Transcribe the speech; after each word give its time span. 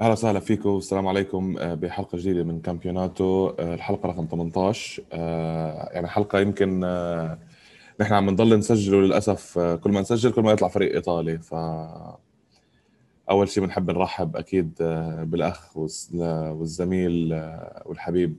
أهلا 0.00 0.12
وسهلا 0.12 0.40
فيكم. 0.40 0.68
والسلام 0.68 1.06
عليكم 1.06 1.58
آه، 1.58 1.74
بحلقة 1.74 2.18
جديدة 2.18 2.44
من 2.44 2.60
كامبيوناتو. 2.60 3.48
آه، 3.48 3.74
الحلقة 3.74 4.08
رقم 4.08 4.26
18 4.26 5.02
آه، 5.12 5.88
يعني 5.92 6.08
حلقة 6.08 6.40
يمكن 6.40 6.80
نحن 8.00 8.14
عم 8.14 8.30
نضل 8.30 8.58
نسجله 8.58 9.00
للأسف 9.00 9.58
كل 9.58 9.90
ما 9.90 10.00
نسجل 10.00 10.32
كل 10.32 10.42
ما 10.42 10.52
يطلع 10.52 10.68
فريق 10.68 10.94
إيطالي. 10.94 11.38
ف 11.38 11.54
أول 13.30 13.48
شيء 13.48 13.64
بنحب 13.64 13.90
نرحب 13.90 14.36
أكيد 14.36 14.74
بالأخ 15.22 15.76
والزميل 15.76 17.34
والحبيب 17.84 18.36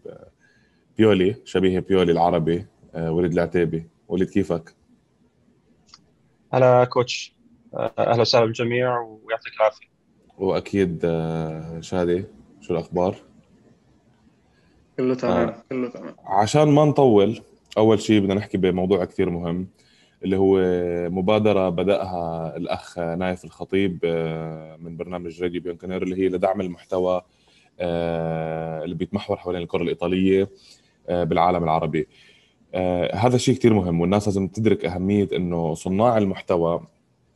بيولي 0.98 1.36
شبيه 1.46 1.80
بيولي 1.80 2.12
العربي 2.12 2.66
وليد 2.96 3.34
العتيبي. 3.34 3.88
وليد 4.08 4.30
كيفك؟ 4.30 4.76
هلا 6.54 6.84
كوتش. 6.84 7.36
أهلا 7.74 8.22
وسهلا 8.22 8.46
بالجميع 8.46 9.00
ويعطيك 9.00 9.54
العافية. 9.60 9.91
وأكيد 10.38 11.02
آه، 11.06 11.80
شادي 11.82 12.26
شو 12.62 12.74
الأخبار 12.74 13.16
كله 14.98 15.16
تمام 15.16 15.50
آه. 15.50 15.64
كله 15.70 15.90
تمام 15.90 16.16
عشان 16.26 16.68
ما 16.68 16.86
نطول 16.86 17.42
أول 17.78 18.02
شيء 18.02 18.20
بدنا 18.20 18.34
نحكي 18.34 18.58
بموضوع 18.58 19.06
كثير 19.06 19.30
مهم 19.30 19.68
اللي 20.24 20.38
هو 20.38 20.60
مبادرة 21.10 21.70
بدأها 21.70 22.58
الأخ 22.58 23.00
نايف 23.00 23.46
الخطيب 23.46 24.00
آه، 24.04 24.76
من 24.76 24.98
برنامج 24.98 25.44
راديو 25.44 25.62
بيونكنير 25.62 26.04
اللي 26.04 26.16
هي 26.16 26.30
لدعم 26.30 26.62
المحتوى 26.62 27.22
اللي 28.84 28.96
بيتمحور 28.96 29.38
حوالين 29.38 29.62
الكرة 29.62 29.82
الإيطالية 29.84 30.50
بالعالم 31.10 31.64
العربي 31.64 32.08
هذا 33.14 33.36
الشيء 33.36 33.56
كثير 33.56 33.74
مهم 33.74 34.02
والناس 34.02 34.28
لازم 34.28 34.48
تدرك 34.48 34.86
أهمية 34.86 35.28
إنه 35.36 35.74
صناع 35.74 36.18
المحتوى 36.18 36.88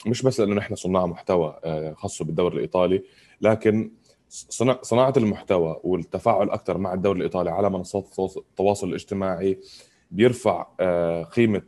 مش 0.06 0.22
بس 0.22 0.40
لأنه 0.40 0.56
نحن 0.56 0.76
صناع 0.76 1.06
محتوى 1.06 1.60
آه، 1.64 1.94
خاصه 1.94 2.26
بالدوري 2.26 2.56
الإيطالي 2.56 3.04
لكن 3.42 3.92
صناعة 4.82 5.14
المحتوى 5.18 5.80
والتفاعل 5.84 6.50
أكثر 6.50 6.78
مع 6.78 6.94
الدوري 6.94 7.18
الإيطالي 7.18 7.50
على 7.50 7.70
منصات 7.70 8.20
التواصل 8.38 8.90
الاجتماعي 8.90 9.60
بيرفع 10.12 10.68
آه، 10.80 11.24
قيمة 11.24 11.62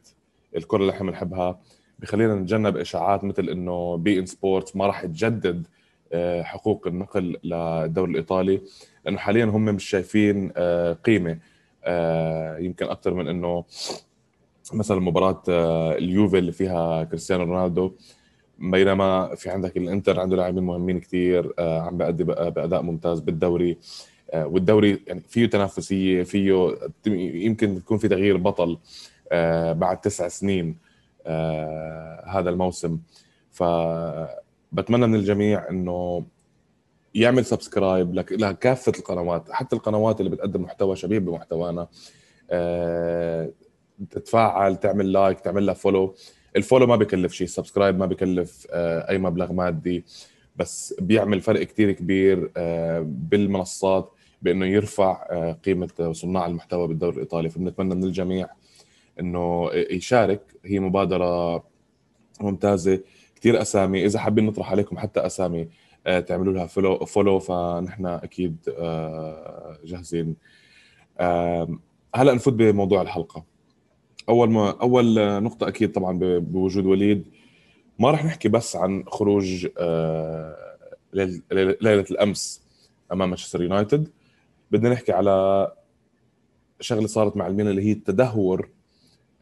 الكرة 0.55 0.77
اللي 0.77 0.91
إحنا 0.91 1.11
بنحبها. 1.11 1.59
بخلينا 1.99 2.35
نتجنب 2.35 2.77
إشاعات 2.77 3.23
مثل 3.23 3.49
إنه 3.49 3.97
beIN 3.97 4.25
Sports 4.25 4.75
ما 4.75 4.85
راح 4.87 5.05
تجدد 5.05 5.67
آه، 6.13 6.43
حقوق 6.43 6.87
النقل 6.87 7.37
للدوري 7.43 8.11
الإيطالي 8.11 8.61
لأنه 9.05 9.17
حاليا 9.17 9.45
هم 9.45 9.65
مش 9.65 9.89
شايفين 9.89 10.51
قيمة 11.03 11.39
يمكن 12.59 12.85
أكثر 12.85 13.13
من 13.13 13.27
إنه 13.27 13.63
مثلا 14.73 14.99
مباراة 14.99 15.43
اليوفي 15.97 16.37
اللي 16.37 16.51
فيها 16.51 17.03
كريستيانو 17.03 17.43
رونالدو. 17.43 17.93
بينما 18.59 19.35
في 19.35 19.49
عندك 19.49 19.77
الانتر 19.77 20.19
عنده 20.19 20.35
لاعبين 20.35 20.63
مهمين 20.63 20.99
كثير 20.99 21.53
آه، 21.59 21.81
عم 21.81 21.97
بأدي 21.97 22.23
بأداء 22.23 22.81
ممتاز 22.81 23.19
بالدوري. 23.19 23.77
آه، 24.31 24.47
والدوري 24.47 25.03
يعني 25.07 25.21
فيه 25.27 25.45
تنافسية 25.45 26.23
فيه 26.23 26.77
يمكن 27.05 27.77
يكون 27.77 27.97
في 27.97 28.07
تغيير 28.07 28.37
بطل 28.37 28.77
آه، 29.31 29.73
بعد 29.73 30.01
تسع 30.01 30.27
سنين 30.27 30.77
هذا 32.25 32.49
الموسم. 32.49 32.99
فبتمنى 33.51 35.07
من 35.07 35.15
الجميع 35.15 35.69
إنه 35.69 36.25
يعمل 37.15 37.45
subscribe 37.45 38.15
لكافة 38.31 38.91
القنوات 38.99 39.51
حتى 39.51 39.75
القنوات 39.75 40.19
اللي 40.19 40.31
بتقدم 40.31 40.61
محتوى 40.61 40.95
شبيه 40.95 41.19
بمحتوانا. 41.19 41.87
تتفاعل 44.11 44.75
تعمل 44.75 45.11
like 45.11 45.39
تعمل 45.39 45.65
لها 45.65 45.73
follow 45.73 46.15
ال 46.57 46.62
follow 46.62 46.87
ما 46.87 46.95
بكلف 46.95 47.33
شيء 47.33 47.47
ال 47.47 47.53
subscribe 47.53 47.99
ما 47.99 48.05
بكلف 48.05 48.67
آه، 48.71 49.09
أي 49.09 49.17
مبلغ 49.17 49.53
مادي. 49.53 50.05
بس 50.55 50.95
بيعمل 51.01 51.41
فرق 51.41 51.63
كتير 51.63 51.91
كبير 51.91 52.51
آه، 52.57 53.05
بالمنصات 53.07 54.11
بأنه 54.41 54.65
يرفع 54.65 55.27
آه، 55.31 55.51
قيمة 55.51 56.11
صناع 56.11 56.45
المحتوى 56.45 56.87
بالدوري 56.87 57.15
الإيطالي. 57.15 57.49
فبنتمنى 57.49 57.95
من 57.95 58.03
الجميع 58.03 58.47
إنه 59.19 59.69
يشارك. 59.73 60.41
هي 60.65 60.79
مبادرة 60.79 61.63
ممتازة 62.41 63.01
كثير 63.35 63.61
أسامي. 63.61 64.05
إذا 64.05 64.19
حابين 64.19 64.45
نطرح 64.45 64.71
عليكم 64.71 64.97
حتى 64.97 65.25
أسامي 65.25 65.69
تعملوا 66.27 66.53
لها 66.53 66.67
follow 66.67 67.05
follow 67.05 67.39
فنحن 67.39 68.05
أكيد 68.05 68.57
جاهزين. 69.85 70.35
هلا 72.15 72.33
نفوت 72.33 72.53
بموضوع 72.53 73.01
الحلقة. 73.01 73.56
أول 74.29 74.49
ما 74.51 74.69
أول 74.81 75.15
نقطة 75.43 75.67
أكيد 75.67 75.91
طبعا 75.91 76.19
بوجود 76.39 76.85
وليد. 76.85 77.25
ما 77.99 78.11
راح 78.11 78.25
نحكي 78.25 78.49
بس 78.49 78.75
عن 78.75 79.03
خروج 79.07 79.67
آه، 79.77 80.55
ليلة 81.13 82.05
الأمس 82.11 82.61
أمام 83.11 83.29
مانشستر 83.29 83.61
يونايتد. 83.63 84.07
بدنا 84.71 84.89
نحكي 84.89 85.11
على 85.11 85.67
شغلة 86.79 87.07
صارت 87.07 87.37
مع 87.37 87.47
الميلان 87.47 87.71
اللي 87.71 87.81
هي 87.87 87.91
التدهور 87.91 88.69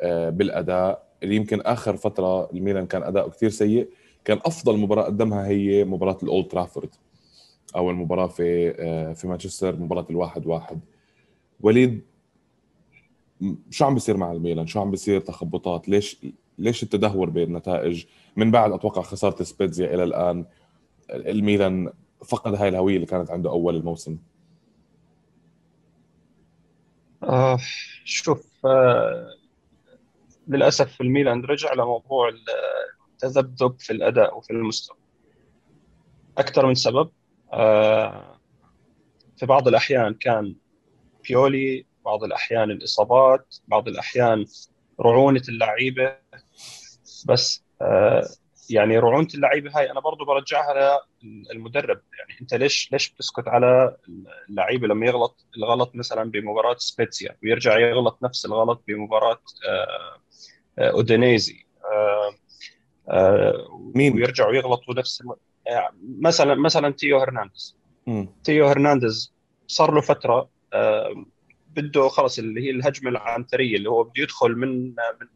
آه، 0.02 0.30
بالأداء 0.30 1.06
اللي 1.24 1.36
يمكن 1.36 1.62
آخر 1.62 1.98
فترة 1.98 2.52
الميلان 2.52 2.86
كان 2.86 3.04
أداؤه 3.04 3.30
كثير 3.30 3.50
سيء. 3.50 3.90
كان 4.26 4.40
أفضل 4.46 4.78
مباراة 4.78 5.04
قدمها 5.04 5.48
هي 5.48 5.84
مباراة 5.84 6.18
الأولد 6.24 6.48
ترافورد. 6.48 6.90
أو 7.76 7.90
المباراه 7.92 8.28
في 8.28 8.76
آه، 8.80 9.14
في 9.14 9.28
مانشستر 9.28 9.76
مباراة 9.76 10.06
الواحد 10.10 10.46
واحد 10.48 10.80
وليد 11.62 12.02
شو 13.70 13.86
عم 13.86 13.94
بيصير 13.94 14.18
مع 14.18 14.32
الميلان؟ 14.32 14.68
شو 14.68 14.82
عم 14.82 14.92
بيصير 14.92 15.22
تخبطات؟ 15.22 15.90
ليش 15.90 16.26
ليش 16.58 16.84
التدهور 16.84 17.30
بالنتائج 17.30 18.06
من 18.36 18.52
بعد 18.52 18.72
أتوقع 18.72 19.02
خسارة 19.02 19.44
سبيتزيا 19.44 19.94
إلى 19.94 20.04
الآن 20.04 20.46
الميلان 21.10 21.94
فقد 22.26 22.56
هاي 22.56 22.70
الهوية 22.70 22.96
اللي 22.96 23.06
كانت 23.06 23.32
عنده 23.32 23.50
أول 23.50 23.76
الموسم. 23.76 24.18
آه 27.24 27.60
شوف 28.04 28.66
آه 28.66 29.36
للأسف 30.48 31.02
الميلان 31.02 31.42
رجع 31.42 31.74
لموضوع 31.74 32.32
التذبذب 33.14 33.76
في 33.80 33.94
الأداء 33.94 34.38
وفي 34.38 34.54
المستوى. 34.54 34.98
أكثر 36.38 36.66
من 36.66 36.76
سبب 36.76 37.10
آه 37.54 38.40
في 39.38 39.46
بعض 39.46 39.68
الأحيان 39.68 40.14
كان 40.14 40.56
بيولي 41.28 41.86
بعض 42.06 42.24
الأحيان 42.24 42.72
الإصابات 42.72 43.56
بعض 43.68 43.88
الأحيان 43.88 44.46
رعونة 45.00 45.42
اللعيبة. 45.50 46.18
بس 47.26 47.64
آه، 47.82 48.28
يعني 48.70 48.98
رعونة 48.98 49.28
اللعيبة 49.36 49.72
هاي 49.80 49.92
أنا 49.92 50.00
برضو 50.00 50.26
برجعها 50.26 51.02
للمدرب. 51.24 52.02
يعني 52.20 52.42
أنت 52.42 52.54
ليش 52.54 52.92
ليش 52.92 53.10
بتسكت 53.10 53.48
على 53.48 53.98
اللعيبة 54.50 54.88
لما 54.88 55.06
يغلط 55.06 55.46
الغلط 55.58 55.96
مثلا 55.96 56.32
بمباراة 56.32 56.76
سبيتسيا 56.78 57.38
ويرجع 57.44 57.78
يغلط 57.78 58.20
نفس 58.24 58.46
الغلط 58.46 58.84
بمباراة 58.88 59.40
آه، 59.70 60.20
آه، 60.80 60.92
أودينيزي 60.92 61.66
مين 63.96 64.14
ويرجعوا 64.14 64.54
يغلطوا 64.54 64.94
نفس 64.94 65.24
مثلا 66.20 66.56
مثلا 66.56 66.94
تيو 66.94 67.20
هرنانديز. 67.20 67.76
تيو 68.44 68.68
هرنانديز 68.68 69.34
صار 69.68 69.94
له 69.94 70.02
فترة 70.02 70.50
بده 71.76 72.08
خلص 72.08 72.40
اللي 72.40 72.62
هي 72.62 72.70
الهجمة 72.70 73.10
العنترية 73.10 73.78
اللي 73.78 73.90
هو 73.90 74.04
بده 74.04 74.24
يدخل 74.24 74.56
من 74.56 74.86
من 74.90 75.28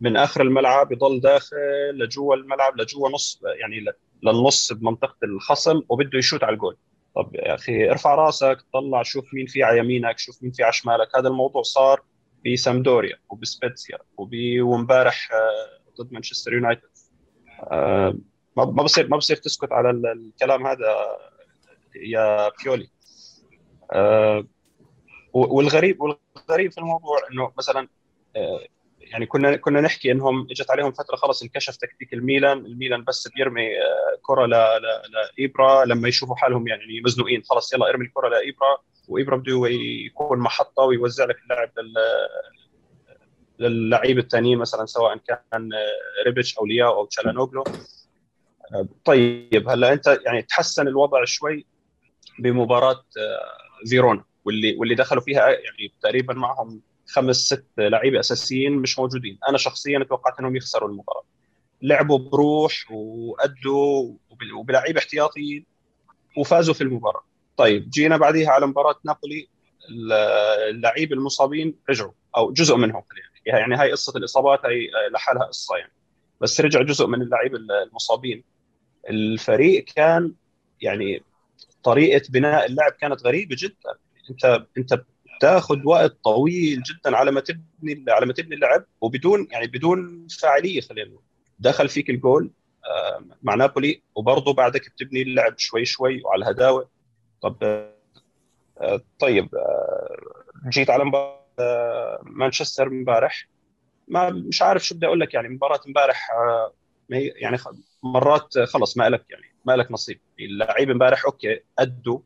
من 0.00 0.16
آخر 0.16 0.42
الملعب 0.42 0.92
يضل 0.92 1.20
داخل 1.20 1.56
لجوا 1.92 2.34
الملعب 2.34 2.80
لجوا 2.80 3.08
نص 3.08 3.40
يعني 3.60 3.84
للنص 4.22 4.72
بمنطقة 4.72 5.16
الخصم 5.22 5.82
وبده 5.88 6.18
يشوت 6.18 6.44
على 6.44 6.54
الجول. 6.54 6.76
طب 7.16 7.34
يا 7.34 7.54
أخي 7.54 7.90
ارفع 7.90 8.14
رأسك 8.14 8.58
طلع 8.72 9.02
شوف 9.02 9.34
مين 9.34 9.46
في 9.46 9.62
على 9.62 9.78
يمينك 9.78 10.18
شوف 10.18 10.42
مين 10.42 10.52
في 10.52 10.62
على 10.62 10.72
شمالك. 10.72 11.16
هذا 11.16 11.28
الموضوع 11.28 11.62
صار 11.62 12.02
بسامدوريا 12.46 13.16
وبسبيتسيا 13.30 13.98
وامبارح 14.62 15.32
آه، 15.32 16.02
ضد 16.02 16.12
مانشستر 16.12 16.52
يونايتد. 16.52 16.82
آه، 17.60 18.18
ما 18.56 18.64
بصير 18.64 19.08
ما 19.08 19.16
بصير 19.16 19.36
تسكت 19.36 19.72
على 19.72 19.90
الكلام 19.90 20.66
هذا 20.66 20.96
يا 21.96 22.50
بيولي. 22.64 22.88
آه، 23.92 24.46
والغريب 25.32 26.00
والغريب 26.00 26.72
في 26.72 26.78
الموضوع 26.78 27.18
إنه 27.32 27.52
مثلا 27.58 27.88
آه، 28.36 28.60
يعني 29.00 29.26
كنا 29.26 29.56
كنا 29.56 29.80
نحكي 29.80 30.12
إنهم 30.12 30.46
إجت 30.50 30.70
عليهم 30.70 30.92
فترة 30.92 31.16
خلص 31.16 31.42
انكشف 31.42 31.76
تكتيك 31.76 32.14
الميلان، 32.14 32.58
الميلان 32.58 33.04
بس 33.04 33.28
بيرمي 33.28 33.78
آه، 33.78 34.18
كرة 34.22 34.46
لايبرا 34.46 35.84
لما 35.84 36.08
يشوفوا 36.08 36.36
حالهم 36.36 36.68
يعني 36.68 37.00
مزنوقين 37.04 37.42
خلص 37.42 37.72
يلا 37.72 37.88
ارمي 37.88 38.04
الكرة 38.04 38.28
لايبرا 38.28 38.78
وايبرا 39.08 39.36
بده 39.36 39.68
يكون 40.06 40.38
محطة 40.38 40.82
ويوزع 40.82 41.24
لك 41.24 41.36
اللاعب 41.42 41.70
للعيبه 43.58 44.20
الثانيين 44.20 44.58
مثلا 44.58 44.86
سواء 44.86 45.16
كان 45.16 45.72
آه، 45.72 46.24
ريبتش 46.26 46.58
أو 46.58 46.66
لياو 46.66 46.92
أو 46.92 47.06
تشالانوغلو. 47.06 47.64
طيب 49.04 49.68
هلا 49.68 49.92
أنت 49.92 50.18
يعني 50.26 50.42
تحسن 50.42 50.88
الوضع 50.88 51.24
شوي 51.24 51.66
بمباراة 52.38 53.04
فيرونا. 53.86 54.29
واللي 54.44 54.76
واللي 54.76 54.94
دخلوا 54.94 55.22
فيها 55.22 55.48
يعني 55.48 55.92
تقريبا 56.02 56.34
معهم 56.34 56.80
خمس 57.06 57.36
ست 57.36 57.66
لعيبة 57.78 58.20
أساسيين 58.20 58.72
مش 58.72 58.98
موجودين. 58.98 59.38
أنا 59.48 59.58
شخصيا 59.58 60.04
توقعت 60.08 60.38
إنهم 60.40 60.56
يخسروا 60.56 60.88
المباراة. 60.88 61.22
لعبوا 61.82 62.18
بروح 62.18 62.72
وأدوا 62.90 64.14
وبلعيبة 64.58 64.98
احتياطيين 64.98 65.66
وفازوا 66.36 66.74
في 66.74 66.80
المباراة. 66.80 67.24
طيب 67.56 67.90
جينا 67.90 68.16
بعديها 68.16 68.50
على 68.50 68.66
مباراة 68.66 68.94
نابولي. 69.04 69.48
اللعيبه 70.70 71.14
المصابين 71.16 71.74
رجعوا 71.90 72.12
أو 72.36 72.52
جزء 72.52 72.76
منهم. 72.76 73.02
يعني 73.46 73.74
هاي 73.74 73.92
قصة 73.92 74.12
الإصابات 74.16 74.60
هي 74.66 74.90
لحالها 75.12 75.42
قصة 75.42 75.76
يعني. 75.76 75.92
بس 76.40 76.60
رجع 76.60 76.82
جزء 76.82 77.06
من 77.06 77.22
اللعيبه 77.22 77.58
المصابين. 77.58 78.44
الفريق 79.10 79.84
كان 79.84 80.32
يعني 80.80 81.22
طريقة 81.82 82.22
بناء 82.28 82.66
اللعب 82.66 82.92
كانت 82.92 83.22
غريبة 83.22 83.56
جدا. 83.58 83.94
انت 84.30 84.66
انت 84.78 85.04
بتاخذ 85.40 85.86
وقت 85.86 86.16
طويل 86.24 86.82
جدا 86.82 87.16
على 87.16 87.30
ما 87.30 87.40
تبني 87.40 88.04
على 88.08 88.26
ما 88.26 88.32
تبني 88.32 88.54
اللعب 88.54 88.84
وبدون 89.00 89.48
يعني 89.50 89.66
بدون 89.66 90.26
فاعلية 90.40 90.80
خلينا 90.80 91.08
نقول. 91.08 91.22
دخل 91.58 91.88
فيك 91.88 92.10
الجول 92.10 92.50
آه، 92.86 93.24
مع 93.42 93.54
نابولي 93.54 94.02
وبرضه 94.14 94.52
بعدك 94.54 94.90
بتبني 94.90 95.22
اللعب 95.22 95.58
شوي 95.58 95.84
شوي 95.84 96.22
وعلى 96.24 96.44
الهداوة. 96.44 96.88
طب 97.42 97.56
آه، 98.80 99.00
طيب 99.18 99.54
آه، 99.54 100.16
جيت 100.68 100.90
على 100.90 101.04
مانشستر 102.22 102.86
امبارح. 102.86 103.48
ما 104.08 104.30
مش 104.30 104.62
عارف 104.62 104.86
شو 104.86 104.94
بدي 104.94 105.06
أقول 105.06 105.20
لك 105.20 105.34
يعني 105.34 105.48
مباراة 105.48 105.80
امبارح 105.86 106.30
يعني 107.10 107.58
مرات 108.02 108.58
خلص 108.58 108.96
ما 108.96 109.08
لك 109.08 109.24
يعني 109.30 109.44
ما 109.64 109.76
لك 109.76 109.92
نصيب. 109.92 110.20
اللعيبه 110.40 110.92
امبارح 110.92 111.24
okay 111.24 111.60
أدوا 111.78 112.18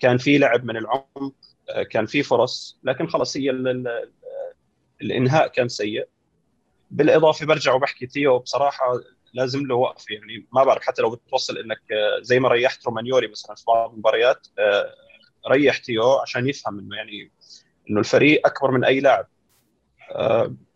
كان 0.00 0.18
في 0.18 0.38
لعب 0.38 0.64
من 0.64 0.76
العمق 0.76 1.34
كان 1.90 2.06
في 2.06 2.22
فرص 2.22 2.78
لكن 2.84 3.06
خلص 3.06 3.36
هي 3.36 3.50
الإنهاء 5.02 5.48
كان 5.48 5.68
سيء. 5.68 6.08
بالإضافة 6.90 7.46
برجع 7.46 7.74
وبحكي 7.74 8.06
تيو 8.06 8.38
بصراحة 8.38 9.00
لازم 9.34 9.66
له 9.66 9.74
وقف 9.74 10.10
يعني 10.10 10.46
ما 10.52 10.64
بعرف 10.64 10.82
حتى 10.82 11.02
لو 11.02 11.10
بتوصل 11.10 11.58
إنك 11.58 11.80
زي 12.20 12.40
ما 12.40 12.48
ريحت 12.48 12.86
رومانيولي 12.86 13.26
مثلا 13.26 13.56
في 13.56 13.64
بعض 13.66 13.92
المباريات 13.92 14.46
ريح 15.50 15.78
تيو 15.78 16.12
عشان 16.12 16.48
يفهم 16.48 16.78
إنه 16.78 16.96
يعني 16.96 17.32
إنه 17.90 18.00
الفريق 18.00 18.46
أكبر 18.46 18.70
من 18.70 18.84
أي 18.84 19.00
لاعب. 19.00 19.26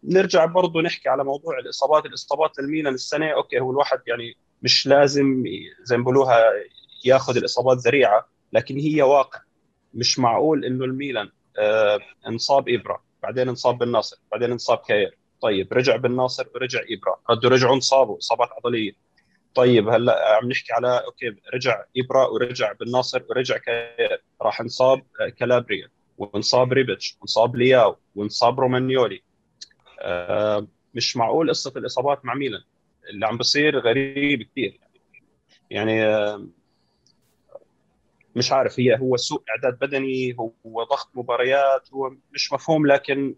نرجع 0.05 0.45
برضه 0.45 0.81
نحكي 0.83 1.09
على 1.09 1.25
موضوع 1.25 1.59
الإصابات 1.59 2.07
الإصابات 2.07 2.59
للميلان 2.59 2.95
السنة 2.95 3.31
okay 3.31 3.61
هو 3.61 3.71
الواحد 3.71 3.99
يعني 4.07 4.37
مش 4.63 4.87
لازم 4.87 5.45
زي 5.83 5.97
ما 5.97 6.03
بيقولوها 6.03 6.43
ياخذ 7.05 7.37
الإصابات 7.37 7.79
ذريعة 7.79 8.29
لكن 8.53 8.79
هي 8.79 9.03
واقع. 9.03 9.41
مش 9.95 10.19
معقول 10.19 10.65
إنه 10.65 10.85
الميلان 10.85 11.31
آه 11.59 11.99
انصاب 12.29 12.69
ابرا 12.69 13.03
بعدين 13.23 13.49
انصاب 13.49 13.79
بالناصر 13.79 14.17
بعدين 14.33 14.51
انصاب 14.51 14.79
كاير. 14.79 15.19
طيب 15.41 15.73
رجع 15.73 15.97
بالناصر 15.97 16.47
ورجع 16.55 16.81
ابرا 16.81 17.17
ردوا 17.31 17.51
رجعوا 17.51 17.75
انصابوا 17.75 18.19
اصابات 18.19 18.49
عضلية. 18.53 18.93
طيب 19.55 19.89
هلأ 19.89 20.37
عم 20.37 20.49
نحكي 20.49 20.73
على 20.73 21.05
okay 21.07 21.37
رجع 21.55 21.85
ابرا 21.97 22.27
ورجع 22.27 22.73
بالناصر 22.73 23.23
ورجع 23.31 23.57
كاير. 23.57 24.23
راح 24.43 24.61
انصاب 24.61 25.03
آه، 25.21 25.29
كالابريا 25.29 25.89
وانصاب 26.19 26.73
ريبتش 26.73 27.17
وانصاب 27.21 27.57
لياو 27.57 27.97
وانصاب 28.15 28.61
رومانيولي. 28.61 29.23
آه 30.01 30.67
مش 30.95 31.17
معقول 31.17 31.51
قصة 31.51 31.73
الإصابات 31.77 32.25
مع 32.25 32.35
ميلان. 32.35 32.63
اللي 33.11 33.27
عم 33.27 33.37
بصير 33.39 33.79
غريب 33.79 34.43
كثير 34.43 34.81
يعني 35.71 36.05
آه 36.07 36.47
مش 38.37 38.53
عارف 38.53 38.81
هي 38.81 38.99
هو 38.99 39.17
سوء 39.17 39.43
إعداد 39.51 39.79
بدني 39.79 40.37
هو 40.67 40.85
ضغط 40.85 41.09
مباريات 41.15 41.89
هو 41.95 42.11
مش 42.33 42.53
مفهوم 42.53 42.87
لكن 42.87 43.35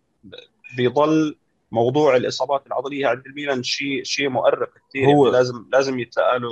بيضل 0.76 1.36
موضوع 1.72 2.16
الإصابات 2.16 2.66
العضلية 2.66 3.06
عند 3.06 3.22
الميلان 3.26 3.62
شيء 3.62 4.02
شيء 4.04 4.28
مؤرق 4.28 4.70
كثير 4.88 5.06
هو 5.06 5.28
لازم 5.28 5.66
لازم 5.72 5.98
يتلقى 5.98 6.38
له 6.38 6.50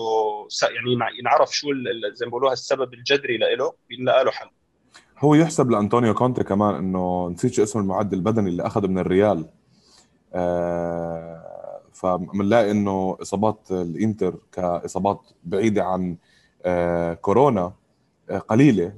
يعني 0.63 1.19
ينعرف 1.19 1.57
شو 1.57 1.69
زي 2.15 2.27
ما 2.27 2.31
بيقولوها 2.31 2.53
السبب 2.53 2.95
الجذري 2.95 3.37
له 3.37 3.73
ينلقى 3.91 4.25
له 4.25 4.31
حل. 4.31 4.49
هو 5.19 5.35
يحسب 5.35 5.71
لأنطونيو 5.71 6.15
كونتي 6.15 6.45
كمان 6.45 6.75
إنه 6.75 7.29
نسيت 7.29 7.59
اسم 7.59 7.79
المعدل 7.79 8.17
البدني 8.17 8.49
اللي 8.51 8.67
اخذه 8.67 8.87
من 8.87 8.99
الريال. 8.99 9.49
آه 10.35 11.83
فبنلاقي 11.93 12.71
إنه 12.71 13.17
إصابات 13.23 13.69
الإنتر 13.71 14.39
كإصابات 14.53 15.21
بعيدة 15.45 15.85
عن 15.85 16.17
آه 16.65 17.15
كورونا 17.15 17.73
قليلة 18.39 18.93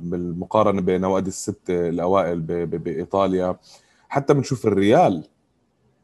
بالمقارنة 0.00 0.80
بنوادي 0.80 1.28
الستة 1.28 1.88
الأوائل 1.88 2.40
بإيطاليا. 2.66 3.56
حتى 4.08 4.34
بنشوف 4.34 4.66
الريال 4.66 5.24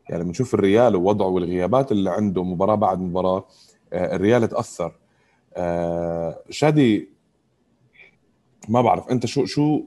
يعني 0.09 0.25
بنشوف 0.25 0.55
الريال 0.55 0.97
ووضعه 0.97 1.27
والغيابات 1.27 1.93
اللي 1.93 2.11
عنده 2.11 2.45
مباراة 2.45 2.75
بعد 2.75 3.01
مباراة 3.01 3.45
آه، 3.93 4.17
الريال 4.17 4.49
تأثر. 4.49 4.93
آه، 5.57 6.43
شادي 6.51 7.09
ما 8.69 8.83
بعرف 8.83 9.09
أنت 9.09 9.27
شو 9.27 9.45
شو 9.47 9.83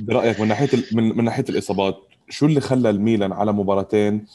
برأيك 0.00 0.40
من 0.40 0.48
ناحية 0.48 0.68
من, 0.92 1.16
من 1.16 1.24
ناحية 1.24 1.44
الإصابات؟ 1.48 1.96
شو 2.28 2.46
اللي 2.46 2.60
خلى 2.60 2.90
الميلان 2.90 3.32
على 3.32 3.52
مباراتين؟ 3.52 4.26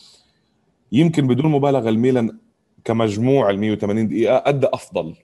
يمكن 0.91 1.27
بدون 1.27 1.51
مبالغة 1.51 1.89
الميلان 1.89 2.37
كمجموع 2.85 3.49
ال 3.49 3.59
180 3.59 4.07
دقيقة 4.07 4.43
ادى 4.45 4.67
أفضل. 4.73 5.15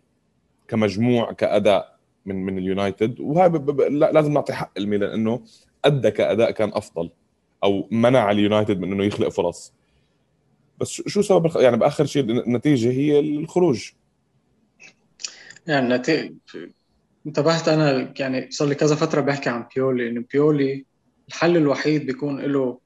كمجموع 0.68 1.32
كأداء 1.32 1.98
من 2.26 2.46
من 2.46 2.58
اليونايتد. 2.58 3.20
وهاي 3.20 3.50
لازم 3.90 4.34
نعطي 4.34 4.54
حق 4.54 4.72
الميلان 4.78 5.10
إنه 5.10 5.42
أدى 5.86 6.12
كأداء 6.12 6.52
كان 6.52 6.70
أفضل 6.74 7.10
أو 7.64 7.88
منع 7.92 8.32
اليونايتد 8.32 8.80
من 8.80 8.92
إنه 8.92 9.04
يخلق 9.04 9.28
فرص. 9.30 9.74
بس 10.82 10.90
شو 10.90 11.22
سبب. 11.22 11.52
يعني 11.56 11.78
بآخر 11.78 12.06
شيء 12.06 12.24
النتيجة 12.24 12.92
هي 12.92 13.20
الخروج. 13.20 13.92
يعني 15.68 15.86
النتيجه 15.86 16.34
انتبهت 17.28 17.68
أنا 17.68 18.14
يعني 18.20 18.52
صار 18.52 18.68
لي 18.68 18.76
كذا 18.76 18.96
فترة 18.96 19.22
بحكي 19.22 19.50
عن 19.50 19.68
بيولي 19.76 20.10
إنه 20.10 20.24
بيولي 20.34 20.86
الحل 21.28 21.58
الوحيد 21.58 22.06
بيكون 22.06 22.42
له 22.42 22.80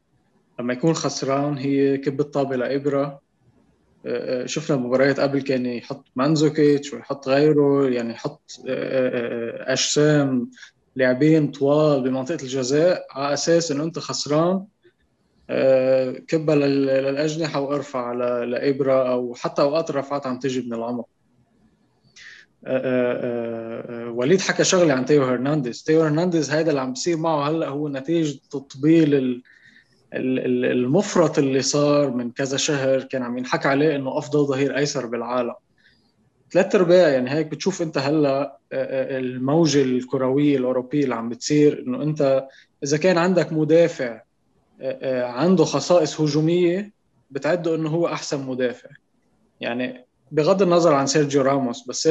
لما 0.60 0.74
يكون 0.74 0.94
خسران 0.94 1.58
هي 1.58 1.98
كب 1.98 2.20
الطابة 2.20 2.56
لإبرة. 2.56 3.22
شفنا 4.46 4.78
مباريات 4.78 5.20
قبل 5.20 5.42
كان 5.42 5.66
يحط 5.66 6.06
مانزوكيتش 6.16 6.94
ويحط 6.94 7.28
غيره 7.28 7.90
يعني 7.90 8.14
يحط 8.14 8.42
آه، 8.68 9.72
أجسام 9.72 10.52
لاعبين 10.96 11.52
طوال 11.52 12.04
بمنطقة 12.04 12.44
الجزاء 12.44 13.06
على 13.12 13.34
أساس 13.34 13.72
إنه 13.72 13.84
أنت 13.84 14.00
خسران. 14.00 14.66
كبها 16.28 16.56
للأجنحة 16.56 17.60
وارفع 17.60 18.14
لإبرة 18.44 19.12
أو 19.12 19.36
حتى 19.36 19.62
أوقات 19.62 19.90
الرفعات 19.90 20.28
عم 20.28 20.40
تجي 20.40 20.62
من 20.62 20.74
العمق 20.74 21.08
وليد 24.18 24.42
حكى 24.42 24.64
شغلة 24.64 24.94
عن 24.94 25.06
تيو 25.06 25.24
هرنانديز. 25.24 25.84
تيو 25.84 26.02
هرنانديز 26.02 26.52
هذا 26.52 26.70
اللي 26.70 26.82
عم 26.82 26.90
بيصير 26.94 27.18
معه 27.18 27.50
هلأ 27.50 27.68
هو 27.68 27.90
نتيجة 27.90 28.40
تطبيل 28.52 29.44
المفرط 30.14 31.38
اللي 31.38 31.62
صار 31.62 32.10
من 32.10 32.32
كذا 32.32 32.58
شهر 32.58 33.04
كان 33.04 33.24
عم 33.24 33.38
ينحكى 33.38 33.68
عليه 33.68 33.96
إنه 33.96 34.18
أفضل 34.18 34.46
ظهير 34.46 34.78
أيسر 34.78 35.06
بالعالم. 35.06 35.54
ثلاث 36.52 36.76
أرباع 36.76 37.08
يعني 37.10 37.32
هيك 37.32 37.48
بتشوف 37.48 37.82
أنت 37.82 37.98
هلأ 37.98 38.58
الموجة 38.74 39.82
الكروية 39.82 40.58
الأوروبية 40.58 41.04
اللي 41.04 41.16
عم 41.16 41.30
بتصير 41.30 41.84
إنه 41.88 42.04
أنت 42.04 42.48
إذا 42.84 42.98
كان 42.98 43.18
عندك 43.18 43.54
مدافع 43.54 44.22
عنده 45.12 45.66
خصائص 45.66 46.22
هجومية 46.22 46.92
بتعده 47.32 47.76
إنه 47.76 47.90
هو 47.90 48.08
أحسن 48.08 48.46
مدافع. 48.48 48.90
يعني 49.62 50.06
بغض 50.32 50.62
النظر 50.62 50.94
عن 50.94 51.08
سيرجيو 51.08 51.42
راموس 51.42 51.88
بس 51.88 52.10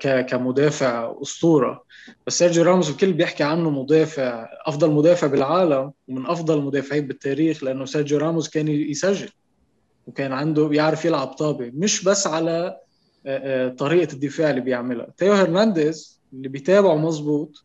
كمدافع 0.00 1.14
أسطورة 1.22 1.84
بس 2.26 2.38
سيرجيو 2.38 2.64
راموس 2.64 2.90
الكل 2.90 3.12
بيحكي 3.12 3.42
عنه 3.42 3.70
مدافع 3.70 4.48
أفضل 4.66 4.90
مدافع 4.90 5.26
بالعالم 5.26 5.92
ومن 6.08 6.26
أفضل 6.26 6.58
المدافعين 6.58 7.06
بالتاريخ 7.06 7.64
لأنه 7.64 7.84
سيرجيو 7.84 8.18
راموس 8.18 8.48
كان 8.48 8.68
يسجل 8.68 9.28
وكان 10.06 10.32
عنده 10.32 10.66
بيعرف 10.66 11.04
يلعب 11.04 11.26
طابة 11.28 11.70
مش 11.74 12.04
بس 12.04 12.26
على 12.26 12.80
طريقة 13.78 14.12
الدفاع 14.12 14.50
اللي 14.50 14.60
بيعملها. 14.60 15.06
تيو 15.16 15.32
هرنانديز 15.32 16.20
اللي 16.32 16.48
بيتابعه 16.48 16.96
مزبوط 16.96 17.64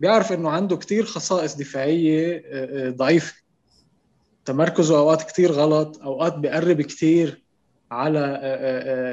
بيعرف 0.00 0.32
إنه 0.32 0.50
عنده 0.50 0.76
كتير 0.76 1.04
خصائص 1.04 1.56
دفاعية 1.56 2.42
ضعيفة. 2.90 3.34
تمركزه 4.44 4.98
أوقات 4.98 5.22
كتير 5.22 5.52
غلط 5.52 6.02
أوقات 6.02 6.34
بيقرب 6.38 6.80
كتير 6.80 7.42
على 7.90 8.40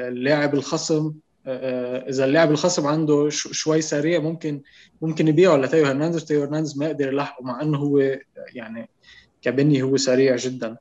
اللاعب 0.08 0.54
الخصم. 0.54 1.12
إذا 1.46 2.24
اللاعب 2.24 2.50
الخصم 2.50 2.86
عنده 2.86 3.28
شوي 3.30 3.80
سريع 3.80 4.20
ممكن 4.20 4.62
ممكن 5.02 5.28
يبيعه 5.28 5.56
لتيو 5.56 5.86
هرنانديز 5.86 6.24
تيو 6.24 6.42
هرنانديز 6.42 6.78
ما 6.78 6.86
يقدر 6.86 7.12
يلحقه 7.12 7.44
مع 7.44 7.62
إنه 7.62 7.78
هو 7.78 8.18
يعني 8.54 8.88
كبني 9.42 9.82
هو 9.82 9.96
سريع 9.96 10.36
جدا. 10.36 10.76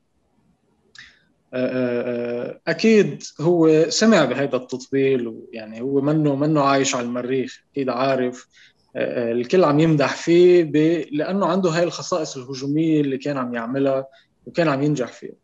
أكيد 2.68 3.24
هو 3.42 3.90
سمع 3.90 4.26
بهذا 4.26 4.56
التطبيل 4.56 5.28
ويعني 5.28 5.82
هو 5.82 6.02
منه 6.02 6.36
منه 6.36 6.62
عايش 6.62 6.96
على 6.96 7.06
المريخ 7.06 7.64
أكيد 7.72 7.90
عارف. 7.90 8.48
الكل 8.96 9.64
عم 9.64 9.80
يمدح 9.80 10.16
فيه 10.16 10.64
ب... 10.64 10.76
لأنه 11.12 11.46
عنده 11.46 11.70
هاي 11.70 11.84
الخصائص 11.84 12.38
الهجومية 12.38 13.02
اللي 13.02 13.18
كان 13.18 13.38
عم 13.38 13.54
يعملها 13.54 14.08
وكان 14.46 14.68
عم 14.68 14.84
ينجح 14.84 15.08
فيها. 15.08 15.36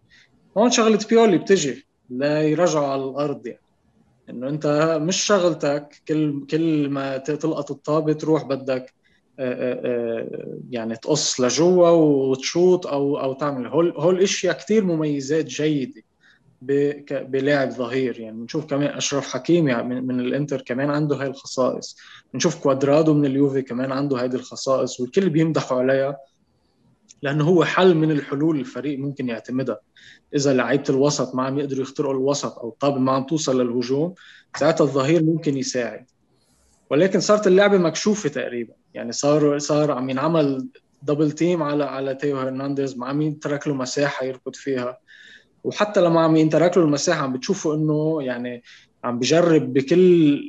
هون 0.58 0.72
شغلة 0.72 1.00
بيولي 1.10 1.38
بتجي 1.38 1.88
لا 2.10 2.66
على 2.76 3.04
الأرض 3.04 3.48
يعني. 3.48 3.61
إنه 4.32 4.50
أنت 4.50 4.98
مش 5.02 5.18
شغلتك 5.18 6.02
كل 6.08 6.46
كل 6.50 6.90
ما 6.90 7.18
تلقط 7.18 7.72
الطابة 7.72 8.14
تروح 8.14 8.44
بدك 8.44 8.94
يعني 10.70 10.96
تقص 10.96 11.42
لجوا 11.42 11.90
وتشوط 11.90 12.88
أو 12.88 13.20
أو 13.20 13.34
تعمل. 13.34 13.68
هول 13.68 13.94
هول 13.98 14.22
إشياء 14.22 14.58
كثير 14.58 14.84
مميزات 14.84 15.46
جيدة 15.46 16.02
بلاعب 17.12 17.70
ظهير. 17.70 18.20
يعني 18.20 18.38
بنشوف 18.38 18.66
كمان 18.66 18.88
أشرف 18.98 19.28
حكيمي 19.34 19.76
من, 19.76 20.08
من 20.08 20.20
الإنتر 20.20 20.62
كمان 20.62 20.90
عنده 20.90 21.16
هاي 21.16 21.28
الخصائص. 21.28 21.98
بنشوف 22.34 22.64
كوادرادو 22.64 23.14
من 23.14 23.26
اليوفي 23.26 23.62
كمان 23.62 23.92
عنده 23.92 24.18
هذه 24.18 24.36
الخصائص 24.36 25.00
والكل 25.00 25.30
بيمدحوا 25.30 25.78
عليها. 25.78 26.18
لأنه 27.22 27.44
هو 27.44 27.64
حل 27.64 27.96
من 27.96 28.12
الحلول 28.12 28.60
الفريق 28.60 29.00
ممكن 29.00 29.30
يعتمدها. 29.30 29.80
إذا 30.36 30.54
لعيبة 30.54 30.84
الوسط 30.90 31.36
ما 31.36 31.44
عم 31.44 31.60
يقدروا 31.60 31.82
يخترقوا 31.82 32.14
الوسط 32.14 32.60
أو 32.60 32.70
الطابه 32.70 33.00
ما 33.00 33.12
عم 33.12 33.24
توصل 33.24 33.62
للهجوم 33.62 34.14
ساعتها 34.56 34.84
الظهير 34.84 35.24
ممكن 35.24 35.58
يساعد. 35.58 36.06
ولكن 36.90 37.20
صارت 37.20 37.48
اللعبة 37.48 37.78
مكشوفة 37.78 38.30
تقريبا. 38.30 38.74
يعني 38.94 39.12
صار 39.12 39.60
صار 39.60 39.92
عم 39.92 40.10
ينعمل 40.10 40.68
double 41.04 41.32
team 41.32 41.64
على 41.64 41.84
على 41.84 42.16
تيو 42.16 42.38
هرنانديز 42.38 42.98
ما 42.98 43.08
عم 43.08 43.22
يترك 43.22 43.68
له 43.68 43.74
مساحة 43.74 44.26
يركض 44.26 44.56
فيها. 44.56 44.98
وحتى 45.64 46.02
لما 46.02 46.22
عم 46.22 46.36
ينترك 46.36 46.78
له 46.78 46.84
المساحة 46.84 47.22
عم 47.22 47.34
بتشوفوا 47.34 47.76
إنه 47.76 48.24
يعني 48.24 48.64
عم 49.04 49.20
بجرب 49.20 49.74
بكل 49.74 50.40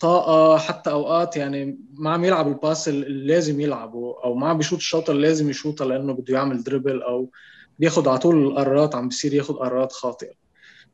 طاقة 0.00 0.58
حتى 0.58 0.90
أوقات 0.90 1.36
يعني 1.36 1.78
ما 1.94 2.10
عم 2.10 2.24
يلعب 2.24 2.48
ال 2.48 2.56
pass 2.56 2.88
اللي 2.88 3.26
لازم 3.26 3.60
يلعبه 3.60 4.16
أو 4.24 4.34
ما 4.34 4.48
عم 4.48 4.56
بيشوط 4.56 4.78
الشوطه 4.78 5.10
اللي 5.10 5.22
لازم 5.22 5.50
يشوطها 5.50 5.86
لأنه 5.86 6.12
بده 6.12 6.34
يعمل 6.34 6.62
dribble 6.62 7.02
أو 7.02 7.30
بياخذ 7.78 8.08
على 8.08 8.18
طول 8.18 8.46
القرارات 8.46 8.94
عم 8.94 9.08
بيصير 9.08 9.34
ياخذ 9.34 9.54
قرارات 9.54 9.92
خاطئة. 9.92 10.32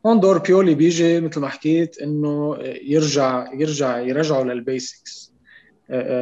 هون 0.07 0.21
دور 0.21 0.39
بيولي 0.39 0.75
بيجي 0.75 1.21
مثل 1.21 1.41
ما 1.41 1.49
حكيت 1.49 1.99
إنه 1.99 2.57
يرجع 2.83 3.53
يرجع 3.53 3.99
يرجعه 3.99 4.43
لل 4.43 4.65
basics 4.65 5.33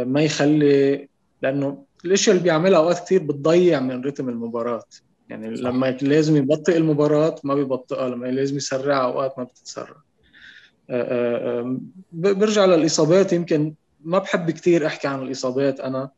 ما 0.06 0.22
يخلي 0.22 1.08
لأنه 1.42 1.84
الأشياء 2.04 2.36
اللي 2.36 2.44
بيعملها 2.44 2.78
أوقات 2.78 2.98
كثير 2.98 3.22
بتضيع 3.22 3.80
من 3.80 4.04
رتم 4.04 4.28
المباراة. 4.28 4.82
يعني 5.28 5.56
صح. 5.56 5.62
لما 5.62 5.90
لازم 5.90 6.36
يبطئ 6.36 6.76
المباراة 6.76 7.34
ما 7.44 7.54
بيبطئها 7.54 8.08
لما 8.08 8.26
لازم 8.26 8.56
يسرعها 8.56 9.04
أوقات 9.04 9.38
ما 9.38 9.44
بتتسرع. 9.44 9.96
برجع 12.12 12.64
للإصابات. 12.64 13.32
يمكن 13.32 13.74
ما 14.04 14.18
بحب 14.18 14.50
كثير 14.50 14.86
أحكي 14.86 15.08
عن 15.08 15.22
الإصابات 15.22 15.80
أنا 15.80 16.10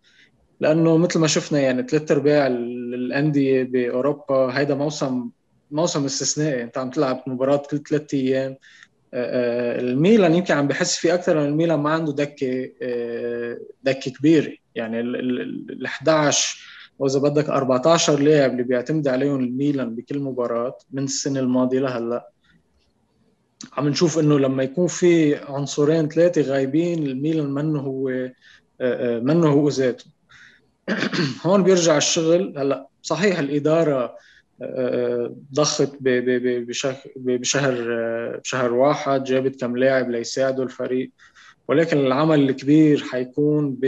لأنه 0.60 0.96
مثل 0.96 1.18
ما 1.18 1.26
شفنا 1.26 1.60
يعني 1.60 1.82
ثلاث 1.82 2.10
أرباع 2.10 2.46
الأندية 2.46 3.62
بأوروبا 3.62 4.58
هيدا 4.58 4.74
موسم 4.74 5.28
موسم 5.70 6.04
استثنائي. 6.04 6.62
أنت 6.62 6.78
عم 6.78 6.90
تلعب 6.90 7.22
مباراة 7.26 7.62
كل 7.70 7.78
ثلاث 7.78 8.14
أيام. 8.14 8.56
الميلان 9.14 10.34
يمكن 10.34 10.54
عم 10.54 10.68
بحس 10.68 10.96
فيه 10.96 11.14
أكثر 11.14 11.34
لأن 11.34 11.48
الميلان 11.48 11.78
ما 11.78 11.90
عنده 11.90 12.12
دكة 12.12 12.70
دكة 13.82 14.10
كبيرة. 14.10 14.52
يعني 14.74 15.00
ال 15.00 15.86
11 15.86 16.58
وإذا 16.98 17.18
بدك 17.18 17.48
14 17.48 18.20
لاعب 18.20 18.50
اللي 18.50 18.62
بيعتمد 18.62 19.08
عليهم 19.08 19.40
الميلان 19.40 19.94
بكل 19.94 20.18
مباراة 20.18 20.78
من 20.92 21.04
السنة 21.04 21.40
الماضية 21.40 21.80
لهلأ 21.80 22.28
عم 23.76 23.88
نشوف 23.88 24.18
إنه 24.18 24.38
لما 24.38 24.62
يكون 24.62 24.86
في 24.86 25.34
عنصرين 25.34 26.08
ثلاثة 26.08 26.42
غايبين 26.42 27.06
الميلان 27.06 27.50
منه 27.50 27.80
هو 27.80 28.30
منه 29.20 29.48
هو 29.48 29.68
ذاته. 29.68 30.04
هون 31.46 31.62
بيرجع 31.62 31.96
الشغل. 31.96 32.58
هلأ 32.58 32.86
صحيح 33.02 33.38
الإدارة 33.38 34.16
ضخت 35.54 35.90
بشهر 36.00 36.96
بشهر 38.44 38.74
واحد 38.74 39.24
جابت 39.24 39.60
كم 39.60 39.76
لاعب 39.76 40.10
ليساعدوا 40.10 40.64
الفريق. 40.64 41.10
ولكن 41.68 41.98
العمل 41.98 42.50
الكبير 42.50 42.98
حيكون 42.98 43.78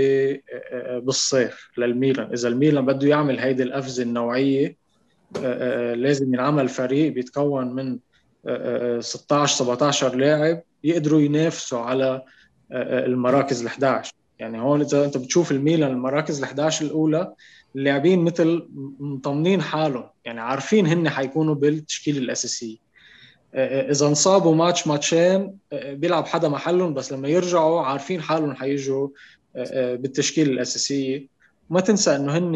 بالصيف 1.02 1.68
للميلان. 1.78 2.32
إذا 2.32 2.48
الميلان 2.48 2.86
بده 2.86 3.08
يعمل 3.08 3.38
هيدي 3.38 3.62
القفزه 3.62 4.02
النوعية 4.02 4.76
لازم 5.94 6.34
ينعمل 6.34 6.68
فريق 6.68 7.12
بيتكون 7.12 7.74
من 7.74 7.98
16 9.00 9.64
17 9.64 10.14
لاعب 10.14 10.62
يقدروا 10.84 11.20
ينافسوا 11.20 11.78
على 11.78 12.22
المراكز 12.72 13.66
ال11 13.66 14.10
يعني 14.38 14.60
هون 14.60 14.80
إذا 14.80 15.04
أنت 15.04 15.16
بتشوف 15.16 15.50
الميلان 15.52 15.90
المراكز 15.90 16.44
ال11 16.44 16.82
الأولى 16.82 17.34
اللاعبين 17.76 18.24
مثل 18.24 18.68
مطمنين 18.98 19.62
حالهم. 19.62 20.04
يعني 20.24 20.40
عارفين 20.40 20.86
هن 20.86 21.08
حيكونوا 21.08 21.54
بالتشكيلة 21.54 22.18
الأساسية. 22.18 22.76
إذا 23.54 24.06
انصابوا 24.06 24.54
ماتش 24.54 24.86
ماتشين 24.86 25.56
بيلعب 25.72 26.26
حدا 26.26 26.48
محلهم 26.48 26.94
بس 26.94 27.12
لما 27.12 27.28
يرجعوا 27.28 27.80
عارفين 27.80 28.22
حالهم 28.22 28.54
حيجوا 28.54 29.08
بالتشكيلة 29.74 30.52
الأساسية. 30.52 31.26
وما 31.70 31.80
تنسى 31.80 32.16
إنه 32.16 32.38
هن 32.38 32.54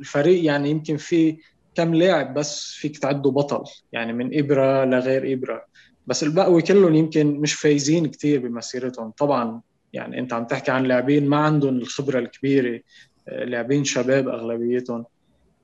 الفريق 0.00 0.44
يعني 0.44 0.70
يمكن 0.70 0.96
في 0.96 1.36
كم 1.74 1.94
لاعب 1.94 2.34
بس 2.34 2.70
فيك 2.70 2.98
تعده 2.98 3.30
بطل 3.30 3.70
يعني 3.92 4.12
من 4.12 4.38
إبرة 4.38 4.84
لغير 4.84 5.32
إبرة. 5.32 5.64
بس 6.06 6.22
الباقي 6.22 6.62
كلهم 6.62 6.94
يمكن 6.94 7.26
مش 7.26 7.54
فايزين 7.54 8.06
كثير 8.06 8.40
بمسيرتهم. 8.40 9.10
طبعا 9.10 9.60
يعني 9.92 10.18
أنت 10.18 10.32
عم 10.32 10.44
تحكي 10.44 10.70
عن 10.70 10.84
لاعبين 10.84 11.26
ما 11.26 11.36
عندهم 11.36 11.76
الخبرة 11.76 12.18
الكبيرة 12.18 12.80
لاعبين 13.28 13.84
شباب 13.84 14.28
أغلبيتهم. 14.28 15.04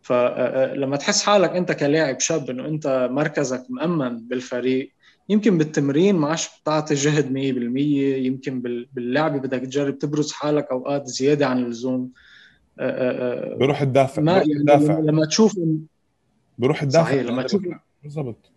فلما 0.03 0.97
تحس 0.97 1.23
حالك 1.23 1.51
أنت 1.51 1.73
كلاعب 1.73 2.21
شاب 2.21 2.51
إنه 2.51 2.69
أنت 2.69 3.09
مركزك 3.11 3.65
مأمن 3.71 4.19
بالفريق 4.19 4.93
يمكن 5.29 5.59
بالتمرين 5.59 6.17
ما 6.17 6.29
عادش 6.29 6.49
بتعطي 6.63 6.95
جهد 6.95 7.33
100% 7.33 7.37
يمكن 8.27 8.61
باللعبه 8.93 9.39
بدك 9.39 9.61
تجرب 9.61 9.99
تبرز 9.99 10.33
حالك 10.33 10.67
أوقات 10.71 11.07
زيادة 11.07 11.47
عن 11.47 11.65
اللزوم. 11.65 12.11
بروح 13.59 13.85
تدافع 13.85 14.23
ما 14.23 14.33
يعني 14.33 14.53
الدافع. 14.53 14.99
لما 14.99 15.27
تشوف 15.27 15.59
بروح 16.59 16.85
تدافع 16.85 17.05
صحيح 17.05 17.23
لما 17.23 17.43
تشوف 17.43 17.63
بالضبط 18.03 18.51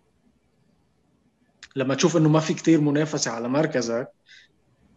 لما 1.76 1.94
تشوف 1.94 2.16
انه 2.16 2.28
ما 2.28 2.40
في 2.40 2.54
كتير 2.54 2.80
منافسة 2.80 3.30
على 3.30 3.48
مركزك 3.48 4.08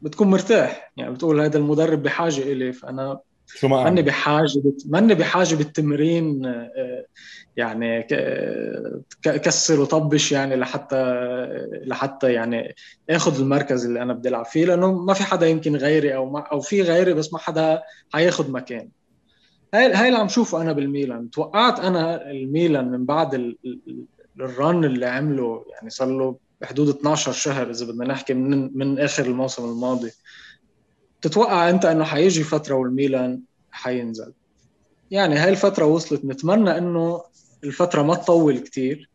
بتكون 0.02 0.28
مرتاح. 0.28 0.92
يعني 0.98 1.14
بتقول 1.14 1.42
هذا 1.42 1.58
المدرب 1.58 2.04
بحاجة 2.04 2.42
إلي 2.42 2.74
فأنا 2.74 3.20
شو 3.48 3.68
ما 3.68 3.84
ماني 3.84 4.02
بحاجة 4.02 4.60
بت... 4.66 4.84
ماني 4.86 5.16
بحاجة 5.16 5.56
بالتمرين 5.56 6.56
يعني 7.58 8.08
كسر 9.24 9.80
وطبش 9.80 10.32
يعني 10.32 10.56
لحتى 10.56 11.16
لحتى 11.86 12.34
يعني 12.34 12.76
آخذ 13.10 13.40
المركز 13.40 13.86
اللي 13.86 14.02
أنا 14.02 14.14
بدي 14.14 14.30
ألعب 14.30 14.46
فيه 14.46 14.66
لأنه 14.66 14.94
ما 14.94 15.14
في 15.14 15.24
حدا 15.24 15.48
يمكن 15.48 15.76
غيري 15.76 16.16
أو 16.16 16.30
ما 16.30 16.40
أو 16.40 16.60
في 16.60 16.82
غيري 16.82 17.14
بس 17.14 17.34
ما 17.34 17.40
حدا 17.40 17.82
حياخذ 18.14 18.52
مكان 18.52 18.90
هاي 19.75 19.94
هاي 19.94 20.08
اللي 20.08 20.20
عم 20.20 20.27
شوفه 20.27 20.62
أنا 20.62 20.74
بالميلان. 20.74 21.29
توقعت 21.29 21.79
أنا 21.79 22.32
الميلان 22.32 22.91
من 22.91 23.05
بعد 23.05 23.34
ال... 23.34 23.58
الرن 24.39 24.86
اللي 24.86 25.05
عمله 25.05 25.65
يعني 25.74 25.89
صار 25.89 26.08
له 26.08 26.36
بحدود 26.62 26.89
12 26.89 27.32
شهر 27.32 27.70
إذا 27.70 27.86
بدنا 27.86 28.05
نحكي 28.05 28.34
من 28.34 28.77
من 28.77 29.00
آخر 29.00 29.25
الموسم 29.25 29.65
الماضي. 29.65 30.12
تتوقع 31.22 31.70
أنت 31.70 31.86
إنه 31.86 32.03
حيجي 32.03 32.44
فترة 32.44 32.75
والميلان 32.75 33.41
حينزل؟ 33.72 34.34
يعني 35.12 35.36
هاي 35.36 35.50
الفترة 35.50 35.86
وصلت. 35.86 36.25
نتمنى 36.25 36.77
إنه 36.77 37.22
الفترة 37.63 38.01
ما 38.01 38.15
تطول 38.15 38.58
كتير. 38.58 39.10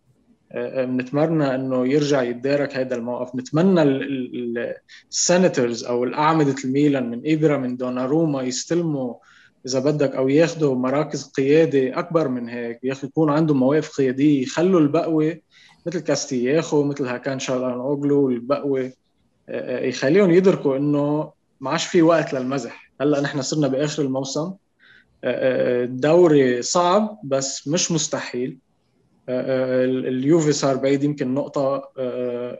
نتمنى 0.76 1.54
إنه 1.54 1.86
يرجع 1.86 2.22
يتدارك 2.22 2.76
هذا 2.76 2.94
الموقف. 2.94 3.34
نتمنى 3.34 3.82
السنترز 5.10 5.84
أو 5.84 6.04
الأعمدة 6.04 6.54
الميلان 6.64 7.10
من 7.10 7.22
ابره 7.24 7.56
من 7.56 7.76
دوناروما 7.76 8.42
يستلموا 8.42 9.14
إذا 9.66 9.78
بدك 9.78 10.14
أو 10.14 10.28
ياخذوا 10.28 10.74
مراكز 10.74 11.24
قيادة 11.24 11.98
أكبر 11.98 12.28
من 12.28 12.48
هيك 12.48 12.78
يكون 12.84 13.30
عندهم 13.30 13.60
مواقف 13.60 13.96
قيادية 13.96 14.42
يخلوا 14.42 14.80
البقوة 14.80 15.36
مثل 15.86 16.00
كاستياخو 16.00 16.84
مثل 16.84 17.06
هاكان 17.06 17.38
شالانوغلو 17.38 18.30
البقوة 18.30 18.92
يخليهم 19.48 20.30
يدركوا 20.30 20.76
إنه 20.76 21.32
ما 21.60 21.70
عادش 21.70 21.86
في 21.86 22.02
وقت 22.02 22.32
للمزح. 22.32 22.90
هلأ 23.00 23.20
نحن 23.20 23.42
صرنا 23.42 23.68
بآخر 23.68 24.02
الموسم 24.02 24.52
الدوري 25.24 26.62
صعب 26.62 27.18
بس 27.24 27.68
مش 27.68 27.92
مستحيل. 27.92 28.58
اليوفي 29.28 30.52
صار 30.52 30.76
بعيد 30.76 31.04
يمكن 31.04 31.34
نقطة 31.34 31.90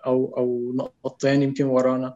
أو 0.06 0.34
أو 0.36 0.72
نقطتين 0.74 1.42
يمكن 1.42 1.64
ورانا. 1.64 2.14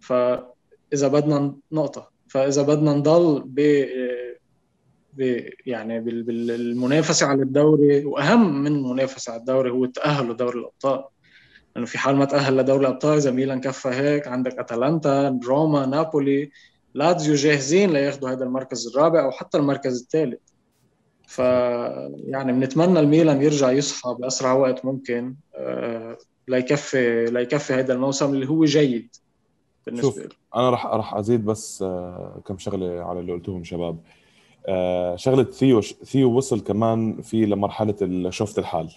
فإذا 0.00 1.08
بدنا 1.08 1.54
نقطة. 1.72 2.15
فإذا 2.28 2.62
بدنا 2.62 2.92
نضل 2.92 3.42
ب 3.46 3.60
يعني 5.66 6.00
بالمنافسة 6.00 7.26
على 7.26 7.42
الدوري 7.42 8.04
وأهم 8.04 8.62
من 8.62 8.66
المنافسة 8.66 9.32
على 9.32 9.40
الدوري 9.40 9.70
هو 9.70 9.84
التأهل 9.84 10.30
لدوري 10.30 10.58
الأبطال. 10.58 11.04
لأنه 11.74 11.86
في 11.86 11.98
حال 11.98 12.16
ما 12.16 12.24
تأهل 12.24 12.56
لدوري 12.56 12.80
الأبطال 12.80 13.16
إذا 13.16 13.30
ميلان 13.30 13.60
كفى 13.60 13.88
هيك 13.88 14.28
عندك 14.28 14.58
أتلانتا 14.58 15.40
روما 15.46 15.86
نابولي 15.86 16.50
لاتزيو 16.94 17.34
جاهزين 17.34 17.90
لياخذوا 17.90 18.30
هذا 18.30 18.44
المركز 18.44 18.86
الرابع 18.88 19.24
أو 19.24 19.30
حتى 19.30 19.58
المركز 19.58 20.00
الثالث. 20.02 20.40
ف 21.26 21.38
يعني 22.28 22.52
بنتمنى 22.52 23.00
الميلان 23.00 23.42
يرجع 23.42 23.70
يصحى 23.70 24.16
باسرع 24.18 24.52
وقت 24.52 24.84
ممكن 24.84 25.34
ليكفي 26.48 27.24
ليكفي 27.24 27.74
هذا 27.74 27.94
الموسم 27.94 28.34
اللي 28.34 28.48
هو 28.48 28.64
جيد. 28.64 29.16
بالنسبة 29.86 30.22
شوف 30.22 30.28
أنا 30.56 30.70
راح 30.70 30.86
راح 30.86 31.14
أزيد 31.14 31.44
بس 31.44 31.82
آه، 31.82 32.40
كم 32.46 32.58
شغلة 32.58 33.04
على 33.04 33.20
اللي 33.20 33.32
قلتهم 33.32 33.64
شباب. 33.64 33.98
آه، 34.66 35.16
شغلة 35.16 35.44
ثيو 35.44 35.80
ثيو 35.80 36.36
وصل 36.36 36.60
كمان 36.60 37.22
في 37.22 37.46
لمرحلة 37.46 38.30
شفت 38.30 38.58
الحال 38.58 38.92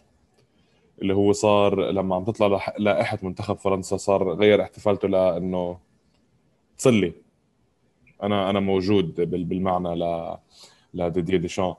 اللي 1.01 1.13
هو 1.13 1.31
صار 1.31 1.91
لما 1.91 2.15
عم 2.15 2.23
تطلع 2.23 2.73
لائحة 2.79 3.19
منتخب 3.23 3.57
فرنسا 3.57 3.97
صار 3.97 4.33
غير 4.33 4.61
احتفالته 4.61 5.07
لأنه 5.07 5.77
تصلي 6.77 7.13
أنا 8.23 8.49
أنا 8.49 8.59
موجود 8.59 9.15
بالمعنى 9.21 9.95
ل 9.95 10.35
لديدي 10.93 11.37
ديشان 11.37 11.73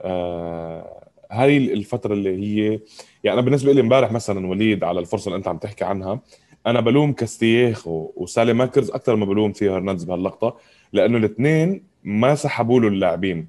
آه 0.00 1.08
هاي 1.30 1.56
الفترة 1.56 2.14
اللي 2.14 2.36
هي 2.36 2.80
يعني 3.24 3.38
أنا 3.38 3.40
بالنسبة 3.40 3.72
لي 3.72 3.80
امبارح 3.80 4.12
مثلا 4.12 4.46
وليد 4.46 4.84
على 4.84 5.00
الفرصة 5.00 5.28
اللي 5.28 5.36
أنت 5.36 5.48
عم 5.48 5.58
تحكي 5.58 5.84
عنها 5.84 6.20
أنا 6.68 6.80
بلوم 6.80 7.12
كاستييخو 7.12 8.12
وسالي 8.16 8.52
ماكرز 8.52 8.90
أكثر 8.90 9.16
ما 9.16 9.24
بلوم 9.24 9.52
فيها 9.52 9.76
هرنانديز 9.76 10.04
بهاللقطة 10.04 10.56
لأنه 10.92 11.18
الاثنين 11.18 11.84
ما 12.04 12.34
سحبوا 12.34 12.80
له 12.80 12.88
اللاعبين. 12.88 13.48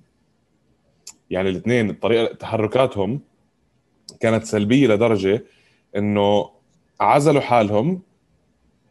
يعني 1.30 1.50
الاثنين 1.50 1.94
طريقة 1.94 2.36
تحركاتهم 2.36 3.20
كانت 4.20 4.44
سلبية 4.44 4.88
لدرجة 4.88 5.44
إنه 5.96 6.50
عزلوا 7.00 7.42
حالهم. 7.42 8.02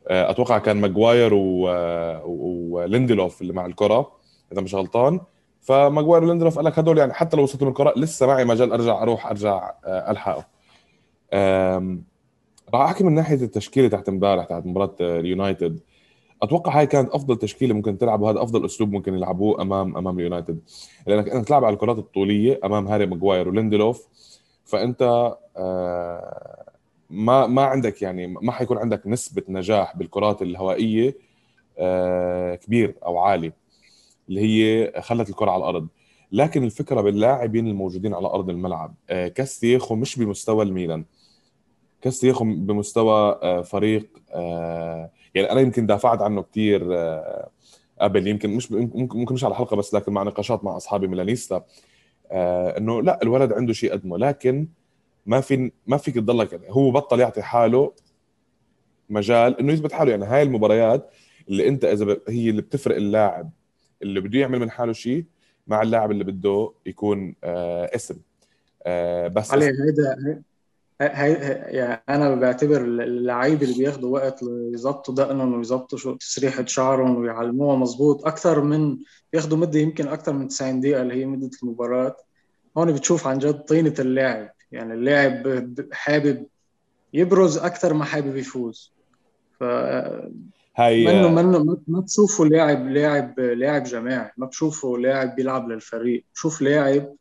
آه، 0.09 0.31
أتوقع 0.31 0.59
كان 0.59 0.77
ماجواير 0.77 1.35
وليندلوف 2.25 3.43
اللي 3.43 3.53
مع 3.53 3.67
الكرة 3.67 4.13
إذا 4.53 4.61
مش 4.61 4.75
غلطان. 4.75 5.21
فماجواير 5.61 6.25
وليندلوف 6.25 6.57
قال 6.57 6.65
لك 6.65 6.79
هدول 6.79 6.99
يعني 6.99 7.13
حتى 7.13 7.37
لو 7.37 7.43
وصلت 7.43 7.63
الكره 7.63 7.93
لسه 7.97 8.27
معي 8.27 8.45
مجال 8.45 8.73
ارجع 8.73 9.03
أروح 9.03 9.27
أرجع 9.27 9.73
آه، 9.85 10.11
ألحقه. 10.11 10.47
راح 12.75 12.81
أحكي 12.81 13.05
من 13.05 13.15
ناحية 13.15 13.35
التشكيلة 13.35 13.89
تحت 13.89 14.09
امبارح 14.09 14.45
تحت 14.45 14.67
مباراة 14.67 14.95
اليونايتد. 15.01 15.81
أتوقع 16.43 16.79
هاي 16.79 16.87
كانت 16.87 17.11
أفضل 17.11 17.37
تشكيلة 17.37 17.75
ممكن 17.75 17.99
تلعب 17.99 18.21
وهذا 18.21 18.43
أفضل 18.43 18.65
أسلوب 18.65 18.93
ممكن 18.93 19.15
يلعبوه 19.15 19.63
أمام 19.63 19.97
أمام 19.97 20.19
اليونايتد. 20.19 20.61
لأنك 21.07 21.29
أنت 21.29 21.49
تلعب 21.49 21.65
على 21.65 21.75
الكرات 21.75 21.99
الطولية 21.99 22.61
أمام 22.65 22.89
هاري 22.89 23.07
ماجواير 23.07 23.49
وليندلوف 23.49 24.07
فأنت 24.65 25.33
آه، 25.57 26.65
ما 27.11 27.47
ما 27.47 27.63
عندك 27.63 28.03
يعني 28.03 28.27
ما 28.27 28.53
حيكون 28.53 28.79
عندك 28.79 29.07
نسبة 29.07 29.43
نجاح 29.49 29.97
بالكرات 29.97 30.43
الهوائية 30.43 31.17
آه، 31.79 32.55
كبير 32.55 32.95
أو 33.07 33.19
عالي 33.19 33.53
اللي 34.29 34.41
هي 34.41 34.93
خلت 35.01 35.31
الكرة 35.31 35.51
على 35.51 35.61
الأرض. 35.61 35.89
لكن 36.33 36.65
الفكرة 36.65 37.01
باللاعبين 37.01 37.67
الموجودين 37.67 38.15
على 38.15 38.27
أرض 38.27 38.51
الملعب 38.51 38.95
آه، 39.11 39.29
كاستيخو 39.29 39.95
مش 39.95 40.19
بمستوى 40.19 40.65
الميلان. 40.65 41.05
كاستيخو 42.03 42.45
بمستوى 42.45 43.41
فريق 43.65 44.09
يعني 45.35 45.53
أنا 45.53 45.61
يمكن 45.61 45.87
دافعت 45.87 46.23
عنه 46.23 46.43
كثير 46.43 46.93
قبل 48.01 48.27
يمكن 48.27 48.51
مش 48.51 48.73
ممكن 48.73 49.35
مش 49.35 49.45
على 49.45 49.53
الحلقة 49.53 49.77
بس 49.77 49.95
لكن 49.95 50.13
مع 50.13 50.23
نقاشات 50.23 50.65
مع 50.65 50.77
أصحابي 50.77 51.07
ميلانيستا 51.07 51.65
إنه 52.33 53.03
لا 53.03 53.19
الولد 53.23 53.53
عنده 53.53 53.73
شيء 53.73 53.93
قدمه 53.93 54.19
لكن 54.19 54.69
ما 55.27 55.41
في 55.41 55.73
ما 55.87 55.97
فيك 55.97 56.15
تضلك 56.15 56.53
يعني. 56.53 56.65
هو 56.71 56.91
بطل 56.91 57.21
يعطي 57.21 57.43
حاله 57.43 57.93
مجال 59.11 59.61
إنه 59.61 59.73
يثبت 59.73 59.93
حاله. 59.93 60.11
يعني 60.11 60.25
هاي 60.25 60.43
المباريات 60.43 61.11
اللي 61.49 61.69
أنت 61.69 61.85
إذا 61.85 62.17
هي 62.29 62.51
اللي 62.51 62.63
بتفرق 62.63 62.97
اللاعب. 62.97 63.51
اللي 64.03 64.21
بده 64.21 64.39
يعمل 64.39 64.59
من 64.59 64.71
حاله 64.71 64.93
شيء 64.93 65.25
مع 65.67 65.83
اللاعب 65.83 66.11
اللي 66.11 66.25
بده 66.25 66.73
يكون 66.87 67.35
آه 67.45 67.91
اسم. 67.95 68.17
آه 68.83 69.29
بس 69.29 69.53
علي 69.53 69.65
هيدا 69.65 70.17
هي 70.27 70.41
يعني 71.01 72.03
أنا 72.09 72.35
بعتبر 72.35 72.81
اللعيبه 72.81 73.65
اللي 73.65 73.79
بياخذوا 73.79 74.11
وقت 74.11 74.43
ليظبطوا 74.43 75.15
دقنهم 75.15 75.55
ويظبطوا 75.55 75.99
شو 75.99 76.15
تسريحة 76.15 76.65
شعرهم 76.65 77.17
ويعلموها 77.17 77.77
مزبوط 77.77 78.27
أكثر 78.27 78.61
من 78.61 78.99
بياخذوا 79.33 79.59
مدة 79.59 79.79
يمكن 79.79 80.09
أكثر 80.09 80.33
من 80.33 80.49
90 80.49 80.81
دقيقة 80.81 81.03
اللي 81.03 81.15
هي 81.15 81.27
مدة 81.27 81.51
المباراة. 81.63 82.17
هون 82.79 82.93
بتشوف 82.93 83.27
عن 83.27 83.39
جد 83.39 83.61
طينة 83.61 83.95
اللاعب. 83.99 84.51
يعني 84.73 84.95
اللاعب 84.95 85.67
حابب 85.93 86.47
يبرز 87.15 87.59
أكثر 87.59 87.95
ما 87.95 88.05
حابب 88.05 88.37
يفوز. 88.37 88.93
ف 89.61 89.63
هاي 90.77 91.07
منه 91.07 91.29
منه 91.29 91.79
ما 91.89 92.03
تشوفه 92.03 92.45
لاعب 92.45 92.89
لاعب 92.89 93.41
لاعب 93.41 93.85
جماعي 93.85 94.31
ما 94.37 94.47
بشوفه 94.47 94.99
لاعب 94.99 95.37
بيلعب 95.37 95.69
للفريق. 95.69 96.25
بشوف 96.35 96.63
لاعب 96.63 97.15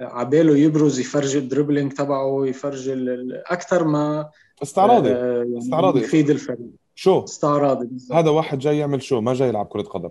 عباله 0.00 0.56
يبرز 0.56 1.00
يفرجي 1.00 1.38
ال 1.38 1.43
dribbling 1.43 1.92
تبعه 1.92 2.46
يفرجي 2.46 2.94
أكثر 3.46 3.84
ما 3.84 4.30
استعراضي 4.62 5.10
آه 5.10 5.36
يعني 5.36 5.58
استعراضي. 5.58 6.00
يفيد 6.00 6.30
الفريق. 6.30 6.68
شو؟ 6.94 7.24
استعراضي 7.24 7.88
هذا 8.12 8.30
واحد 8.30 8.58
جاي 8.58 8.78
يعمل 8.78 9.02
شو؟ 9.02 9.20
ما 9.20 9.34
جاي 9.34 9.48
يلعب 9.48 9.66
كرة 9.66 9.82
قدم. 9.82 10.10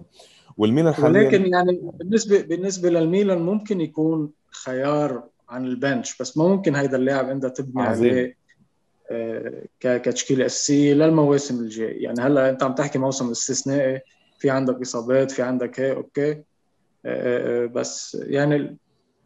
والميلان 0.58 0.94
حاليا 0.94 1.22
ولكن 1.22 1.46
يعني 1.46 1.82
بالنسبة 1.94 2.42
بالنسبة 2.42 2.90
للميلان 2.90 3.42
ممكن 3.42 3.82
يكون 3.82 4.30
خيار 4.52 5.24
عن 5.50 5.66
البنش 5.66 6.18
بس 6.22 6.38
ما 6.38 6.48
ممكن 6.48 6.76
هيدا 6.76 6.98
اللاعب 6.98 7.30
انت 7.30 7.46
تبني. 7.46 7.82
عليه 7.84 8.38
آه، 9.12 9.64
كتشكيلة 9.80 10.46
أساسية 10.46 10.94
للمواسم 10.94 11.60
الجاية. 11.60 12.04
يعني 12.04 12.22
هلأ 12.22 12.50
أنت 12.50 12.64
عم 12.64 12.76
تحكي 12.76 13.00
موسم 13.00 13.30
استثنائي 13.32 14.02
في 14.40 14.50
عندك 14.50 14.82
إصابات 14.82 15.32
في 15.32 15.42
عندك 15.42 15.80
هيك 15.80 15.96
أوكي. 15.98 16.32
آه، 16.32 16.44
آه، 17.06 17.66
بس 17.66 18.18
يعني 18.22 18.78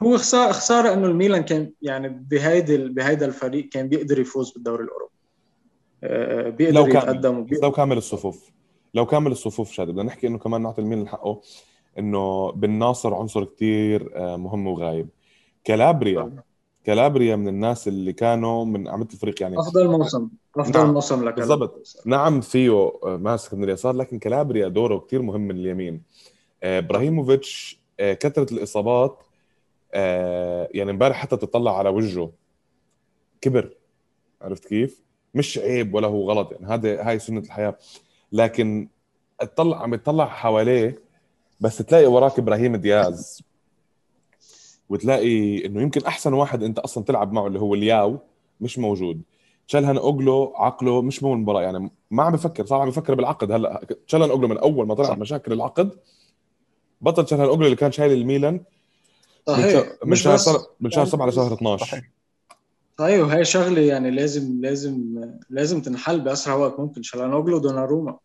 هو 0.04 0.18
خساره 0.18 0.52
خسارة 0.52 0.94
إنه 0.94 1.08
الميلان 1.08 1.44
كان 1.44 1.72
يعني 1.82 2.10
بهيدي 2.10 2.78
بهيدا 2.78 3.26
الفريق 3.26 3.70
كان 3.70 3.90
بيقدر 3.90 4.20
يفوز 4.20 4.52
بالدوري 4.52 4.84
الأوروبي. 4.84 5.12
بيقدر 6.52 6.76
لو 6.76 6.88
يتقدم 6.88 7.48
لو 7.64 7.72
كامل 7.72 7.98
الصفوف. 7.98 8.52
لو 8.94 9.06
كامل 9.06 9.32
الصفوف 9.32 9.72
شادي 9.72 9.92
بدنا 9.92 10.04
نحكي 10.04 10.28
إنه 10.28 10.38
كمان 10.38 10.62
نعطي 10.62 10.82
الميلان 10.82 11.08
حقه 11.08 11.42
إنه 12.00 12.52
بن 12.52 12.70
ناصر 12.70 13.14
عنصر 13.14 13.46
كثير 13.46 14.12
مهم 14.38 14.68
وغايب. 14.68 15.10
كالابريا 15.64 16.44
كالابريا 16.84 17.36
من 17.36 17.48
الناس 17.48 17.88
اللي 17.88 18.14
كانوا 18.14 18.66
من 18.66 18.88
أعمدة 18.88 19.08
الفريق 19.14 19.42
يعني 19.42 19.60
أفضل 19.60 19.88
موسم 19.88 20.30
أفضل 20.58 20.80
نعم. 20.80 20.94
موسم 20.94 21.26
لك 21.28 21.36
بالضبط. 21.36 21.88
نعم 22.06 22.42
فيه 22.42 22.92
ماسك 23.04 23.54
من 23.54 23.64
اليسار 23.64 23.94
لكن 23.96 24.20
كالابريا 24.20 24.68
دوره 24.68 24.98
كثير 24.98 25.22
مهم 25.22 25.42
من 25.42 25.56
اليمين. 25.56 26.02
آه، 26.64 26.80
إبراهيموفيتش 26.80 27.82
آه، 28.00 28.14
كثرة 28.14 28.54
الإصابات 28.54 29.24
آه، 29.93 30.69
يعني 30.71 30.91
امبارح 30.91 31.17
حتى 31.17 31.38
تطلع 31.38 31.77
على 31.77 31.89
وجهه. 31.89 32.32
كبر. 33.41 33.73
عرفت 34.41 34.65
كيف؟ 34.65 35.01
مش 35.34 35.58
عيب 35.58 35.93
ولا 35.93 36.08
هو 36.08 36.32
غلط. 36.32 36.51
يعني 36.51 36.65
هذا 36.67 37.10
هاي 37.10 37.19
سنة 37.19 37.39
الحياة. 37.39 37.77
لكن 38.32 38.88
اطلع 39.41 39.84
عم 39.84 39.93
يطلع 39.93 40.25
حواليه 40.25 40.99
بس 41.60 41.77
تلاقي 41.77 42.06
وراك 42.06 42.39
براهيم 42.39 42.76
دياز. 42.75 43.43
وتلاقي 44.89 45.65
إنه 45.65 45.82
يمكن 45.82 46.06
أحسن 46.06 46.34
واحد 46.34 46.63
أنت 46.63 46.80
أصلا 46.80 47.04
تلعب 47.04 47.34
معه 47.34 47.47
اللي 47.47 47.60
هو 47.60 47.73
الياو 47.73 48.19
مش 48.62 48.80
موجود. 48.80 49.21
تشالهان 49.67 49.97
اوجلو 49.97 50.54
عقله 50.56 51.01
مش 51.01 51.23
مو 51.23 51.34
المباراه 51.34 51.62
يعني 51.62 51.91
ما 52.12 52.23
عم 52.23 52.32
بفكر. 52.32 52.65
صار 52.65 52.82
عم 52.82 52.89
بفكر 52.89 53.15
بالعقد. 53.15 53.51
هلا 53.51 53.86
تشالهان 54.08 54.30
اوجلو 54.30 54.47
من 54.47 54.58
أول 54.58 54.88
ما 54.88 54.95
طلع 54.95 55.15
مشاكل 55.15 55.54
العقد 55.54 55.91
بطل 57.01 57.25
تشالهان 57.25 57.47
اوجلو 57.47 57.65
اللي 57.65 57.75
كان 57.75 57.91
شايل 57.91 58.12
الميلان. 58.12 58.62
صحيح. 59.47 59.86
من 60.06 60.15
شهر 60.15 60.60
من 60.80 60.91
شهر 60.91 61.06
7 61.06 61.27
لشهر 61.27 61.54
12 61.54 61.86
صحيح 61.86 62.12
صحيح 62.99 63.19
وهي 63.19 63.45
شغلة 63.45 63.82
يعني 63.82 64.12
لازم 64.12 64.62
لازم 64.62 65.25
لازم 65.49 65.82
تنحل 65.82 66.21
بأسرع 66.21 66.56
وقت 66.56 66.80
ممكن. 66.80 67.04
شالانوجلو 67.04 67.58
دوناروما 67.58 68.17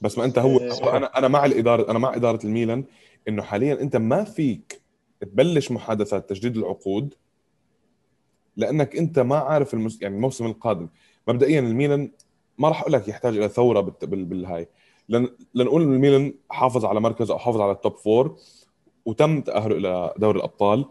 بس 0.00 0.18
ما 0.18 0.24
أنت 0.24 0.38
هو, 0.38 0.58
هو 0.58 0.88
آه، 0.88 0.96
أنا 0.96 1.18
أنا 1.18 1.28
مع 1.28 1.44
الاداره 1.44 1.90
أنا 1.90 1.98
مع 1.98 2.14
إدارة 2.14 2.46
الميلان 2.46 2.84
إنه 3.28 3.42
حاليا 3.42 3.80
أنت 3.80 3.96
ما 3.96 4.24
فيك 4.24 4.82
تبلش 5.20 5.70
محادثات 5.70 6.30
تجديد 6.30 6.56
العقود 6.56 7.14
لأنك 8.56 8.96
أنت 8.96 9.18
ما 9.18 9.36
عارف 9.36 9.74
المس... 9.74 10.02
يعني 10.02 10.14
الموسم 10.14 10.46
القادم. 10.46 10.88
مبدئيا 11.28 11.60
الميلان 11.60 12.10
ما 12.58 12.68
راح 12.68 12.80
أقول 12.80 12.92
لك 12.92 13.08
يحتاج 13.08 13.36
إلى 13.36 13.48
ثورة 13.48 13.80
بال... 13.80 13.94
بال... 14.06 14.24
بالهاي. 14.24 14.68
لن... 15.08 15.28
لنقول 15.54 15.82
ان 15.82 15.94
الميلان 15.94 16.34
حافظ 16.50 16.84
على 16.84 17.00
مركز 17.00 17.30
أو 17.30 17.38
حافظ 17.38 17.60
على 17.60 17.72
ال 17.72 17.78
top 17.78 17.96
four 17.96 18.38
وتم 19.04 19.40
تأهله 19.40 19.76
إلى 19.76 20.14
دوري 20.18 20.38
الأبطال. 20.38 20.84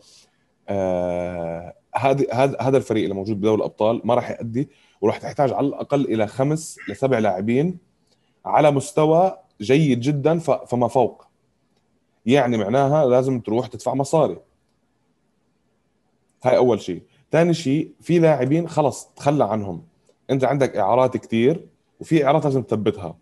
هذا 1.96 2.26
آه... 2.32 2.58
هذا 2.62 2.78
الفريق 2.78 3.04
اللي 3.04 3.16
موجود 3.16 3.40
بدوري 3.40 3.56
الأبطال 3.56 4.02
ما 4.04 4.16
راح 4.16 4.30
يأدي 4.30 4.70
وراح 5.02 5.18
تحتاج 5.18 5.54
على 5.54 5.68
الأقل 5.68 6.02
إلى 6.06 6.28
خمس 6.28 6.78
لسبع 6.90 7.20
لاعبين 7.20 7.78
على 8.46 8.72
مستوى 8.72 9.38
جيد 9.62 10.00
جدا. 10.00 10.38
فما 10.40 10.88
فوق. 10.88 11.26
يعني 12.26 12.58
معناها 12.58 13.06
لازم 13.06 13.40
تروح 13.40 13.68
تدفع 13.68 13.94
مصاري. 13.94 14.38
هاي 16.44 16.58
أول 16.58 16.82
شيء. 16.82 17.02
ثاني 17.32 17.54
شيء 17.54 17.92
في 18.02 18.20
لاعبين 18.20 18.68
خلص 18.68 19.06
تخلى 19.06 19.44
عنهم. 19.44 19.84
أنت 20.30 20.44
عندك 20.44 20.76
إعارات 20.78 21.18
كثير 21.18 21.68
وفي 22.00 22.26
إعارات 22.26 22.46
لازم 22.46 22.64
تثبتها. 22.64 23.16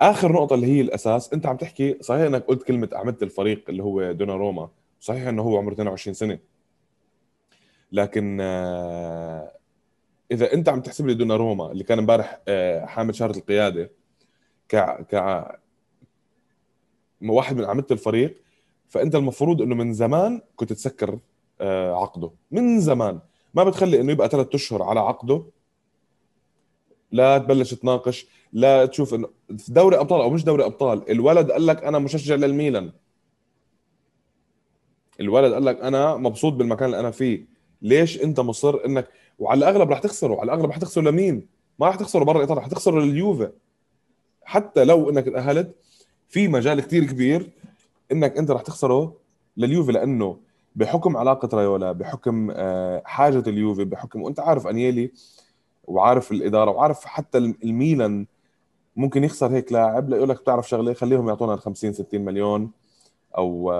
آخر 0.00 0.32
نقطة 0.32 0.54
اللي 0.54 0.66
هي 0.66 0.80
الأساس 0.80 1.32
أنت 1.32 1.46
عم 1.46 1.56
تحكي 1.56 1.96
صحيح 2.00 2.20
إنك 2.22 2.44
قلت 2.44 2.62
كلمة 2.62 2.88
أعمدة 2.94 3.18
الفريق 3.22 3.64
اللي 3.68 3.82
هو 3.82 4.00
روما 4.20 4.68
صحيح 5.00 5.26
إنه 5.26 5.42
هو 5.42 5.58
عمره 5.58 5.72
22 5.72 6.14
سنة. 6.14 6.38
لكن 7.92 8.38
آه، 8.40 9.52
إذا 10.32 10.52
أنت 10.52 10.68
عم 10.68 10.80
تحسب 10.80 11.06
لي 11.06 11.14
دوناروما 11.14 11.72
اللي 11.72 11.84
كان 11.84 11.98
إمبارح 11.98 12.40
آه، 12.48 12.84
حامل 12.86 13.14
شهاده 13.14 13.38
القيادة 13.38 13.90
ك 14.68 14.76
ك 15.10 15.44
واحد 17.22 17.56
من 17.56 17.64
أعمدة 17.64 17.86
الفريق 17.90 18.36
فأنت 18.88 19.14
المفروض 19.14 19.62
إنه 19.62 19.74
من 19.74 19.92
زمان 19.92 20.40
كنت 20.56 20.72
تسكر 20.72 21.18
آه، 21.60 21.94
عقده. 22.02 22.30
من 22.50 22.80
زمان. 22.80 23.18
ما 23.54 23.64
بتخلي 23.64 24.00
إنه 24.00 24.12
يبقى 24.12 24.28
ثلاث 24.28 24.54
أشهر 24.54 24.82
على 24.82 25.00
عقده 25.00 25.42
لا 27.12 27.38
تبلش 27.38 27.74
تناقش 27.74 28.26
لا 28.52 28.86
تشوف 28.86 29.14
إنه 29.14 29.28
في 29.58 29.72
دوري 29.72 29.96
أبطال 30.00 30.20
أو 30.20 30.30
مش 30.30 30.44
دوري 30.44 30.64
أبطال 30.64 31.10
الولد 31.10 31.50
قال 31.50 31.66
لك 31.66 31.84
أنا 31.84 31.98
مشجع 31.98 32.34
للميلان. 32.34 32.92
الولد 35.20 35.52
قال 35.52 35.64
لك 35.64 35.80
أنا 35.80 36.16
مبسوط 36.16 36.52
بالمكان 36.52 36.86
اللي 36.86 37.00
أنا 37.00 37.10
فيه. 37.10 37.46
ليش 37.82 38.22
أنت 38.22 38.40
مصر 38.40 38.84
إنك 38.86 39.08
وعلى 39.38 39.58
الأغلب 39.58 39.90
رح 39.90 39.98
تخسره 39.98 40.34
على 40.34 40.42
الأغلب 40.42 40.70
رح 40.70 40.76
تخسره 40.76 41.02
لمين؟ 41.02 41.46
ما 41.78 41.88
رح 41.88 41.96
تخسره 41.96 42.24
برا 42.24 42.40
ايطاليا 42.40 42.62
رح 42.62 42.68
تخسره 42.68 43.00
لليوفي. 43.00 43.50
حتى 44.44 44.84
لو 44.84 45.10
إنك 45.10 45.24
تأهلت 45.24 45.74
في 46.28 46.48
مجال 46.48 46.80
كثير 46.80 47.04
كبير 47.04 47.50
إنك 48.12 48.36
أنت 48.36 48.50
رح 48.50 48.62
تخسره 48.62 49.16
لليوفي 49.56 49.92
لأنه 49.92 50.36
بحكم 50.76 51.16
علاقة 51.16 51.56
رايولا 51.56 51.92
بحكم 51.92 52.50
آه، 52.50 53.02
حاجة 53.04 53.42
اليوفي 53.46 53.84
بحكم 53.84 54.22
وأنت 54.22 54.40
عارف 54.40 54.66
أنيلي 54.66 55.10
وعارف 55.90 56.32
الإدارة 56.32 56.70
وعارف 56.70 57.04
حتى 57.04 57.38
الميلان 57.38 58.26
ممكن 58.96 59.24
يخسر 59.24 59.52
هيك 59.52 59.72
لاعب 59.72 60.10
ليقول 60.10 60.28
لك 60.28 60.40
بتعرف 60.40 60.68
شغلة 60.68 60.92
خليهم 60.94 61.28
يعطونا 61.28 61.56
50 61.56 61.92
60 61.92 62.20
مليون 62.20 62.70
أو 63.38 63.72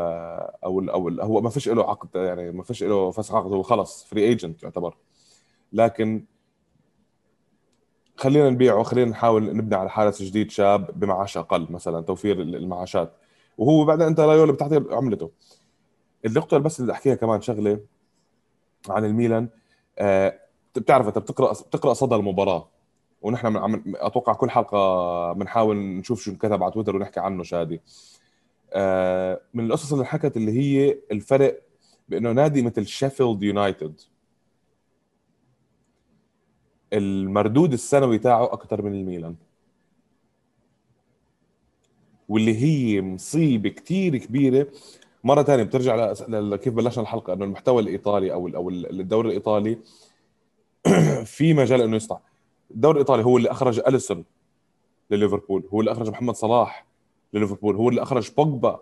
أو 0.65 0.81
أو 0.81 1.09
هو 1.09 1.41
ما 1.41 1.51
فيش 1.51 1.69
له 1.69 1.91
عقد 1.91 2.09
يعني 2.15 2.51
ما 2.53 2.63
فيش 2.63 2.83
له 2.83 3.11
فسخ 3.11 3.35
عقد 3.35 3.53
هو 3.53 3.63
خلص 3.63 4.05
free 4.05 4.23
agent 4.25 4.63
يعتبر. 4.63 4.97
لكن 5.73 6.25
خلينا 8.17 8.51
نبيعه 8.51 8.83
خلينا 8.83 9.11
نحاول 9.11 9.57
نبني 9.57 9.75
على 9.77 9.91
حارس 9.91 10.23
جديد 10.23 10.51
شاب 10.51 11.01
بمعاش 11.01 11.39
أقل 11.39 11.67
مثلا 11.71 12.01
توفير 12.01 12.41
المعاشات. 12.43 13.13
وهو 13.59 13.85
بعدين 13.85 14.07
أنت 14.07 14.21
رايولا 14.21 14.53
بتعطي 14.53 14.85
عملته. 14.91 15.31
النقطه 16.27 16.59
بس 16.59 16.81
اللي 16.81 16.93
أحكيها 16.93 17.15
كمان 17.15 17.41
شغلة 17.41 17.81
عن 18.89 19.05
الميلان 19.05 19.49
آه 19.99 20.41
بتعرف 20.79 21.09
انت 21.09 21.19
بتقرأ 21.19 21.53
بتقرأ 21.53 21.95
صدى 21.95 22.15
المباراة. 22.15 22.69
ونحن 23.23 23.57
عم 23.57 23.83
أتوقع 23.97 24.33
كل 24.33 24.51
حلقة 24.51 25.33
بنحاول 25.33 25.77
نشوف 25.77 26.23
شو 26.23 26.31
انكتب 26.31 26.63
على 26.63 26.73
تويتر 26.73 26.97
ونحكي 26.97 27.21
عنه 27.21 27.43
شادي 27.43 27.81
آه 28.73 29.41
من 29.55 29.65
القصص 29.67 29.93
اللي 29.93 30.05
حكت 30.07 30.37
اللي 30.37 30.53
هي 30.53 30.99
الفرق 31.13 31.63
بأنه 32.09 32.33
نادي 32.33 32.63
مثل 32.63 32.87
شيفيلد 32.87 33.43
يونايتد 33.43 34.01
المردود 36.93 37.73
السنوي 37.73 38.19
تاعه 38.19 38.45
أكثر 38.45 38.83
من 38.83 38.93
الميلان. 38.95 39.37
واللي 42.29 42.57
هي 42.63 43.01
مصيبة 43.03 43.69
كثير 43.69 44.17
كبيرة. 44.17 44.67
مرة 45.25 45.43
ثانية 45.43 45.63
بترجع 45.63 46.13
لكيف 46.29 46.75
بلشنا 46.75 47.03
الحلقة 47.03 47.33
إنه 47.33 47.45
المحتوى 47.45 47.83
الإيطالي 47.83 48.33
أو 48.33 48.49
أو 48.49 48.71
الدوري 48.71 49.29
الإيطالي 49.29 49.79
في 51.25 51.55
مجال 51.55 51.81
إنه 51.83 51.97
يسطع 51.97 52.19
الدوري 52.71 52.95
الإيطالي 52.95 53.25
هو 53.25 53.37
اللي 53.37 53.51
أخرج 53.51 53.81
أليسون 53.87 54.25
لليفربول 55.11 55.69
هو 55.73 55.81
اللي 55.81 55.93
أخرج 55.93 56.11
محمد 56.11 56.35
صلاح 56.35 56.87
لليفربول 57.35 57.77
هو 57.77 57.89
اللي 57.89 58.03
أخرج 58.03 58.31
بوجبا 58.37 58.81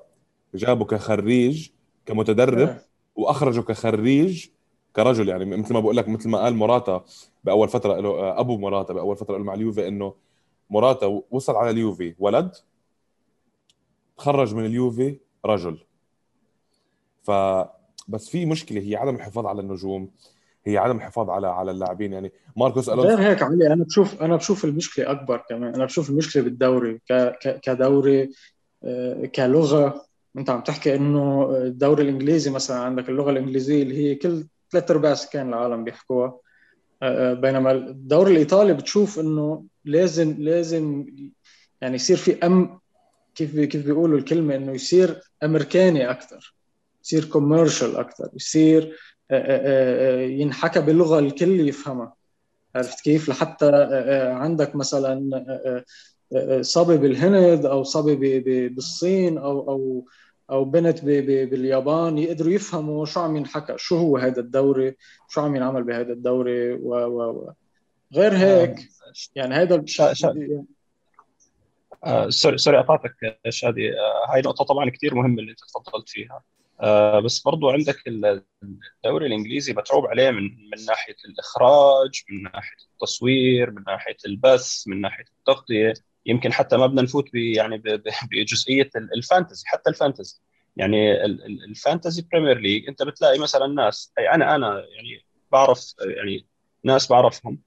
جابه 0.55 0.85
كخريج 0.85 1.69
كمتدرب 2.07 2.79
وأخرجه 3.17 3.61
كخريج 3.61 4.47
كرجل 4.97 5.29
يعني. 5.29 5.45
مثل 5.45 5.75
ما 5.75 5.81
بقول 5.81 5.97
لك 5.97 6.09
مثل 6.09 6.29
ما 6.29 6.39
قال 6.39 6.55
موراتا 6.55 7.05
بأول 7.45 7.69
فترة 7.69 8.01
له 8.01 8.41
أبو 8.41 8.59
موراتا 8.59 8.93
بأول 8.93 9.17
فترة 9.17 9.39
له 9.39 9.45
مع 9.45 9.55
اليوفي 9.55 9.89
إنه 9.89 10.15
موراتا 10.71 11.23
وصل 11.31 11.57
على 11.57 11.71
اليوفي. 11.71 12.15
ولد 12.19 12.57
تخرج 14.17 14.55
من 14.55 14.67
اليوفي 14.67 15.19
رجل. 15.45 15.79
ف 17.23 17.31
بس 18.09 18.29
في 18.29 18.47
مشكلة 18.47 18.81
هي 18.81 18.97
عدم 18.97 19.15
الحفاظ 19.15 19.47
على 19.47 19.61
النجوم. 19.61 20.11
هي 20.67 20.79
عدم 20.79 20.97
الحفاظ 20.97 21.31
على 21.31 21.47
على 21.47 21.71
اللاعبين. 21.71 22.13
يعني 22.13 22.33
ماركوس 22.57 22.89
الونسو 22.89 23.09
غير 23.09 23.31
هيك 23.31 23.43
علي 23.43 23.67
أنا 23.67 23.85
بشوف 23.85 24.23
أنا 24.23 24.37
بشوف 24.37 24.65
المشكلة 24.65 25.11
أكبر 25.11 25.45
كمان. 25.49 25.75
أنا 25.75 25.85
بشوف 25.85 26.11
المشكلة 26.11 26.43
بالدوري 26.43 27.01
ك... 27.09 27.13
ك... 27.13 27.61
كدوري 27.61 28.31
آه، 28.85 29.27
كلغة. 29.27 30.05
أنت 30.39 30.51
عم 30.51 30.61
تحكي 30.61 30.95
إنه 30.95 31.51
الدوري 31.57 32.03
الإنجليزي 32.03 32.51
مثلا 32.51 32.77
عندك 32.77 33.09
اللغة 33.09 33.31
الإنجليزية 33.31 33.83
اللي 33.83 33.97
هي 33.99 34.15
كل 34.15 34.47
ثلاث 34.73 34.91
أرباع 34.91 35.15
سكان 35.15 35.49
العالم 35.49 35.85
بيحكوها. 35.85 36.39
آه، 37.03 37.31
آه، 37.31 37.35
بينما 37.35 37.71
الدوري 37.71 38.33
الإيطالي 38.33 38.75
بتشوف 38.75 39.19
إنه 39.19 39.65
لازم 39.85 40.37
لازم 40.39 41.07
يعني 41.81 41.95
يصير 41.95 42.17
في 42.17 42.47
ام 42.47 42.81
كيف 43.35 43.61
كيف 43.61 43.87
بيقولوا 43.87 44.19
الكلمة 44.19 44.57
إنه 44.57 44.73
يصير 44.73 45.21
أمريكاني 45.43 46.11
أكثر 46.11 46.55
يصير 47.05 47.25
commercial 47.25 47.97
أكثر 47.97 48.31
يصير 48.35 48.97
ينحكى 50.41 50.81
بلغة 50.81 51.19
الكل 51.19 51.69
يفهمها. 51.69 52.15
عرفت 52.75 53.01
كيف؟ 53.01 53.29
لحتى 53.29 53.71
عندك 54.33 54.77
مثلا 54.77 55.45
صبي 56.61 56.97
بالهند 56.97 57.67
أو 57.67 57.83
صبي 57.83 58.41
بالصين 58.69 59.39
أو 59.39 59.71
أو 59.71 60.05
أو 60.51 60.65
بنت 60.65 61.05
باليابان 61.05 62.19
يقدروا 62.19 62.53
يفهموا 62.53 63.07
شو 63.07 63.21
عم 63.21 63.37
ينحكى 63.37 63.75
شو 63.77 63.97
هو 63.97 64.17
هذا 64.17 64.41
الدوري 64.41 64.97
شو 65.29 65.41
عم 65.41 65.57
ينعمل 65.57 65.83
بهذا 65.83 66.13
الدوري 66.13 66.73
و, 66.73 66.95
و, 66.95 67.31
و. 67.31 67.53
غير 68.15 68.33
هيك 68.37 68.89
يعني 69.35 69.55
هذا 69.55 69.85
آه 72.05 72.29
sorry 72.29 72.59
sorry 72.59 72.79
قطعتك 72.79 73.39
شادي. 73.49 73.91
آه 73.91 74.33
هاي 74.33 74.41
نقطة 74.41 74.65
طبعا 74.65 74.91
كثير 74.91 75.15
مهمة 75.15 75.41
اللي 75.41 75.51
أنت 75.51 75.61
تفضلت 75.61 76.09
فيها. 76.09 76.43
آه 76.81 77.21
بس 77.21 77.41
برضو 77.41 77.71
عندك 77.71 77.97
الدوري 78.07 79.27
الإنجليزي 79.27 79.73
متعوب 79.73 80.07
عليه 80.07 80.31
من 80.31 80.43
من 80.43 80.85
ناحية 80.89 81.17
الإخراج 81.29 82.23
من 82.31 82.43
ناحية 82.43 82.77
التصوير 82.93 83.71
من 83.71 83.83
ناحية 83.87 84.17
البث 84.27 84.89
من 84.89 85.01
ناحية 85.01 85.25
التغطية. 85.39 85.95
يمكن 86.27 86.53
حتى 86.53 86.77
ما 86.77 86.87
بدنا 86.87 87.03
نفوت 87.03 87.25
يعني 87.35 87.83
بجزئية 88.31 88.91
ال 88.97 89.05
fantasy 89.05 89.63
حتى 89.67 89.91
ال 89.91 89.96
fantasy. 89.96 90.41
يعني 90.77 91.25
ال 91.69 91.76
fantasy 91.76 92.27
Premier 92.33 92.59
League 92.59 92.89
أنت 92.89 93.03
بتلاقي 93.03 93.39
مثلا 93.39 93.67
ناس 93.67 94.13
أي 94.19 94.31
أنا 94.31 94.55
أنا 94.55 94.85
يعني 94.97 95.25
بعرف 95.53 95.95
يعني 96.01 96.47
ناس 96.85 97.09
بعرفهم 97.09 97.63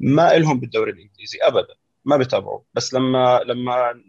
ما 0.00 0.36
إلهم 0.36 0.60
بالدوري 0.60 0.90
الإنجليزي 0.92 1.38
ابدا 1.42 1.74
ما 2.04 2.16
بتابعوا. 2.16 2.60
بس 2.74 2.94
لما 2.94 3.40
لما 3.46 4.02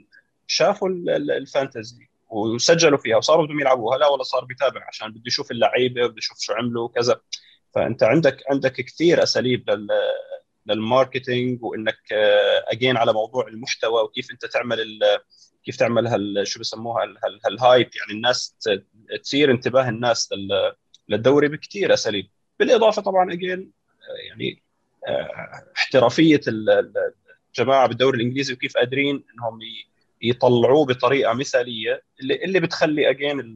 شافوا 0.48 0.90
ال 0.90 1.05
fantasy 1.05 2.13
وسجلوا 2.34 2.98
فيها 2.98 3.18
وصاروا 3.18 3.46
بدهم 3.46 3.60
يلعبوها 3.60 3.98
لا 3.98 4.08
ولا 4.08 4.24
صار 4.24 4.46
بيتابع 4.46 4.86
عشان 4.88 5.12
بده 5.12 5.24
يشوف 5.26 5.52
اللعيبة 5.52 6.06
وبده 6.06 6.18
يشوف 6.18 6.38
شو 6.40 6.54
عملوا 6.54 6.84
وكذا. 6.84 7.22
فأنت 7.76 8.04
عندك 8.04 8.44
عندك 8.50 8.74
كثير 8.74 9.24
أساليب 9.24 9.70
لل 9.70 9.88
لل 10.66 10.83
marketing 10.83 11.64
وإنك 11.64 11.98
again 12.68 12.98
على 12.98 13.14
موضوع 13.14 13.48
المحتوى 13.48 14.04
وكيف 14.04 14.32
أنت 14.32 14.46
تعمل 14.46 15.00
كيف 15.66 15.76
تعمل 15.76 16.08
هال 16.08 16.48
شو 16.48 16.60
بسموها 16.60 17.16
هال 17.46 17.60
hype 17.60 17.90
يعني 17.96 18.12
الناس 18.12 18.58
تثير 19.24 19.52
انتباه 19.52 19.90
الناس 19.90 20.30
للدوري 21.10 21.48
بكثير 21.48 21.94
أساليب. 21.94 22.30
بالإضافة 22.60 23.02
طبعا 23.02 23.34
again 23.34 23.72
يعني 24.30 24.64
احترافية 25.78 26.42
الجماعة 26.48 27.88
بالدوري 27.88 28.18
الإنجليزي 28.18 28.54
وكيف 28.54 28.78
قادرين 28.78 29.24
إنهم 29.34 29.60
يطلعوه 30.24 30.86
بطريقة 30.86 31.34
مثالية 31.34 32.02
اللي 32.22 32.44
اللي 32.46 32.60
بتخلي 32.60 33.10
again 33.10 33.56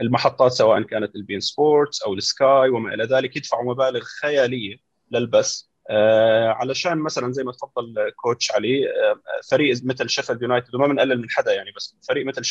المحطات 0.00 0.52
سواء 0.52 0.82
كانت 0.82 1.16
ال 1.16 1.21
beIN 1.21 1.40
Sports 1.40 2.02
أو 2.02 2.14
ال 2.14 2.27
Sky 2.27 2.68
وما 2.68 2.94
إلى 2.94 3.04
ذلك 3.04 3.36
يدفعوا 3.36 3.72
مبالغ 3.72 4.00
خيالية 4.00 4.76
للبث 5.10 5.62
آه 5.90 6.48
علشان 6.48 6.98
مثلا 6.98 7.32
زي 7.32 7.44
ما 7.44 7.52
تفضل 7.52 7.94
coach 8.16 8.52
علي 8.52 8.88
آه 8.88 9.20
فريق 9.50 9.76
مثل 9.84 10.08
شيفيلد 10.08 10.42
يونايتد 10.42 10.74
وما 10.74 10.86
بنقلل 10.86 11.20
من 11.20 11.30
حدا 11.30 11.52
يعني 11.54 11.72
بس 11.76 11.96
فريق 12.08 12.26
مثل 12.26 12.44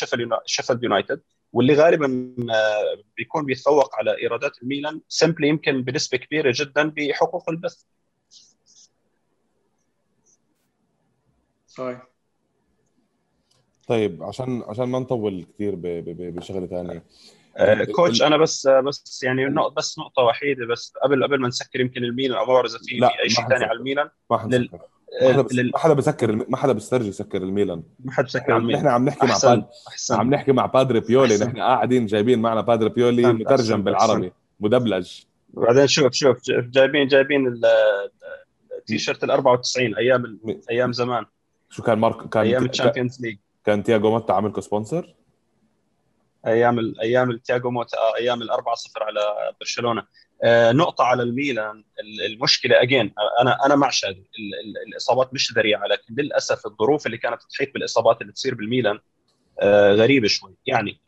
شيفيلد 0.46 0.82
يونايتد 0.84 1.20
واللي 1.52 1.74
غالبا 1.74 2.34
آه 2.54 3.02
بيكون 3.16 3.44
بيتفوق 3.46 3.96
على 3.96 4.18
إيرادات 4.22 4.62
الميلان 4.62 5.00
simply 5.08 5.48
يمكن 5.48 5.82
بنسبة 5.82 6.18
كبيرة 6.18 6.52
جدا 6.56 6.92
بحقوق 6.96 7.50
البث. 7.50 7.82
صحيح 11.66 12.15
طيب 13.86 14.22
عشان 14.22 14.62
عشان 14.68 14.84
ما 14.84 14.98
نطول 14.98 15.46
كثير 15.54 15.74
بشغلة 15.76 16.66
ثانية 16.66 17.04
آه 17.56 17.84
coach 17.84 18.22
أنا 18.22 18.36
بس 18.36 18.68
بس 18.68 19.22
يعني 19.22 19.54
بس 19.76 19.98
نقطة 19.98 20.22
وحيدة 20.22 20.66
بس 20.66 20.92
قبل 21.02 21.24
قبل 21.24 21.40
ما 21.40 21.48
نسكر 21.48 21.80
يمكن 21.80 22.04
الميلان 22.04 22.38
أو 22.38 22.60
إذا 22.60 22.78
في 22.78 23.10
أي 23.24 23.30
شيء 23.30 23.48
ثاني 23.48 23.64
على 23.64 23.78
الميلان. 23.78 24.08
ما 24.30 24.38
حدا 24.38 24.58
لل... 24.58 24.70
لل... 25.52 25.70
ما 25.70 25.78
حدا 25.78 25.94
بسكر 25.94 26.32
ما 26.48 26.56
حدا 26.56 26.72
بيسترجي 26.72 27.08
يسكر 27.08 27.42
الميلان. 27.42 27.82
ما 28.04 28.12
حدا 28.12 28.26
بسكر 28.26 28.56
الميلان. 28.56 28.80
نحن 28.80 28.88
عم 28.88 29.04
نحكي 29.04 29.26
مع 29.26 29.38
باد... 29.42 29.64
أحسن. 29.88 30.14
عم 30.14 30.30
نحكي 30.30 30.52
مع 30.52 30.66
بادري 30.66 31.00
بيولي. 31.00 31.38
نحن 31.38 31.60
قاعدين 31.60 32.06
جايبين 32.06 32.38
معنا 32.38 32.60
بادري 32.60 32.88
بيولي 32.88 33.32
مترجم 33.32 33.82
بالعربي 33.82 34.32
مدبلج. 34.60 35.20
بعدين 35.48 35.86
شوف 35.86 36.12
شوف 36.12 36.38
جايبين 36.48 37.06
جايبين 37.06 37.60
التيشيرت 38.78 39.24
ال 39.24 39.30
94 39.30 39.96
أيام 39.96 40.40
أيام 40.70 40.92
زمان. 40.92 41.24
شو 41.70 41.82
كان 41.82 41.98
مارك 41.98 42.28
كان 42.28 42.42
أيام 42.42 42.64
ال 42.64 42.70
Champions 42.70 43.20
League. 43.22 43.38
كان 43.66 43.82
تياجو 43.82 44.10
موتا 44.10 44.32
عامل 44.32 44.62
sponsor 44.62 45.14
أيام 46.46 46.78
ال 46.78 47.00
أيام 47.00 47.30
التياجو 47.30 47.70
موتا 47.70 47.98
آه، 47.98 48.16
أيام 48.16 48.42
ال 48.42 48.50
4-0 48.50 48.56
على 49.02 49.20
برشلونة. 49.60 50.06
آه 50.42 50.72
نقطة 50.72 51.04
على 51.04 51.22
الميلان 51.22 51.84
المشكلة 52.26 52.82
again 52.82 53.14
أنا 53.40 53.66
أنا 53.66 53.74
مع 53.76 53.90
شادي. 53.90 54.30
الإصابات 54.86 55.34
مش 55.34 55.52
ذريعة 55.52 55.86
لكن 55.86 56.14
للأسف 56.14 56.66
الظروف 56.66 57.06
اللي 57.06 57.18
كانت 57.18 57.42
تحيط 57.50 57.74
بالإصابات 57.74 58.20
اللي 58.22 58.32
تصير 58.32 58.54
بالميلان 58.54 58.98
آه 59.60 59.92
غريبة 59.92 60.28
شوي. 60.28 60.54
يعني 60.66 61.00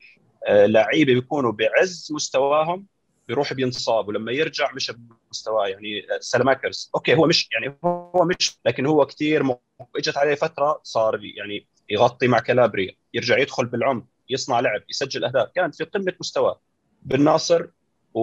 آه 0.47 0.67
لعيبة 0.67 1.15
بيكونوا 1.15 1.53
بعز 1.53 2.09
مستواهم 2.13 2.87
بيروح 3.29 3.53
بينصاب 3.53 4.09
ولما 4.09 4.33
يرجع 4.33 4.73
مش 4.73 4.91
بمستواه. 4.91 5.67
يعني 5.67 6.07
سالماكرز. 6.21 6.91
okay 6.95 7.15
هو 7.15 7.27
مش 7.27 7.49
يعني 7.53 7.79
هو 7.85 8.25
مش 8.25 8.59
لكن 8.67 8.87
هو 8.87 9.07
كثير. 9.07 9.57
إجت 9.97 10.17
عليه 10.17 10.35
فترة 10.35 10.81
صار 10.83 11.21
يعني 11.25 11.67
يغطي 11.91 12.29
مع 12.29 12.39
كالابريا 12.39 12.95
يرجع 13.15 13.39
يدخل 13.39 13.67
بالعمق 13.67 14.05
يصنع 14.31 14.61
لعب 14.61 14.83
يسجل 14.91 15.25
أهداف. 15.25 15.49
كانت 15.55 15.75
في 15.75 15.85
قمة 15.85 16.13
مستواه. 16.21 16.61
بالناصر 17.03 17.67
و... 18.15 18.21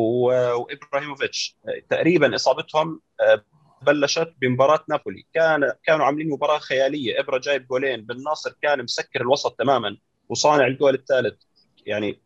وإبراهيموفيتش 0.53 1.57
تقريبا 1.89 2.35
إصابتهم 2.35 3.01
آه، 3.21 3.43
بلشت 3.81 4.33
بمباراة 4.41 4.85
نابولي. 4.89 5.25
كان 5.33 5.71
كانوا 5.83 6.05
عاملين 6.05 6.29
مباراة 6.29 6.59
خيالية. 6.59 7.19
ابرا 7.19 7.37
جايب 7.37 7.67
جولين. 7.67 8.05
بالناصر 8.05 8.53
كان 8.61 8.83
مسكر 8.83 9.21
الوسط 9.21 9.59
تماما 9.59 9.97
وصانع 10.29 10.67
الجول 10.67 10.93
الثالث. 10.93 11.41
يعني 11.85 12.21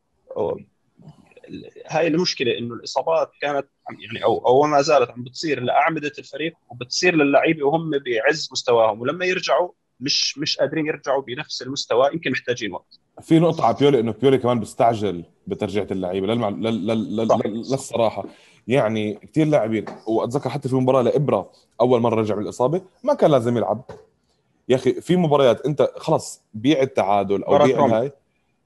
هاي 1.88 2.08
المشكلة 2.08 2.58
إنه 2.58 2.74
الإصابات 2.74 3.32
كانت 3.42 3.68
يعني 4.04 4.24
أو 4.24 4.48
أو 4.48 4.64
ما 4.64 4.82
زالت 4.82 5.10
عم 5.10 5.24
بتصير 5.24 5.60
لأعمدة 5.60 6.12
الفريق 6.20 6.54
وبتصير 6.70 7.16
للعيبة 7.16 7.64
وهم 7.66 7.92
بعز 7.92 8.50
مستواهم. 8.52 9.02
ولما 9.02 9.26
يرجعوا 9.26 9.72
مش 10.00 10.38
مش 10.38 10.58
قادرين 10.58 10.86
يرجعوا 10.86 11.22
بنفس 11.22 11.62
المستوى 11.62 12.10
يمكن 12.14 12.32
محتاجين 12.32 12.72
وقت. 12.74 13.00
في 13.22 13.40
نقطة 13.40 13.66
على 13.66 13.76
بيولي 13.80 14.00
إنه 14.00 14.12
بيولي 14.22 14.38
كمان 14.38 14.60
بيستعجل 14.60 15.24
بترجعة 15.48 15.88
اللعيبة 15.92 16.28
للمع... 16.28 16.50
لل... 16.50 16.88
لل... 16.88 17.16
لل... 17.16 17.58
للصراحة. 17.58 18.26
يعني 18.68 19.14
كثير 19.14 19.48
لاعبين 19.48 19.86
وأتذكر 20.08 20.50
حتى 20.50 20.70
في 20.70 20.76
مباراة 20.76 21.02
لإبرا 21.02 21.50
أول 21.82 22.00
مرة 22.02 22.16
رجع 22.16 22.36
من 22.36 22.44
الإصابة 22.44 22.82
ما 23.04 23.14
كان 23.14 23.32
لازم 23.32 23.58
يلعب. 23.58 23.84
يا 24.70 24.76
أخي 24.76 25.02
في 25.02 25.16
مباريات 25.16 25.66
أنت 25.66 25.92
خلص 25.98 26.42
بيع 26.54 26.82
التعادل 26.82 27.44
أو 27.44 27.58
بيع 27.58 27.86
هاي 27.86 28.12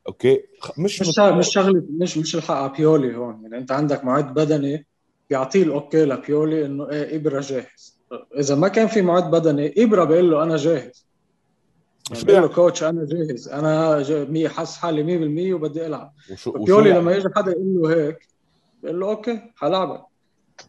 okay 0.07 0.43
مش 0.77 1.01
مش 1.01 1.19
مش 1.19 1.53
شغله 1.53 1.83
مش 1.89 2.17
مش 2.17 2.35
الحق 2.35 2.55
على 2.55 2.73
بيولي 2.77 3.15
هون. 3.17 3.39
يعني 3.43 3.57
أنت 3.57 3.71
عندك 3.71 4.05
معد 4.05 4.33
بدني 4.33 4.85
بيعطيه 5.29 5.63
ال 5.63 5.72
okay 5.72 6.05
لبيولي 6.05 6.65
إنه 6.65 6.89
إيه 6.89 7.15
إبرا 7.15 7.41
جاهز. 7.41 7.99
إذا 8.39 8.55
ما 8.55 8.67
كان 8.67 8.87
في 8.87 9.01
معد 9.01 9.31
بدني 9.31 9.73
إبرا 9.77 10.03
بيقول 10.03 10.31
له 10.31 10.43
أنا 10.43 10.55
جاهز. 10.57 11.05
يعني 12.11 12.23
بيقول 12.23 12.41
له 12.41 12.47
كوتش 12.47 12.83
أنا 12.83 13.05
جاهز 13.05 13.47
أنا 13.47 14.01
جا... 14.01 14.49
حاسس 14.49 14.77
حالي 14.77 15.51
100% 15.51 15.53
وبدي 15.53 15.85
ألعب. 15.85 16.13
بيولي 16.45 16.89
يعني؟ 16.89 17.01
لما 17.01 17.11
يجي 17.15 17.29
حدا 17.35 17.51
يقول 17.51 17.81
له 17.81 17.95
هيك 17.95 18.27
بيقول 18.83 18.99
له 18.99 19.09
أوكي 19.09 19.41
حلعبك 19.55 20.01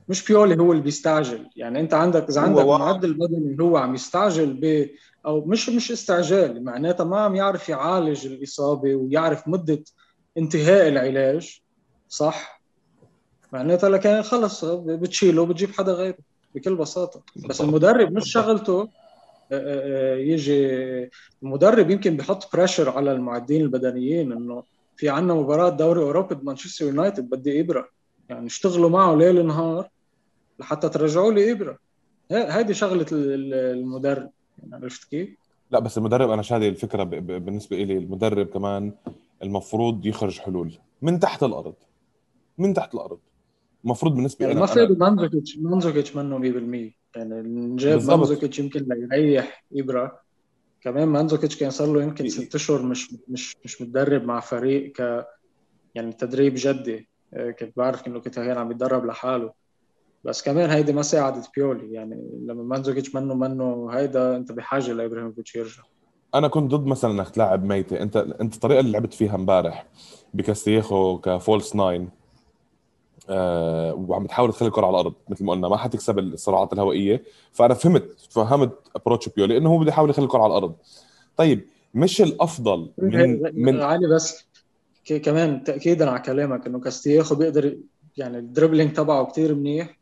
مش 0.08 0.26
بيولي 0.26 0.62
هو 0.62 0.72
اللي 0.72 0.82
بيستعجل. 0.82 1.48
يعني 1.56 1.80
أنت 1.80 1.94
عندك 1.94 2.28
إذا 2.28 2.40
عندك 2.40 2.64
معدل 2.64 3.14
بدني 3.14 3.56
هو 3.60 3.76
عم 3.76 3.94
يستعجل 3.94 4.52
ب 4.52 4.90
أو 5.26 5.44
مش 5.44 5.68
مش 5.68 5.92
استعجال 5.92 6.64
معناتها 6.64 7.04
ما 7.04 7.20
عم 7.20 7.36
يعرف 7.36 7.68
يعالج 7.68 8.26
الإصابة 8.26 8.94
ويعرف 8.94 9.48
مدة 9.48 9.84
انتهاء 10.38 10.88
العلاج 10.88 11.60
صح؟ 12.08 12.62
معناتها 13.52 13.90
لكن 13.90 14.22
خلص 14.22 14.64
بتشيله 14.64 15.42
وبتجيب 15.42 15.72
حدا 15.72 15.92
غيره 15.92 16.18
بكل 16.54 16.76
بساطة. 16.76 17.22
بس 17.48 17.60
المدرب 17.60 18.12
مش 18.12 18.32
شغلته 18.32 18.88
يجي 20.30 21.10
المدرب 21.42 21.90
يمكن 21.90 22.16
بحط 22.16 22.56
بريشر 22.56 22.90
على 22.90 23.12
المعدين 23.12 23.60
البدنيين 23.60 24.32
إنه 24.32 24.62
في 24.96 25.08
عندنا 25.08 25.34
مباراة 25.34 25.68
دوري 25.68 26.00
أوروبي 26.00 26.34
بمانشستر 26.34 26.84
يونايتد 26.84 27.30
بدي 27.30 27.60
إبرة. 27.60 27.88
يعني 28.28 28.46
اشتغلوا 28.46 28.90
معه 28.90 29.16
ليل 29.16 29.46
نهار 29.46 29.88
لحتى 30.58 30.88
ترجعوا 30.88 31.32
لي 31.32 31.52
إبرة. 31.52 31.78
هذه 32.30 32.72
شغلة 32.72 33.06
المدرب. 33.12 34.30
عرفت 34.72 35.10
كيف؟ 35.10 35.28
لا 35.70 35.78
بس 35.78 35.98
المدرب 35.98 36.30
أنا 36.30 36.42
شادي 36.42 36.68
الفكرة. 36.68 37.02
بالنسبة 37.04 37.76
لي 37.76 37.98
المدرب 37.98 38.46
كمان 38.46 38.92
المفروض 39.42 40.06
يخرج 40.06 40.38
حلول. 40.38 40.72
من 41.02 41.20
تحت 41.20 41.42
الأرض. 41.42 41.74
من 42.58 42.74
تحت 42.74 42.94
الأرض. 42.94 43.18
المفروض 43.84 44.14
بالنسبة 44.14 44.46
يعني 44.46 44.60
ما 44.60 44.66
في 44.66 44.86
مانزوكيتش 44.98 45.58
مانزوكيتش 45.58 46.16
منه 46.16 46.38
100% 46.38 47.03
يعني 47.16 47.76
جاب 47.76 48.02
مانزوكيتش 48.02 48.58
يمكن 48.58 48.86
ليريح 48.88 49.64
إبرا. 49.76 50.20
كمان 50.80 51.08
مانزوكيتش 51.08 51.56
كان 51.56 51.70
صار 51.70 51.92
له 51.92 52.02
يمكن 52.02 52.28
ست 52.28 52.54
اشهر 52.54 52.82
مش 52.82 53.14
مش 53.28 53.56
مش 53.64 53.82
متدرب 53.82 54.24
مع 54.24 54.40
فريق 54.40 54.92
ك 54.92 55.26
يعني 55.94 56.12
تدريب 56.12 56.52
جدي. 56.56 57.08
آه، 57.34 57.50
كنت 57.50 57.76
بعرف 57.76 58.06
إنه 58.06 58.20
كنت 58.20 58.38
عم 58.38 58.70
يتدرب 58.70 59.04
لحاله. 59.04 59.52
بس 60.24 60.42
كمان 60.42 60.70
هيدي 60.70 60.92
ما 60.92 61.02
ساعدت 61.02 61.50
بيولي. 61.56 61.92
يعني 61.92 62.30
لما 62.46 62.62
مانزوكيتش 62.62 63.14
منه 63.14 63.34
منه 63.34 63.90
هيدا 63.92 64.36
أنت 64.36 64.52
بحاجة 64.52 64.92
لإبراهيموفيتش 64.92 65.54
يرجع. 65.54 65.82
أنا 66.34 66.48
كنت 66.48 66.74
ضد 66.74 66.86
مثلا 66.86 67.10
إنك 67.10 67.30
تلاعب 67.30 67.64
ميتي. 67.64 68.02
انت 68.02 68.16
أنت 68.16 68.54
الطريقة 68.54 68.80
اللي 68.80 68.92
لعبت 68.92 69.14
فيها 69.14 69.34
امبارح 69.34 69.86
بكاستيخو 70.34 71.18
ك 71.18 71.28
false 71.28 71.76
nine 71.76 72.08
آه 73.28 73.94
وعم 73.94 74.26
تحاول 74.26 74.52
تخلي 74.52 74.68
الكرة 74.68 74.86
على 74.86 75.00
الأرض 75.00 75.14
مثل 75.28 75.44
ما 75.44 75.52
قلنا 75.52 75.68
ما 75.68 75.76
حتكسب 75.76 76.18
الصراعات 76.18 76.72
الهوائية. 76.72 77.22
فأنا 77.52 77.74
فهمت 77.74 78.16
فهمت 78.30 78.70
approach 78.96 79.28
بيولي 79.28 79.56
إنه 79.56 79.70
هو 79.70 79.78
بده 79.78 79.88
يحاول 79.88 80.10
يخلي 80.10 80.24
الكرة 80.24 80.42
على 80.42 80.50
الأرض. 80.50 80.74
طيب 81.36 81.64
مش 81.94 82.22
الأفضل 82.22 82.90
من 82.98 83.40
من 83.64 83.80
علي 83.80 84.14
بس 84.14 84.44
كمان 85.24 85.64
تاكيدا 85.64 86.10
على 86.10 86.20
كلامك 86.20 86.66
إنه 86.66 86.80
كاستيخو 86.80 87.34
بيقدر 87.34 87.76
يعني 88.16 88.38
ال 88.38 88.44
dribbling 88.44 88.92
تبعه 88.92 89.24
كثير 89.26 89.54
منيح. 89.54 89.98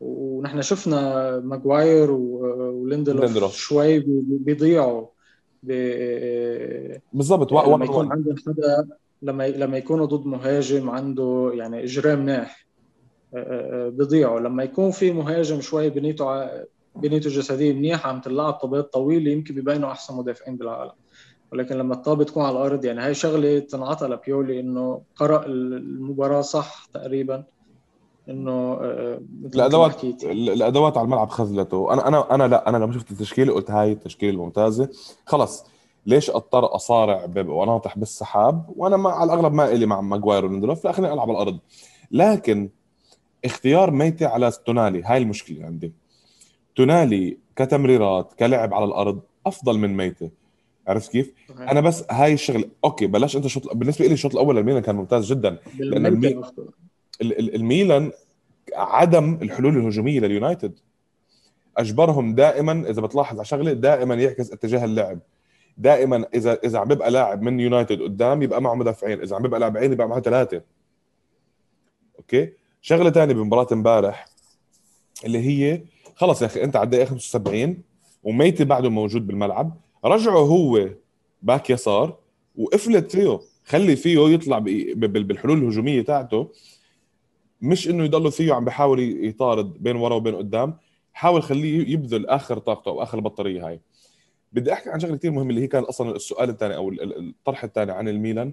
ونحن 0.00 0.62
شفنا 0.62 1.38
ماجواير 1.38 2.10
وليندلوف 2.10 3.56
شوي 3.56 4.04
بيضيعوا 4.06 5.06
بالضبط 7.12 7.52
لما 7.52 7.84
يكون 7.84 8.12
عندهم 8.12 8.36
حدا 8.46 8.88
لما 9.22 9.48
لما 9.48 9.78
يكونوا 9.78 10.06
ضد 10.06 10.26
مهاجم 10.26 10.90
عنده 10.90 11.50
يعني 11.54 11.84
إجرام 11.84 12.18
مناح 12.18 12.61
بيضيعوا 13.90 14.40
لما 14.40 14.62
يكون 14.62 14.90
في 14.90 15.12
مهاجم 15.12 15.60
شوي 15.60 15.90
بنيته 15.90 16.50
بنيته 16.96 17.26
الجسديه 17.26 17.72
منيحة 17.72 18.10
عم 18.10 18.20
تلعب 18.20 18.52
طابات 18.52 18.92
طويلة 18.92 19.30
يمكن 19.30 19.54
بيبينوا 19.54 19.90
أحسن 19.90 20.16
مدافعين 20.16 20.56
بالعالم. 20.56 20.92
ولكن 21.52 21.74
لما 21.76 21.94
الطابة 21.94 22.24
تكون 22.24 22.42
على 22.44 22.56
الأرض 22.56 22.84
يعني 22.84 23.00
هاي 23.00 23.14
شغلة 23.14 23.58
تنعطى 23.58 24.06
لبيولي 24.06 24.60
إنه 24.60 25.02
قرأ 25.16 25.46
المباراة 25.46 26.40
صح 26.40 26.84
تقريبا 26.94 27.44
إنه 28.28 28.72
آه، 28.72 29.20
الادوات 29.54 30.04
الأدوات 30.24 30.96
على 30.96 31.04
الملعب 31.04 31.28
خذلته. 31.28 31.92
أنا 31.92 32.08
أنا 32.08 32.34
أنا 32.34 32.48
لا 32.48 32.68
أنا 32.68 32.76
لما 32.76 32.92
شفت 32.92 33.10
التشكيلة 33.10 33.54
قلت 33.54 33.70
هاي 33.70 33.92
التشكيلة 33.92 34.32
الممتازه 34.32 34.88
خلص. 35.26 35.64
ليش 36.06 36.30
أضطر 36.30 36.74
أصارع 36.74 37.28
وناطح 37.36 37.98
بالسحاب؟ 37.98 38.64
وأنا 38.76 38.96
ما 38.96 39.10
على 39.10 39.32
الأغلب 39.32 39.52
ما 39.52 39.72
إلي 39.72 39.86
مع 39.86 40.00
ماجواير 40.00 40.44
وليندلوف 40.44 40.84
لا 40.84 40.92
خليني 40.92 41.12
ألعب 41.12 41.30
على 41.30 41.42
الأرض. 41.42 41.58
لكن 42.10 42.70
اختيار 43.44 43.90
ميتي 43.90 44.24
على 44.24 44.52
تونالي 44.66 45.02
هاي 45.02 45.18
المشكلة 45.18 45.66
عندي. 45.66 45.92
تونالي 46.76 47.36
كتمريرات 47.56 48.32
كلعب 48.32 48.74
على 48.74 48.84
الأرض 48.84 49.20
أفضل 49.46 49.78
من 49.78 49.96
ميتي 49.96 50.30
عرفت 50.86 51.12
كيف؟ 51.12 51.32
أنا 51.58 51.80
بس 51.80 52.04
هاي 52.10 52.32
الشغله 52.32 52.64
okay 52.84 53.06
بلاش 53.06 53.36
أنت 53.36 53.46
شوط 53.46 53.76
بالنسبة 53.76 54.06
لي 54.06 54.12
الشوط 54.12 54.32
الأول 54.32 54.56
للميلان 54.56 54.82
كان 54.82 54.94
ممتاز 54.94 55.32
جدا. 55.32 55.58
لأن 55.78 56.06
المي... 56.06 56.42
الميلان 57.22 58.12
عدم 58.74 59.38
الحلول 59.42 59.76
الهجومية 59.76 60.20
لليونايتد. 60.20 60.78
أجبرهم 61.76 62.34
دائما 62.34 62.90
إذا 62.90 63.02
بتلاحظ 63.02 63.36
على 63.36 63.44
شغلة 63.44 63.72
دائما 63.72 64.14
يعكس 64.14 64.52
اتجاه 64.52 64.84
اللعب. 64.84 65.18
دائما 65.78 66.26
إذا 66.34 66.58
إذا 66.64 66.78
عم 66.78 66.88
بيبقى 66.88 67.10
لاعب 67.10 67.42
من 67.42 67.60
يونايتد 67.60 68.02
قدام 68.02 68.42
يبقى 68.42 68.62
معه 68.62 68.74
مدافعين. 68.74 69.20
إذا 69.20 69.36
عم 69.36 69.42
بيبقى 69.42 69.60
لاعبين 69.60 69.92
يبقى 69.92 70.08
معه 70.08 70.20
ثلاثة. 70.20 70.62
okay؟ 72.18 72.52
شغلة 72.82 73.10
ثانية 73.10 73.34
بمباراة 73.34 73.66
امبارح 73.72 74.26
اللي 75.24 75.38
هي 75.38 75.82
خلص 76.16 76.42
يا 76.42 76.46
أخي 76.46 76.64
أنت 76.64 76.76
على 76.76 76.84
الدقيقة 76.84 77.06
75 77.06 77.82
وميتي 78.22 78.64
بعده 78.64 78.88
موجود 78.90 79.26
بالملعب 79.26 79.76
رجعه 80.04 80.38
هو 80.38 80.88
back 81.42 81.70
يسار 81.70 82.16
وافلت 82.56 83.12
فيه 83.12 83.40
خلي 83.64 83.96
فيه 83.96 84.20
يطلع 84.20 84.58
بالحلول 84.96 85.58
الهجومية 85.58 86.02
تاعته. 86.02 86.50
مش 87.60 87.88
إنه 87.88 88.04
يضلوا 88.04 88.30
فيه 88.30 88.52
عم 88.52 88.64
بيحاول 88.64 89.26
يطارد 89.26 89.82
بين 89.82 89.96
ورا 89.96 90.14
وبين 90.14 90.34
قدام 90.34 90.76
حاول 91.12 91.42
خليه 91.42 91.92
يبذل 91.92 92.26
آخر 92.26 92.58
طاقته 92.58 92.88
أو 92.88 93.02
آخر 93.02 93.18
البطاريه 93.18 93.66
هاي. 93.68 93.80
بدي 94.52 94.72
أحكي 94.72 94.90
عن 94.90 95.00
شغلة 95.00 95.16
كثير 95.16 95.30
مهمة 95.30 95.50
اللي 95.50 95.60
هي 95.60 95.66
كان 95.66 95.82
أصلا 95.82 96.16
السؤال 96.16 96.50
الثاني 96.50 96.76
أو 96.76 96.88
الطرح 96.92 97.64
الثاني 97.64 97.92
عن 97.92 98.08
الميلان. 98.08 98.52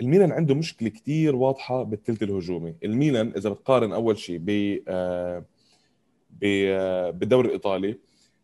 الميلان 0.00 0.32
عنده 0.32 0.54
مشكلة 0.54 0.88
كتير 0.88 1.36
واضحة 1.36 1.82
بالثلث 1.82 2.22
الهجومي. 2.22 2.74
الميلان 2.84 3.32
إذا 3.36 3.50
بتقارن 3.50 3.92
أول 3.92 4.18
شيء 4.18 4.38
ب 4.38 4.78
آه، 4.88 5.44
آه، 6.44 7.10
بالدوري 7.10 7.48
الإيطالي 7.48 7.98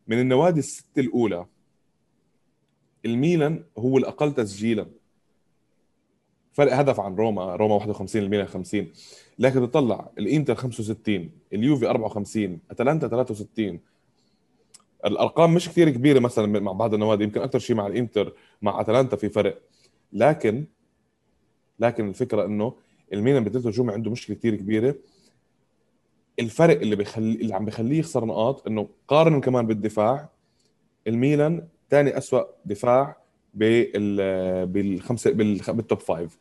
من 0.08 0.20
النوادي 0.20 0.58
الست 0.58 0.98
الأولى 0.98 1.46
الميلان 3.04 3.64
هو 3.78 3.98
الأقل 3.98 4.34
تسجيلا. 4.34 4.86
فرق 6.52 6.76
هدف 6.76 7.00
عن 7.00 7.14
روما 7.14 7.56
روما 7.56 7.74
51 7.74 8.22
الميلان 8.22 8.46
50 8.46 8.92
لكن 9.38 9.70
تطلع 9.70 10.10
الإنتر 10.18 10.54
65 10.54 11.30
اليوفي 11.52 11.86
54 11.86 12.58
أتلانتا 12.70 13.08
63 13.08 13.80
الأرقام 15.06 15.54
مش 15.54 15.68
كثير 15.68 15.90
كبيرة 15.90 16.18
مثلا 16.18 16.60
مع 16.60 16.72
بعض 16.72 16.94
النوادي 16.94 17.24
يمكن 17.24 17.40
أكثر 17.40 17.58
شيء 17.58 17.76
مع 17.76 17.86
الإنتر 17.86 18.32
مع 18.62 18.80
أتلانتا 18.80 19.16
في 19.16 19.28
فرق. 19.28 19.60
لكن 20.12 20.64
لكن 21.80 22.08
الفكرة 22.08 22.46
إنه 22.46 22.74
الميلان 23.12 23.44
بثلث 23.44 23.66
هجومي 23.66 23.92
عنده 23.92 24.10
مشكلة 24.10 24.36
كثير 24.36 24.54
كبيرة. 24.56 24.94
الفرق 26.40 26.80
اللي 26.80 26.96
بيخلي 26.96 27.34
اللي 27.34 27.54
عم 27.54 27.64
بخليه 27.64 27.98
يخسر 27.98 28.24
نقاط 28.24 28.66
إنه 28.66 28.88
قارن 29.08 29.40
كمان 29.40 29.66
بالدفاع. 29.66 30.28
الميلان 31.06 31.66
ثاني 31.90 32.18
أسوأ 32.18 32.42
دفاع 32.64 33.16
بال 33.54 34.66
بالخمسه 34.66 35.30
بال 35.72 35.83
top 35.83 36.00
five 36.00 36.38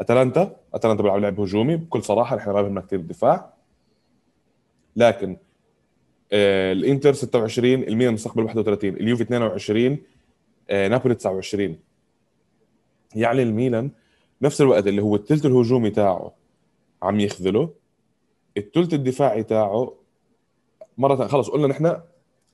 اتلانتا 0.00 0.56
أتلانتا 0.74 1.02
بيلعب 1.02 1.20
لعب 1.20 1.40
هجومي 1.40 1.76
بكل 1.76 2.02
صراحة 2.02 2.36
إحنا 2.36 2.52
ما 2.52 2.62
بهمنا 2.62 2.80
كثير 2.80 2.98
الدفاع 2.98 3.54
لكن 4.96 5.36
آه 6.32 6.72
الإنتر 6.72 7.12
26 7.12 7.72
الميلان 7.72 8.14
مستقبل 8.14 8.42
31 8.44 8.90
اليوفي 8.90 9.22
22 9.22 9.98
آه 10.70 10.88
نابولي 10.88 11.14
29 11.14 11.76
يعني 13.14 13.42
الميلان 13.42 13.90
نفس 14.42 14.60
الوقت 14.60 14.86
اللي 14.86 15.02
هو 15.02 15.16
الثلث 15.16 15.46
الهجومي 15.46 15.90
تاعه 15.90 16.32
عم 17.02 17.20
يخذله 17.20 17.70
الثلث 18.56 18.94
الدفاعي 18.94 19.42
تاعه 19.42 19.94
مرة 20.98 21.26
خلص 21.26 21.50
قلنا 21.50 21.66
نحن 21.66 22.00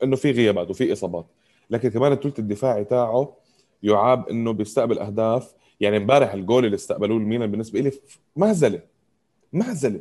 إنه 0.03 0.16
في 0.16 0.31
غيابات 0.31 0.71
وفي 0.71 0.92
إصابات 0.92 1.27
لكن 1.71 1.88
كمان 1.88 2.12
الثلث 2.12 2.38
الدفاعي 2.38 2.85
تاعه 2.85 3.37
يعاب 3.83 4.29
إنه 4.29 4.53
بيستقبل 4.53 4.99
أهداف 4.99 5.55
يعني 5.81 5.97
امبارح 5.97 6.33
الجول 6.33 6.64
اللي 6.64 6.75
استقبلوه 6.75 7.18
الميلان 7.18 7.51
بالنسبة 7.51 7.81
لي 7.81 7.92
مهزلة 8.37 8.83
مهزلة. 9.53 10.01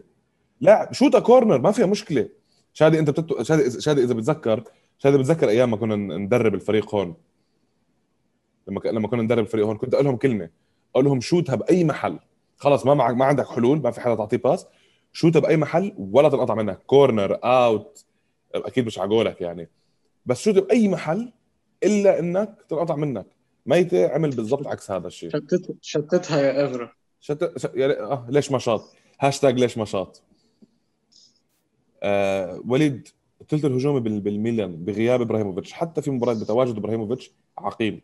لا 0.62 0.90
شوطه 0.92 1.20
corner 1.20 1.58
ما 1.62 1.72
فيها 1.72 1.86
مشكلة. 1.86 2.30
شادي 2.74 3.00
أنت 3.00 3.10
بتت... 3.10 3.42
شادي 3.42 3.82
شادي 3.82 4.04
إذا 4.04 4.14
بتذكر 4.14 4.64
شادي 4.98 5.18
بتذكر 5.18 5.50
أيام 5.50 5.72
ما 5.72 5.78
كنا 5.78 5.96
ندرب 5.96 6.54
الفريق 6.54 6.96
هون. 6.96 7.16
لما. 8.68 8.80
لما 8.86 9.08
كنا 9.08 9.22
ندرب 9.22 9.40
الفريق 9.40 9.66
هون 9.66 9.78
كنت 9.78 9.94
أقول 9.94 10.06
لهم 10.06 10.18
كلمة. 10.18 10.50
أقول 10.96 11.06
لهم 11.06 11.22
شوتها 11.22 11.56
باي 11.56 11.84
محل. 11.84 12.20
خلص 12.58 12.86
ما 12.86 12.94
معك 12.94 13.16
ما 13.16 13.26
عندك 13.26 13.48
حلول 13.48 13.82
ما 13.82 13.92
في 13.92 14.02
حدا 14.02 14.16
تعطيه 14.16 14.38
pass 14.38 14.66
شوتها 15.14 15.40
باي 15.40 15.58
محل 15.58 15.94
ولا 15.98 16.30
تنقطع 16.30 16.56
منك. 16.56 16.80
corner 16.88 17.40
out 17.44 18.06
أكيد 18.56 18.86
مش 18.86 19.00
على 19.00 19.36
يعني. 19.40 19.70
بس 20.26 20.42
شوتها 20.42 20.62
باي 20.62 20.88
محل 20.88 21.32
إلا 21.84 22.20
إنك 22.20 22.66
تنقطع 22.70 22.96
منك. 22.96 23.26
ميتي 23.66 24.10
عمل 24.10 24.30
بالضبط 24.30 24.68
عكس 24.68 24.92
هذا 24.92 25.08
الشيء. 25.08 25.30
شتت 25.30 25.76
شتتها 25.82 26.42
يا 26.42 26.64
أخي 26.64 26.90
شت... 27.20 27.54
ش... 27.58 27.68
يعني 27.74 27.94
آه 27.94 28.28
ليش 28.30 28.52
ما 28.52 28.60
شاط؟ 28.60 28.96
هاشتاج 29.20 29.60
ليش 29.60 29.78
ما 29.78 29.86
شاط؟ 29.86 30.24
آه 32.04 32.62
وليد 32.68 33.08
الثلث 33.42 33.66
الهجومي 33.66 34.00
بالميلان 34.00 34.76
بغياب 34.76 35.22
إبراهيموفيتش. 35.22 35.74
حتى 35.74 36.02
في 36.02 36.12
مباراة 36.12 36.34
بتواجد 36.34 36.78
إبراهيموفيتش 36.78 37.32
عقيم. 37.58 38.02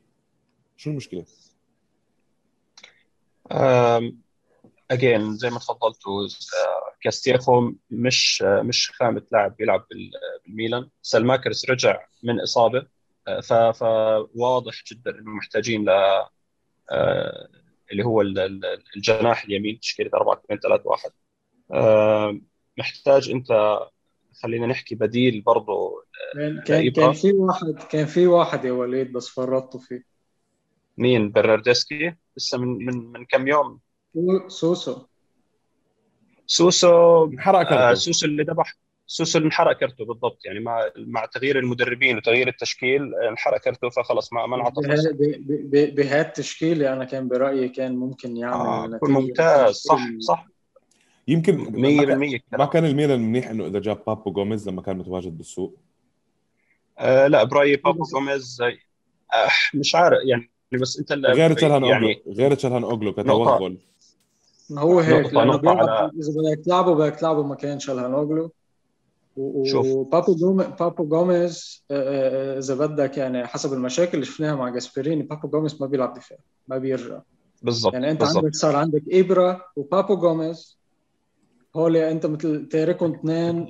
شو 0.78 0.90
المشكلة؟ 0.90 1.26
اجين 4.92 5.38
زي 5.38 5.50
ما 5.50 5.60
تفضلتوا 5.60 6.24
آه، 6.24 6.96
كاستيخو 7.02 7.72
مش 7.90 8.44
آه، 8.48 8.62
مش 8.62 8.92
خامة 8.92 9.22
لاعب 9.32 9.56
بيلعب 9.58 9.86
بالميلان. 10.48 10.90
سلماكرس 11.02 11.70
رجع 11.70 12.06
من 12.24 12.42
إصابة 12.42 12.88
آه، 13.28 13.72
فواضح 13.72 14.84
جدا 14.92 15.12
إنه 15.12 15.32
محتاجين 15.32 15.86
ل 15.86 15.90
اللي 17.92 18.06
هو 18.06 18.22
الجناح 18.96 19.44
اليمين 19.44 19.80
تشكيلة 19.80 20.10
4 20.14 20.42
2 20.46 20.60
3 20.60 20.84
1 21.70 22.42
محتاج 22.78 23.30
أنت 23.30 23.80
خلينا 24.44 24.68
نحكي 24.68 24.96
بديل 24.96 25.42
برضه 25.42 26.04
كان 26.68 26.92
كان 26.92 27.14
في 27.14 27.32
واحد 27.32 27.74
كان 27.92 28.06
في 28.06 28.28
واحد 28.28 28.66
يا 28.66 28.72
وليد 28.72 29.14
بس 29.14 29.28
فرطتوا 29.28 29.80
فيه. 29.80 30.17
مين؟ 30.98 31.32
برناردسكي؟ 31.32 32.16
لسه 32.38 32.58
من 32.58 32.86
من 32.86 33.12
من 33.12 33.26
كم 33.26 33.48
يوم. 33.48 33.80
سوسو. 34.48 35.06
سوسو 36.48 37.26
انحرق 37.26 37.64
كرته. 37.64 37.90
آه 37.90 37.94
سوسو 37.94 38.26
اللي 38.26 38.44
ذبح 38.44 38.76
سوسو 39.08 39.38
اللي 39.38 39.46
انحرق 39.46 39.78
كرته 39.78 40.06
بالضبط. 40.06 40.46
يعني 40.46 40.60
مع 40.60 40.90
مع 40.98 41.26
تغيير 41.26 41.60
المدربين 41.60 42.18
وتغيير 42.18 42.48
التشكيل 42.48 43.16
انحرق 43.16 43.62
كرته 43.62 43.90
فخلص 43.90 44.34
ما 44.34 44.46
ما 44.46 44.56
انعطى 44.56 44.82
بهذا 45.72 46.22
التشكيل 46.22 46.84
أنا 46.84 47.06
كان 47.06 47.28
برأيي 47.28 47.70
كان 47.70 47.96
ممكن 47.96 48.38
يعمل 48.38 48.94
آه 48.94 49.00
ممتاز. 49.04 49.76
صح 49.76 50.02
صح. 50.20 50.48
يمكن 51.28 51.58
100% 51.58 52.40
ما 52.52 52.66
كان 52.66 52.86
الميلان 52.86 53.20
منيح 53.20 53.50
إنه 53.50 53.68
إذا 53.68 53.80
جاب 53.80 54.04
بابو 54.08 54.32
جوميز 54.32 54.70
لما 54.70 54.82
كان 54.82 54.98
متواجد 54.98 55.38
بالسوق. 55.38 55.78
آه 57.00 57.28
لا 57.28 57.44
برأيي 57.44 57.76
بابو 57.76 58.04
جوميز 58.04 58.62
آه 58.62 58.78
مش 59.74 59.96
عارف 59.96 60.18
يعني 60.26 60.52
بس 60.72 61.00
انت 61.00 61.12
غير 61.12 61.54
تشالهان 61.54 61.84
يعني 61.84 62.24
غير 62.28 62.54
تشالهان 62.54 62.84
اوغلو 62.84 63.14
كتوغل 63.14 63.78
هو 64.72 65.00
هيك 65.00 65.34
لأنه 65.34 65.62
على... 65.66 66.12
إذا 66.20 66.32
بدك 66.42 66.66
تلعبه 66.66 66.96
بدك 66.96 67.16
تلعبه 67.16 67.44
مكان 67.44 67.80
شالهانوغلو 67.80 68.52
وبابو 69.38 70.36
جوميز 70.36 70.68
بابو 70.80 71.04
جوميز 71.04 71.84
إذا 71.92 72.76
بدك 72.76 73.18
يعني 73.18 73.48
حسب 73.48 73.74
المشاكل 73.74 74.14
اللي 74.14 74.26
شفناها 74.26 74.56
مع 74.56 74.70
جاسبريني 74.70 75.24
بابو 75.24 75.48
جوميز 75.48 75.82
ما 75.82 75.88
بيلعب 75.88 76.14
دفاع 76.14 76.38
ما 76.68 76.78
بيرجع. 76.78 77.20
بالضبط 77.62 77.94
يعني 77.94 78.12
أنت 78.12 78.20
بالزبط. 78.20 78.44
عندك 78.44 78.56
صار 78.56 78.76
عندك 78.76 79.04
ابرا 79.12 79.62
وبابو 79.76 80.16
جوميز. 80.16 80.78
هول 81.76 81.98
أنت 81.98 82.26
مثل 82.26 82.68
تاركهم 82.68 83.14
اثنين 83.14 83.68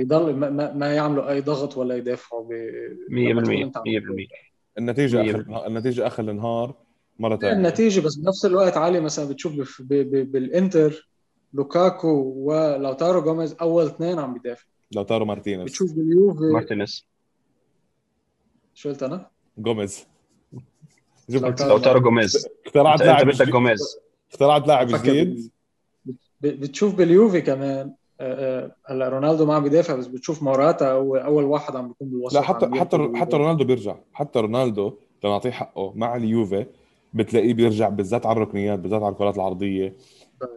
يضل 0.00 0.36
ما, 0.36 0.72
ما 0.72 0.94
يعملوا 0.94 1.30
أي 1.30 1.40
ضغط 1.40 1.76
ولا 1.76 1.96
يدافعوا 1.96 2.44
ب 2.44 2.52
100% 3.10 3.72
100% 3.72 4.45
النتيجة 4.78 5.30
آخر 5.30 5.66
النتيجة 5.66 6.06
آخر 6.06 6.30
النهار 6.30 6.74
مرة 7.18 7.36
ثانية 7.36 7.52
النتيجة 7.52 8.00
بس 8.00 8.16
بنفس 8.16 8.44
الوقت 8.44 8.76
علي 8.76 9.00
مثلا 9.00 9.28
بتشوف 9.28 9.82
بالإنتر 9.82 11.08
لوكاكو 11.54 12.32
ولوتارو 12.36 13.22
جوميز 13.22 13.56
أول 13.60 13.86
اثنين 13.86 14.18
عم 14.18 14.34
بيدافعوا. 14.34 14.70
لوتارو 14.92 15.24
مارتينيز. 15.24 15.68
بتشوف 15.68 15.92
باليوفي 15.92 16.44
مارتينيز. 16.52 17.06
شو 18.74 18.88
قلت 18.88 19.02
أنا؟ 19.02 19.30
جوميز. 19.58 20.06
لوتارو. 21.28 22.00
جوميز. 22.00 22.48
اخترعت 22.66 23.00
لاعب 23.00 23.26
بدك 23.26 23.48
جوميز. 23.48 23.98
اخترعت 24.32 24.68
لاعب 24.68 24.86
جديد. 24.88 25.50
بتشوف 26.40 26.94
باليوفي 26.94 27.40
كمان. 27.40 27.94
هلا 28.20 29.08
رونالدو 29.08 29.46
ما 29.46 29.54
عم 29.54 29.62
بيدافع 29.62 29.94
بس 29.94 30.06
بتشوف 30.06 30.42
موراتا 30.42 30.92
هو 30.92 31.16
أول 31.16 31.44
واحد 31.44 31.76
عم 31.76 31.88
بيكون 31.88 32.08
بالوسط 32.08 32.34
لا 32.34 32.42
حتى 32.42 32.70
حتى 32.74 33.10
حتى 33.14 33.36
رونالدو 33.36 33.64
بيرجع. 33.64 33.96
حتى 34.12 34.40
رونالدو 34.40 34.92
لنعطيه 35.24 35.50
حقه 35.50 35.92
مع 35.94 36.16
اليوفي 36.16 36.66
بتلاقيه 37.14 37.54
بيرجع 37.54 37.88
بالذات 37.88 38.26
على 38.26 38.36
الركنيات 38.36 38.78
بالذات 38.78 39.02
على 39.02 39.12
الكرات 39.12 39.36
العرضية. 39.36 39.96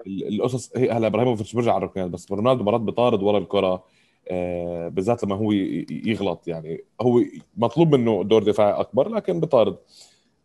القصص 0.07 0.77
هي 0.77 0.91
هلا 0.91 1.07
إبراهيموفيتش 1.07 1.53
بيرجع 1.53 1.73
على 1.73 1.83
الركنيات 1.83 2.09
بس 2.09 2.31
رونالدو 2.31 2.63
مرات 2.63 2.81
بيطارد 2.81 3.23
ورا 3.23 3.37
الكرة 3.37 3.83
آه، 4.27 4.87
بالذات 4.87 5.23
لما 5.23 5.35
هو 5.35 5.51
يغلط. 5.91 6.47
يعني 6.47 6.83
هو 7.01 7.21
مطلوب 7.57 7.95
منه 7.95 8.23
دور 8.23 8.43
دفاعي 8.43 8.71
أكبر 8.71 9.09
لكن 9.09 9.39
بيطارد 9.39 9.77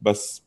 بس 0.01 0.43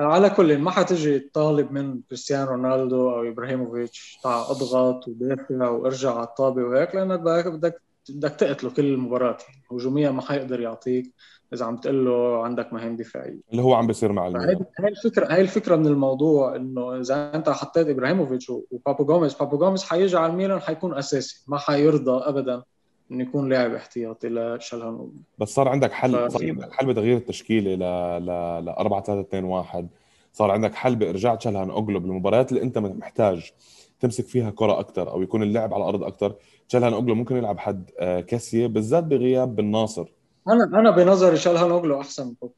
على 0.00 0.30
كل 0.30 0.58
ما 0.58 0.70
حتجي 0.70 1.18
تطالب 1.18 1.72
من 1.72 2.00
كريستيانو 2.08 2.50
رونالدو 2.50 3.10
أو 3.10 3.28
إبراهيموفيتش 3.28 4.18
تعال 4.22 4.44
أضغط 4.50 5.08
ودافع 5.08 5.68
وإرجع 5.68 6.14
على 6.14 6.24
الطابة 6.24 6.62
وهيك 6.62 6.94
لأنك 6.94 7.20
بدك 7.20 7.82
بدك 8.08 8.30
تقتله 8.30 8.70
كل 8.70 8.84
المباراة. 8.84 9.36
هجوميا 9.72 10.10
ما 10.10 10.22
حيقدر 10.22 10.60
يعطيك 10.60 11.14
إذا 11.54 11.64
عم 11.64 11.76
تقول 11.76 12.04
له 12.04 12.44
عندك 12.44 12.72
مهام 12.72 12.96
دفاعية. 12.96 13.40
اللي 13.50 13.62
هو 13.62 13.74
عم 13.74 13.86
بيصير 13.86 14.12
مع 14.12 14.28
هاي 14.28 14.88
الفكرة 14.88 15.32
هاي 15.32 15.40
الفكرة 15.40 15.76
من 15.76 15.86
الموضوع 15.86 16.56
إنه 16.56 17.00
إذا 17.00 17.34
أنت 17.34 17.50
حطيت 17.50 17.88
إبراهيموفيتش 17.88 18.50
وبابو 18.50 19.04
جوميز 19.04 19.34
بابو 19.34 19.58
جوميز 19.58 19.82
حيجي 19.82 20.16
على 20.16 20.32
الميلان 20.32 20.60
حيكون 20.60 20.94
أساسي 20.98 21.44
ما 21.48 21.58
حيرضى 21.58 22.28
ابدا. 22.28 22.62
إنه 23.10 23.22
يكون 23.22 23.48
لاعب 23.48 23.74
احتياطي 23.74 24.28
لشالهانوغلو 24.28 25.12
بس 25.38 25.48
صار 25.48 25.68
عندك 25.68 25.92
حل 25.92 26.32
صار 26.32 26.48
عندك 26.48 26.72
حل 26.72 26.86
بتغيير 26.86 27.16
التشكيلة 27.16 27.74
ل 27.74 27.78
ل 28.26 28.64
ل 28.64 28.68
4 28.68 29.02
3 29.02 29.20
2 29.20 29.44
1 29.44 29.88
صار 30.32 30.50
عندك 30.50 30.74
حل 30.74 30.96
بإرجاع 30.96 31.38
شالهانوغلو 31.38 32.00
بالمباريات 32.00 32.52
اللي 32.52 32.62
أنت 32.62 32.78
محتاج 32.78 33.52
تمسك 34.00 34.26
فيها 34.26 34.50
كرة 34.50 34.80
أكثر 34.80 35.10
أو 35.10 35.22
يكون 35.22 35.42
اللعب 35.42 35.74
على 35.74 35.82
الأرض 35.82 36.02
أكثر 36.02 36.34
شالهانوغلو 36.68 37.14
ممكن 37.14 37.36
يلعب 37.36 37.58
حد 37.58 37.90
آه، 37.98 38.20
كاسية 38.20 38.66
بالذات 38.66 39.04
بغياب 39.04 39.56
بالناصر 39.56 40.06
أنا 40.48 40.80
أنا 40.80 40.90
بنظري 40.90 41.36
شالهانوغلو 41.36 42.00
أحسن 42.00 42.34
من 42.42 42.48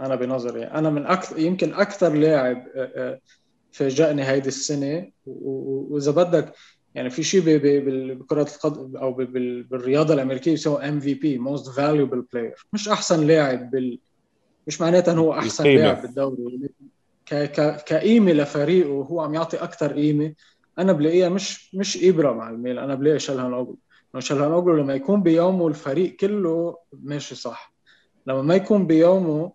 أنا 0.00 0.14
بنظري 0.14 0.64
أنا 0.64 0.90
من 0.90 1.06
أكثر 1.06 1.38
يمكن 1.38 1.74
أكثر 1.74 2.12
لاعب 2.12 2.56
آه، 2.56 2.90
آه، 2.96 3.20
فاجأني 3.72 4.24
هيدي 4.24 4.48
السنة. 4.48 5.10
وإذا 5.26 6.10
بدك 6.10 6.52
يعني 6.94 7.10
في 7.10 7.22
شيء 7.22 7.42
بكرة 8.14 8.42
القدم 8.42 8.96
أو 8.96 9.12
بالرياضة 9.12 10.14
الأمريكية 10.14 10.50
بيسموه 10.50 10.88
MVP 10.88 11.38
most 11.38 11.68
valuable 11.76 12.24
player 12.32 12.66
مش 12.72 12.88
أحسن 12.88 13.26
لاعب 13.26 13.70
بال 13.70 13.98
مش 14.66 14.80
معناتها 14.80 15.12
انه 15.12 15.20
هو 15.20 15.32
أحسن 15.32 15.64
لاعب 15.64 16.02
بالدوري 16.02 16.60
ك... 17.26 17.34
ك... 17.34 17.84
كقيمة 17.84 18.32
لفريقه 18.32 18.90
وهو 18.90 19.20
عم 19.20 19.34
يعطي 19.34 19.56
أكثر 19.56 19.92
قيمة. 19.92 20.34
أنا 20.78 20.92
بلاقيها 20.92 21.28
مش 21.28 21.74
مش 21.74 22.04
إبرا 22.04 22.32
مع 22.32 22.50
الميلان 22.50 22.78
أنا 22.78 22.94
بلاقي 22.94 23.18
شلهان 23.18 23.52
اوجلو 23.54 23.78
شلهان 24.18 24.52
اوجلو 24.52 24.76
لما 24.76 24.94
يكون 24.94 25.22
بيومه 25.22 25.68
الفريق 25.68 26.16
كله 26.16 26.76
ماشي 26.92 27.34
صح. 27.34 27.72
لما 28.26 28.42
ما 28.42 28.54
يكون 28.54 28.86
بيومه 28.86 29.52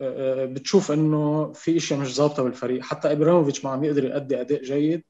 آه، 0.00 0.42
آه، 0.42 0.44
بتشوف 0.44 0.92
إنه 0.92 1.52
في 1.52 1.76
إشياء 1.76 2.00
مش 2.00 2.14
ظابطة 2.14 2.42
بالفريق. 2.42 2.82
حتى 2.82 3.12
إبراهيموفيتش 3.12 3.64
ما 3.64 3.70
عم 3.70 3.84
يقدر 3.84 4.04
يؤدي 4.04 4.40
أداء 4.40 4.62
جيد. 4.62 5.02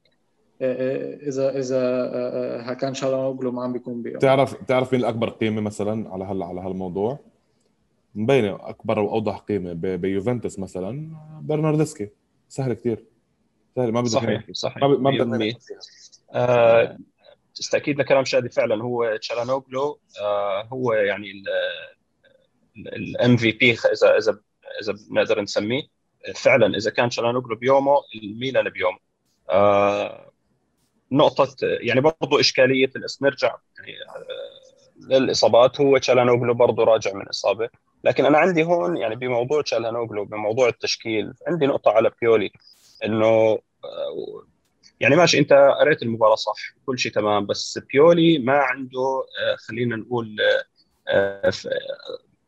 إذا 0.61 1.59
إذا 1.59 2.73
كان 2.73 2.93
شالانوغلو 2.93 3.51
ما 3.51 3.63
عم 3.63 3.73
بيكون 3.73 4.01
بيوم 4.01 4.19
تعرف 4.19 4.53
تعرف 4.53 4.93
مين 4.93 5.01
الأكبر 5.01 5.29
قيمة 5.29 5.61
مثلا 5.61 6.09
على 6.09 6.23
هلا 6.23 6.45
على 6.45 6.61
هالموضوع؟ 6.61 7.19
مبينة 8.15 8.55
أكبر 8.61 8.99
وأوضح 8.99 9.37
قيمة 9.37 9.73
بيوفنتوس 9.73 10.59
مثلا 10.59 11.09
برناردسكي. 11.41 12.09
سهل 12.49 12.73
كثير 12.73 13.05
سهل 13.75 13.91
ما 13.91 14.01
بدك 14.01 14.09
صحيح 14.09 14.51
صحيح 14.51 14.83
ما 14.83 15.11
بدك 15.11 15.57
آه 16.33 16.97
تستأكيد 17.55 17.99
لكلام 17.99 18.25
شادي 18.25 18.49
فعلا 18.49 18.83
هو 18.83 19.17
تشالانوغلو 19.21 19.99
آه 20.21 20.63
هو 20.63 20.93
يعني 20.93 21.43
الام 22.77 23.37
في 23.37 23.51
بي 23.51 23.71
إذا 23.71 24.17
إذا 24.17 24.39
إذا 24.81 24.95
بنقدر 25.09 25.41
نسميه. 25.41 25.81
فعلا 26.35 26.77
إذا 26.77 26.91
كان 26.91 27.09
تشالانوغلو 27.09 27.55
بيومه 27.55 27.95
الميلان 28.15 28.69
بيومه. 28.69 28.97
آه 29.49 30.24
نقطة 31.11 31.55
يعني 31.61 32.01
برضه 32.01 32.39
إشكالية 32.39 32.91
نرجع 33.21 33.55
يعني 33.77 33.91
آه، 34.01 35.19
للإصابات. 35.19 35.81
هو 35.81 35.97
تشالانوغلو 35.97 36.53
برضه 36.53 36.83
راجع 36.83 37.13
من 37.13 37.27
إصابة. 37.27 37.69
لكن 38.03 38.25
أنا 38.25 38.37
عندي 38.37 38.63
هون 38.63 38.97
يعني 38.97 39.15
بموضوع 39.15 39.61
تشالانوغلو 39.61 40.25
بموضوع 40.25 40.67
التشكيل 40.67 41.33
عندي 41.47 41.65
نقطة 41.65 41.91
على 41.91 42.11
بيولي 42.21 42.51
إنه 43.05 43.25
آه، 43.25 44.45
يعني 44.99 45.15
ماشي 45.15 45.39
أنت 45.39 45.53
قريت 45.79 46.03
المباراة 46.03 46.35
صح 46.35 46.75
كل 46.85 46.99
شيء 46.99 47.11
تمام 47.11 47.45
بس 47.45 47.79
بيولي 47.93 48.39
ما 48.39 48.57
عنده 48.57 49.25
آه، 49.39 49.55
خلينا 49.55 49.95
نقول 49.95 50.37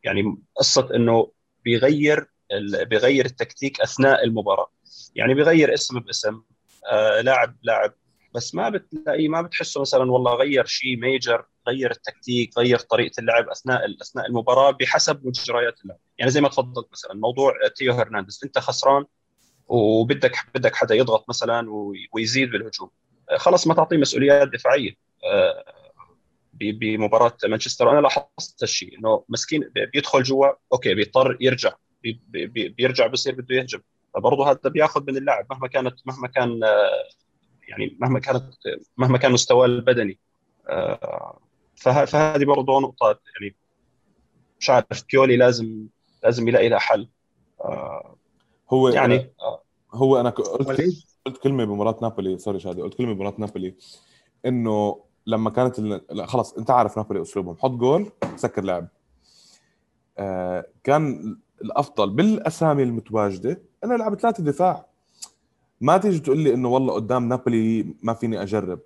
يعني 0.04 0.36
قصة 0.56 0.88
إنه 0.94 1.32
بيغير 1.64 2.26
بيغير 2.82 3.24
التكتيك 3.26 3.80
أثناء 3.80 4.24
المباراة. 4.24 4.70
يعني 5.14 5.34
بيغير 5.34 5.74
اسم 5.74 6.00
باسم 6.00 6.42
آه 6.92 7.20
لاعب 7.20 7.56
لاعب 7.62 7.92
بس 8.34 8.54
ما 8.54 8.68
بتلاقيه 8.68 9.28
ما 9.28 9.42
بتحسه 9.42 9.80
مثلا 9.80 10.12
والله 10.12 10.34
غير 10.34 10.64
شيء 10.64 10.96
major 10.96 11.44
غير 11.68 11.90
التكتيك 11.90 12.58
غير 12.58 12.78
طريقة 12.78 13.20
اللعب 13.20 13.48
أثناء 13.48 13.80
أثناء 14.02 14.26
المباراة 14.26 14.70
بحسب 14.70 15.26
مجريات 15.26 15.80
اللعب. 15.82 15.98
يعني 16.18 16.30
زي 16.30 16.40
ما 16.40 16.48
تفضلت 16.48 16.88
مثلا 16.92 17.14
موضوع 17.14 17.52
تيو 17.76 17.92
هرنانديز. 17.92 18.40
أنت 18.44 18.58
خسران 18.58 19.04
وبدك 19.68 20.36
بدك 20.54 20.76
حدا 20.76 20.94
يضغط 20.94 21.24
مثلا 21.28 21.66
ويزيد 22.12 22.50
بالهجوم. 22.50 22.90
آه، 23.30 23.36
خلص 23.36 23.66
ما 23.66 23.74
تعطيه 23.74 23.96
مسؤوليات 23.96 24.48
دفاعية. 24.48 24.94
آه، 25.24 25.64
بمباراة 26.52 27.36
مانشستر. 27.44 27.90
أنا 27.90 28.00
لاحظت 28.00 28.62
هالشيء 28.62 28.98
إنه 28.98 29.24
مسكين 29.28 29.70
بيدخل 29.92 30.22
جوا 30.22 30.48
okay 30.72 30.94
بيضطر 30.94 31.36
يرجع. 31.40 31.72
بي 32.02 32.20
بي 32.28 32.68
بيرجع 32.68 33.06
بصير 33.06 33.34
بده 33.34 33.56
يهجم. 33.56 33.80
فبرضه 34.14 34.50
هذا 34.50 34.60
بياخذ 34.64 35.02
من 35.02 35.16
اللاعب 35.16 35.46
مهما 35.50 35.68
كانت 35.68 35.94
مهما 36.06 36.28
كان 36.28 36.60
يعني 37.68 37.96
مهما 38.00 38.18
كانت 38.18 38.44
مهما 38.96 39.18
كان 39.18 39.32
مستواه 39.32 39.66
البدني. 39.66 40.18
فهذه 41.76 42.44
برضه 42.44 42.80
نقطة 42.80 43.06
يعني 43.06 43.56
مش 44.60 44.70
عارف 44.70 45.04
بيولي 45.12 45.36
لازم 45.36 45.86
لازم 46.24 46.48
يلاقي 46.48 46.68
لها 46.68 46.78
حل. 46.78 47.08
هو 48.70 48.88
يعني 48.88 49.32
هو 49.92 50.20
أنا 50.20 50.30
قلت 50.30 51.06
قلت 51.26 51.36
كلمة 51.36 51.64
بمباراة 51.64 51.98
نابولي 52.02 52.38
sorry 52.38 52.60
شادي 52.60 52.82
قلت 52.82 52.94
كلمة 52.94 53.12
بمباراة 53.12 53.34
نابولي 53.38 53.74
إنه 54.46 55.04
لما 55.26 55.50
كانت 55.50 55.80
لا 56.10 56.26
خلص 56.26 56.52
أنت 56.52 56.70
عارف 56.70 56.96
نابولي 56.96 57.22
أسلوبهم. 57.22 57.56
حط 57.56 57.70
جول 57.70 58.12
سكر 58.36 58.64
لعب. 58.64 58.88
آه 60.18 60.66
كان 60.84 61.36
الأفضل 61.62 62.10
بالأسامي 62.10 62.82
المتواجدة 62.82 63.62
إنه 63.84 63.94
العب 63.94 64.14
ثلاثة 64.14 64.44
دفاع. 64.44 64.87
ما 65.80 65.98
تيجي 65.98 66.18
تقول 66.18 66.38
لي 66.38 66.54
إنه 66.54 66.68
والله 66.68 66.94
قدام 66.94 67.28
نابولي 67.28 67.94
ما 68.02 68.14
فيني 68.14 68.42
أجرب. 68.42 68.80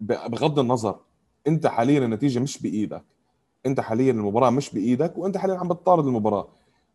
بغض 0.00 0.58
النظر 0.58 0.98
أنت 1.46 1.66
حاليا 1.66 1.98
النتيجة 1.98 2.38
مش 2.38 2.62
بإيدك. 2.62 3.02
أنت 3.66 3.80
حاليا 3.80 4.12
المباراة 4.12 4.50
مش 4.50 4.74
بإيدك 4.74 5.18
وأنت 5.18 5.36
حاليا 5.36 5.56
عم 5.56 5.68
بتطارد 5.68 6.06
المباراة. 6.06 6.48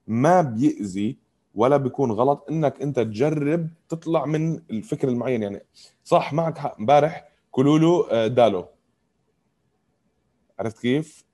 ما 0.08 0.42
بيأذي 0.42 1.18
ولا 1.56 1.78
بيكون 1.78 2.12
غلط 2.12 2.46
إنك 2.50 2.82
أنت 2.82 3.00
تجرب 3.00 3.68
تطلع 3.90 4.26
من 4.26 4.62
الفكر 4.72 5.10
المعين. 5.10 5.44
يعني 5.44 5.62
صح 6.04 6.34
معك 6.34 6.58
حق. 6.58 6.80
امبارح 6.80 7.30
كلولو 7.52 8.02
آه، 8.02 8.28
دالو. 8.28 8.66
عرفت 10.60 10.80
كيف؟ 10.80 11.26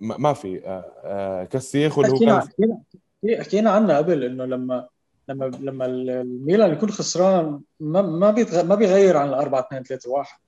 ما 0.00 0.32
في 0.32 0.66
آه، 0.66 0.92
آه، 1.04 1.44
كسيخ 1.44 1.98
واللي 1.98 2.12
هو 2.12 2.18
كان 2.18 2.82
حكينا 3.38 3.70
عنها 3.70 3.96
قبل 3.98 4.24
إنه 4.24 4.44
لما 4.44 4.88
لما 5.30 5.44
لما 5.44 5.86
الميلان 5.86 6.72
يكون 6.72 6.90
خسران 6.90 7.60
ما 7.80 8.02
ما 8.02 8.62
ما 8.62 8.74
بيغير 8.74 9.16
عن 9.16 9.28
الأربعة 9.28 9.60
2 9.60 9.82
3 9.82 10.10
1 10.10 10.38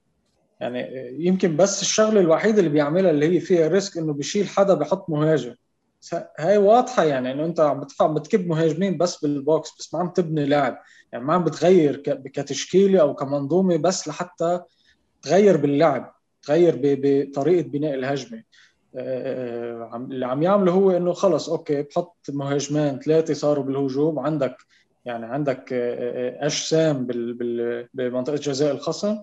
يعني 0.60 1.06
يمكن 1.26 1.56
بس 1.56 1.82
الشغلة 1.82 2.20
الوحيدة 2.20 2.58
اللي 2.58 2.70
بيعملها 2.70 3.10
اللي 3.10 3.36
هي 3.36 3.40
فيها 3.40 3.68
risk 3.68 3.98
إنه 3.98 4.12
بيشيل 4.12 4.48
حدا 4.48 4.74
بحط 4.74 5.10
مهاجم. 5.10 5.54
هاي 6.38 6.56
واضحة 6.56 7.04
يعني 7.04 7.32
إنه 7.32 7.44
أنت 7.44 7.60
عم 7.60 7.80
بتدفع 7.80 8.06
بتكب 8.06 8.46
مهاجمين 8.46 8.98
بس 8.98 9.16
بال 9.24 9.45
box 9.45 9.76
بس 9.78 9.94
ما 9.94 10.00
عم 10.00 10.08
تبني 10.08 10.46
لاعب. 10.46 10.78
يعني 11.12 11.24
ما 11.24 11.34
عم 11.34 11.44
بتغير 11.44 11.96
كتشكيلة 12.34 13.00
أو 13.00 13.14
كمنظومة 13.14 13.76
بس 13.76 14.08
لحتى 14.08 14.60
تغير 15.22 15.56
باللعب 15.56 16.14
تغير 16.42 16.80
بطريقة 16.82 17.68
بناء 17.68 17.94
الهجمة. 17.94 18.42
اللي 18.94 20.26
عم 20.26 20.42
يعمله 20.42 20.72
هو 20.72 20.90
إنه 20.90 21.12
خلص 21.12 21.48
okay 21.48 21.82
بحط 21.82 22.16
مهاجمين 22.28 22.98
ثلاثة 22.98 23.34
صاروا 23.34 23.64
بالهجوم. 23.64 24.18
عندك 24.18 24.56
يعني 25.04 25.26
عندك 25.26 25.72
آه، 25.72 26.46
اجسام 26.46 27.06
بمنطقة 27.94 28.36
جزاء 28.36 28.74
الخصم 28.74 29.18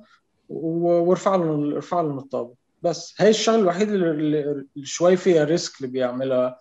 وارفع 0.49 1.35
لهم 1.35 1.73
ارفع 1.73 2.01
لهم 2.01 2.17
الطابة. 2.17 2.53
بس 2.83 3.13
هي 3.17 3.29
الشغلة 3.29 3.59
الوحيدة 3.59 3.93
اللي 3.93 4.65
شوي 4.83 5.17
فيها 5.17 5.43
risk 5.43 5.77
اللي 5.77 5.91
بيعملها 5.91 6.59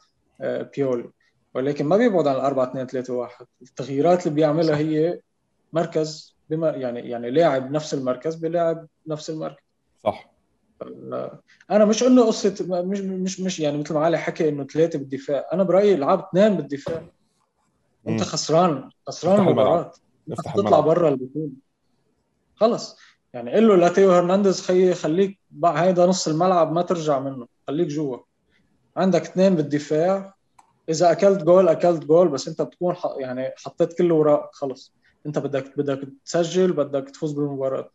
بيولي. 0.76 1.10
ولكن 1.54 1.86
ما 1.86 1.96
بيبعد 1.96 2.26
عن 2.26 2.36
4 2.36 2.64
2 2.64 2.86
3 2.86 3.14
1 3.14 3.46
التغييرات 3.62 4.26
اللي 4.26 4.34
بيعملها 4.34 4.76
هي 4.76 5.20
مركز 5.72 6.36
بما 6.50 6.70
يعني 6.70 7.00
يعني 7.00 7.30
لاعب 7.30 7.70
نفس 7.70 7.94
المركز 7.94 8.34
بلاعب 8.34 8.86
نفس 9.06 9.30
المركز. 9.30 9.62
صح. 10.04 10.30
أنا 11.70 11.84
مش 11.84 12.02
انه 12.02 12.26
قصة 12.26 12.82
مش 12.82 13.00
مش 13.00 13.40
مش 13.40 13.60
يعني 13.60 13.78
مثل 13.78 13.94
ما 13.94 14.00
علي 14.00 14.18
حكى 14.18 14.48
إنه 14.48 14.64
ثلاثة 14.64 14.98
بالدفاع. 14.98 15.48
أنا 15.52 15.62
برأيي 15.62 15.94
العب 15.94 16.28
اثنين 16.28 16.56
بالدفاع. 16.56 17.02
أنت 18.08 18.22
خسران 18.22 18.90
خسران 19.06 19.40
المباراة. 19.40 19.92
تطلع 20.54 20.80
برا 20.80 21.08
البطولة. 21.08 21.52
خلص 22.54 22.98
يعني 23.34 23.52
قل 23.52 23.68
له 23.68 23.76
لاتيو 23.76 24.12
هرنانديز 24.12 24.60
خي 24.60 24.94
خليك 24.94 25.38
هيدا 25.64 26.06
نص 26.06 26.28
الملعب 26.28 26.72
ما 26.72 26.82
ترجع 26.82 27.18
منه. 27.18 27.46
خليك 27.66 27.88
جوا. 27.88 28.18
عندك 28.96 29.22
اثنين 29.22 29.56
بالدفاع. 29.56 30.34
إذا 30.88 31.12
أكلت 31.12 31.42
جول 31.42 31.68
أكلت 31.68 32.04
جول 32.04 32.28
بس 32.28 32.48
أنت 32.48 32.62
بتكون 32.62 32.94
يعني 33.18 33.54
حطيت 33.56 33.98
كله 33.98 34.14
وراء 34.14 34.50
خلص 34.52 34.94
أنت 35.26 35.38
بدك 35.38 35.78
بدك 35.78 36.08
تسجل 36.24 36.72
بدك 36.72 37.10
تفوز 37.10 37.32
بالمباراة. 37.32 37.90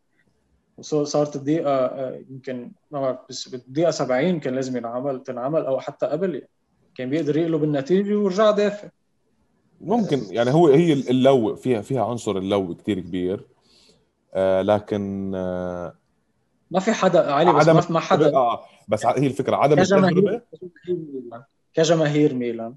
وصارت 0.77 1.35
الدقيقة 1.35 1.71
آه، 1.71 2.23
يمكن 2.29 2.71
ما 2.91 3.01
بعرف 3.01 3.17
بس 3.29 3.47
بالدقيقه 3.47 3.91
70 3.91 4.39
كان 4.39 4.55
لازم 4.55 4.77
ينعمل 4.77 5.23
تنعمل 5.23 5.65
أو 5.65 5.79
حتى 5.79 6.05
قبل 6.05 6.35
يعني. 6.35 6.49
كان 6.95 7.09
بيقدر 7.09 7.37
يقلب 7.37 7.63
النتيجة 7.63 8.15
ويرجع 8.15 8.51
دافع. 8.51 8.89
ممكن 9.81 10.21
يعني 10.29 10.51
هو 10.51 10.67
هي 10.67 10.93
اللو 10.93 11.55
فيها 11.55 11.81
فيها 11.81 12.05
عنصر 12.05 12.37
اللو 12.37 12.75
كثير 12.75 12.99
كبير. 12.99 13.47
آه 14.33 14.61
لكن 14.61 15.31
آه 15.35 15.95
ما 16.71 16.79
في 16.79 16.91
حدا 16.91 17.31
علي 17.31 17.53
بس 17.53 17.69
عدم 17.69 17.93
ما 17.93 17.99
حدا. 17.99 18.35
آه 18.35 18.65
بس 18.87 19.05
هي 19.05 19.27
الفكرة 19.27 19.55
عدم 19.55 19.75
كجماهير 19.75 20.41
ميلان 20.87 21.43
كجماهير 21.73 22.33
ميلان. 22.33 22.75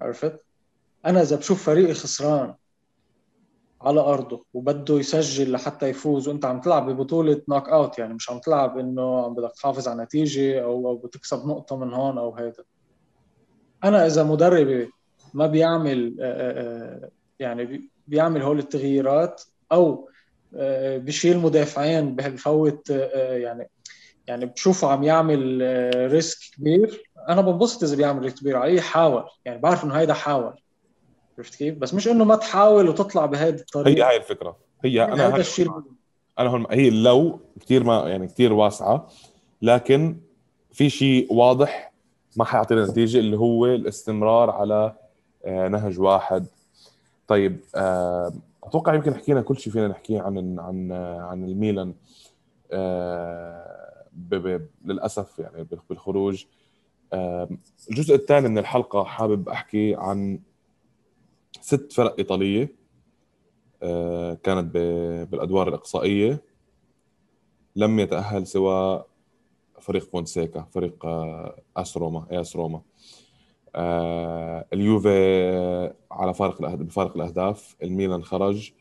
عرفت؟ 0.00 0.40
أنا 1.06 1.22
إذا 1.22 1.36
بشوف 1.36 1.64
فريقي 1.64 1.94
خسران 1.94 2.54
على 3.82 4.00
أرضه 4.00 4.44
وبده 4.54 4.98
يسجل 4.98 5.52
لحتى 5.52 5.88
يفوز. 5.88 6.28
وأنت 6.28 6.44
عم 6.44 6.60
تلعب 6.60 6.90
ببطولة 6.90 7.42
knockout 7.48 7.98
يعني 7.98 8.14
مش 8.14 8.30
عم 8.30 8.38
تلعب 8.38 8.78
إنه 8.78 9.24
عم 9.24 9.34
بدك 9.34 9.52
تحافظ 9.52 9.88
على 9.88 10.02
نتيجة 10.02 10.64
أو 10.64 10.88
أو 10.88 10.96
بتكسب 10.96 11.46
نقطة 11.46 11.76
من 11.76 11.94
هون 11.94 12.18
أو 12.18 12.34
هيدا. 12.34 12.64
أنا 13.84 14.06
إذا 14.06 14.22
مدربي 14.22 14.90
ما 15.34 15.46
بيعمل 15.46 16.14
يعني 17.40 17.90
بيعمل 18.06 18.42
هول 18.42 18.58
التغييرات 18.58 19.42
أو 19.72 20.08
بشيل 20.96 21.38
مدافعين 21.38 22.16
بفوت 22.16 22.90
يعني 22.90 23.70
يعني 24.26 24.46
بشوفه 24.46 24.88
عم 24.88 25.02
يعمل 25.02 25.60
risk 26.12 26.54
كبير. 26.56 27.10
أنا 27.28 27.40
بنبسط 27.40 27.82
إذا 27.82 27.96
بيعمل 27.96 28.22
risk 28.22 28.38
كبير 28.38 28.56
عليه 28.56 28.74
يحاول 28.74 29.24
يعني 29.44 29.58
بعرف 29.58 29.84
إنه 29.84 29.94
هيدا 29.94 30.12
حاول. 30.12 30.54
عرفت 31.38 31.54
كيف؟ 31.54 31.78
بس 31.78 31.94
مش 31.94 32.08
إنه 32.08 32.24
ما 32.24 32.36
تحاول 32.36 32.88
وتطلع 32.88 33.26
بهذه 33.26 33.54
الطريقة 33.54 34.06
هي 34.06 34.10
هاي 34.10 34.16
الفكرة. 34.16 34.56
هي 34.84 35.04
أنا 35.04 35.28
هذا 35.28 35.36
الشيء 35.36 35.70
أنا 36.38 36.48
هون 36.48 36.66
هي 36.70 36.90
لو 36.90 37.40
كثير 37.60 37.84
ما 37.84 38.08
يعني 38.08 38.26
كثير 38.26 38.52
واسعة 38.52 39.08
لكن 39.62 40.16
في 40.72 40.90
شيء 40.90 41.32
واضح 41.32 41.92
ما 42.36 42.44
حيعطينا 42.44 42.86
نتيجة 42.86 43.18
اللي 43.18 43.38
هو 43.38 43.66
الاستمرار 43.66 44.50
على 44.50 44.94
آه، 45.44 45.68
نهج 45.68 46.00
واحد. 46.00 46.46
طيب 47.28 47.60
آه، 47.74 48.32
أتوقع 48.64 48.94
يمكن 48.94 49.14
حكينا 49.14 49.40
كل 49.40 49.58
شيء 49.58 49.72
فينا 49.72 49.88
نحكيه 49.88 50.20
عن 50.20 50.58
عن 50.58 50.92
عن 51.20 51.44
الميلان 51.44 51.94
آه، 52.72 54.04
للأسف 54.84 55.38
يعني 55.38 55.66
بالخروج. 55.88 56.44
الجزء 57.90 58.14
الثاني 58.14 58.48
من 58.48 58.58
الحلقة 58.58 59.04
حابب 59.04 59.48
أحكي 59.48 59.94
عن 59.94 60.38
ست 61.68 61.92
فرق 61.92 62.14
إيطالية 62.18 62.74
كانت 64.42 64.74
بالأدوار 65.30 65.68
الإقصائية. 65.68 66.42
لم 67.76 67.98
يتأهل 67.98 68.46
سوى 68.46 69.04
فريق 69.80 70.10
فونسيكا 70.10 70.66
فريق 70.70 71.06
آس 71.76 71.96
روما 71.96 72.26
اس 72.30 72.56
روما. 72.56 72.82
آه 73.74 74.66
اليوفي 74.72 75.94
على 76.10 76.34
فارق 76.34 76.74
بفارق 76.74 77.16
الأهداف. 77.16 77.76
الميلان 77.82 78.24
خرج 78.24 78.72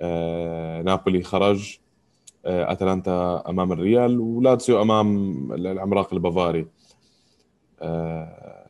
آه 0.00 0.82
نابولي 0.82 1.22
خرج 1.22 1.78
آه 2.44 2.72
أتلانتا 2.72 3.44
أمام 3.48 3.72
الريال 3.72 4.20
ولاتسيو 4.20 4.82
أمام 4.82 5.52
العملاق 5.52 6.14
البافاري. 6.14 6.66
آه 7.80 8.62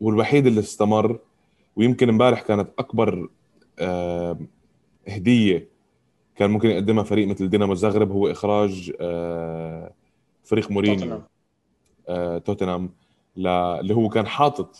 والوحيد 0.00 0.46
اللي 0.46 0.60
استمر 0.60 1.18
ويمكن 1.76 2.08
امبارح 2.08 2.42
كانت 2.42 2.68
أكبر 2.78 3.28
آه 3.78 4.38
هدية 5.08 5.68
كان 6.36 6.50
ممكن 6.50 6.68
يقدمها 6.68 7.04
فريق 7.04 7.28
مثل 7.28 7.48
دينامو 7.48 7.74
زغرب 7.74 8.10
هو 8.10 8.30
إخراج 8.30 8.92
آه 9.00 9.92
فريق 10.44 10.70
مورينيو 10.70 11.22
آه 12.08 12.38
توتنهام 12.38 12.90
اللي 13.36 13.94
هو 13.94 14.08
كان 14.08 14.26
حاطط 14.26 14.76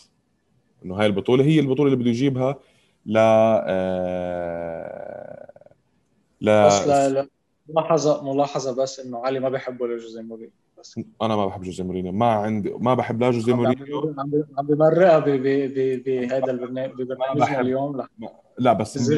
إنه 0.85 0.95
هاي 0.95 1.05
البطولة 1.05 1.43
هي 1.43 1.59
البطولة 1.59 1.93
اللي 1.93 2.03
بده 2.03 2.09
يجيبها 2.09 2.59
ل 3.05 3.17
آه 3.17 4.37
لا 6.41 6.67
بس 6.67 6.87
لا 6.87 7.09
لا 7.09 7.27
ملاحظة 7.69 8.33
ملاحظة 8.33 8.83
بس 8.83 8.99
إنه 8.99 9.25
علي 9.25 9.39
ما 9.39 9.49
بيحبه 9.49 9.87
لجوزي 9.87 10.21
مورينيو. 10.21 10.51
بس. 10.79 10.99
أنا 11.21 11.35
ما 11.35 11.45
بحب 11.45 11.61
جوزي 11.63 11.83
مورينيو. 11.83 12.11
ما 12.11 12.25
عندي 12.25 12.73
ما 12.79 12.93
بحب 12.93 13.21
لا 13.21 13.31
جوزي 13.31 13.53
مورينيو. 13.53 14.15
عم 14.57 14.67
بمرقها 14.67 15.19
بهذا 15.19 16.51
البرنامج 16.51 16.93
ببرنامجنا 16.93 17.59
اليوم 17.59 17.97
لا. 17.97 18.07
لا 18.57 18.73
بس 18.73 19.11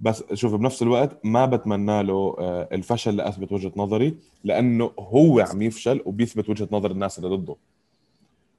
بس 0.00 0.24
شوف 0.34 0.54
بنفس 0.54 0.82
الوقت 0.82 1.18
ما 1.24 1.46
بتمنى 1.46 2.02
له 2.02 2.36
آه، 2.38 2.68
الفشل 2.72 3.16
لاثبت 3.16 3.52
وجهة 3.52 3.72
نظري 3.76 4.16
لأنه 4.44 4.90
هو 4.98 5.40
عم 5.40 5.62
يفشل 5.62 6.02
وبيثبت 6.04 6.50
وجهة 6.50 6.68
نظر 6.72 6.90
الناس 6.90 7.18
اللي 7.18 7.36
ضده. 7.36 7.56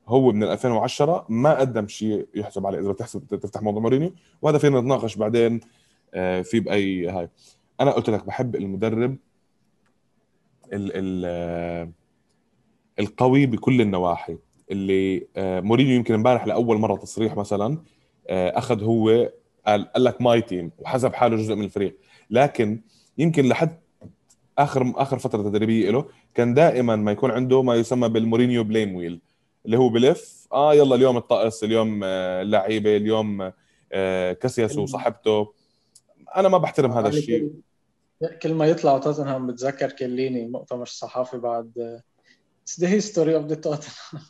هو 0.07 0.31
من 0.31 0.43
2010 0.43 1.25
ما 1.29 1.59
قدم 1.59 1.87
شيء 1.87 2.27
يحسب 2.35 2.65
عليه. 2.67 2.79
إذا 2.79 2.91
بتحسب 2.91 3.27
تفتح 3.27 3.61
موضوع 3.61 3.81
مورينيو 3.81 4.11
وهذا 4.41 4.57
فينا 4.57 4.79
نتناقش 4.79 5.15
بعدين 5.15 5.59
آه، 6.13 6.41
في 6.41 6.59
باي 6.59 7.09
هاي. 7.09 7.29
أنا 7.81 7.91
قلت 7.91 8.09
لك 8.09 8.25
بحب 8.25 8.55
المدرب 8.55 9.15
ال 10.73 10.91
ال 10.93 11.23
آه، 11.25 11.91
القوي 12.99 13.45
بكل 13.45 13.81
النواحي. 13.81 14.37
اللي 14.71 15.27
مورينيو 15.37 15.95
يمكن 15.95 16.13
امبارح 16.13 16.47
لأول 16.47 16.77
مرة 16.77 16.95
تصريح 16.95 17.37
مثلا 17.37 17.77
أخذ 18.29 18.83
هو 18.83 19.31
قال 19.67 19.91
قال 19.93 20.03
لك 20.03 20.21
my 20.21 20.41
team 20.41 20.71
وحسب 20.77 21.13
حاله 21.13 21.37
جزء 21.37 21.55
من 21.55 21.63
الفريق. 21.63 21.97
لكن 22.29 22.81
يمكن 23.17 23.45
لحد 23.45 23.77
آخر 24.57 24.93
آخر 24.95 25.17
فترة 25.19 25.43
تدريبية 25.43 25.91
له 25.91 26.05
كان 26.35 26.53
دائما 26.53 26.95
ما 26.95 27.11
يكون 27.11 27.31
عنده 27.31 27.61
ما 27.61 27.75
يسمى 27.75 28.09
بال 28.09 28.21
مورينيو 28.21 28.63
blame 28.63 28.95
wheel 28.95 29.19
اللي 29.65 29.77
هو 29.77 29.89
بلف 29.89 30.47
آه 30.53 30.73
يلا 30.73 30.95
اليوم 30.95 31.17
الطقس 31.17 31.63
اليوم 31.63 32.01
آه، 32.03 32.41
اللعيبة 32.41 32.97
اليوم 32.97 33.51
آه، 33.91 34.33
كاسياس 34.33 34.77
وصاحبته. 34.77 35.53
أنا 36.35 36.49
ما 36.49 36.57
بحترم 36.57 36.91
هذا 36.91 37.07
الشيء. 37.07 37.51
كل 38.41 38.53
ما 38.53 38.65
يطلع 38.65 38.97
توتنهام 38.97 39.47
بتذكر 39.47 39.91
كيليني 39.91 40.47
مؤتمر 40.47 40.85
صحافي 40.85 41.37
بعد 41.37 42.01
it's 42.63 42.79
the 42.79 42.87
history 42.89 43.35
of 43.35 43.45
the 43.45 43.55
توتنهام 43.55 44.23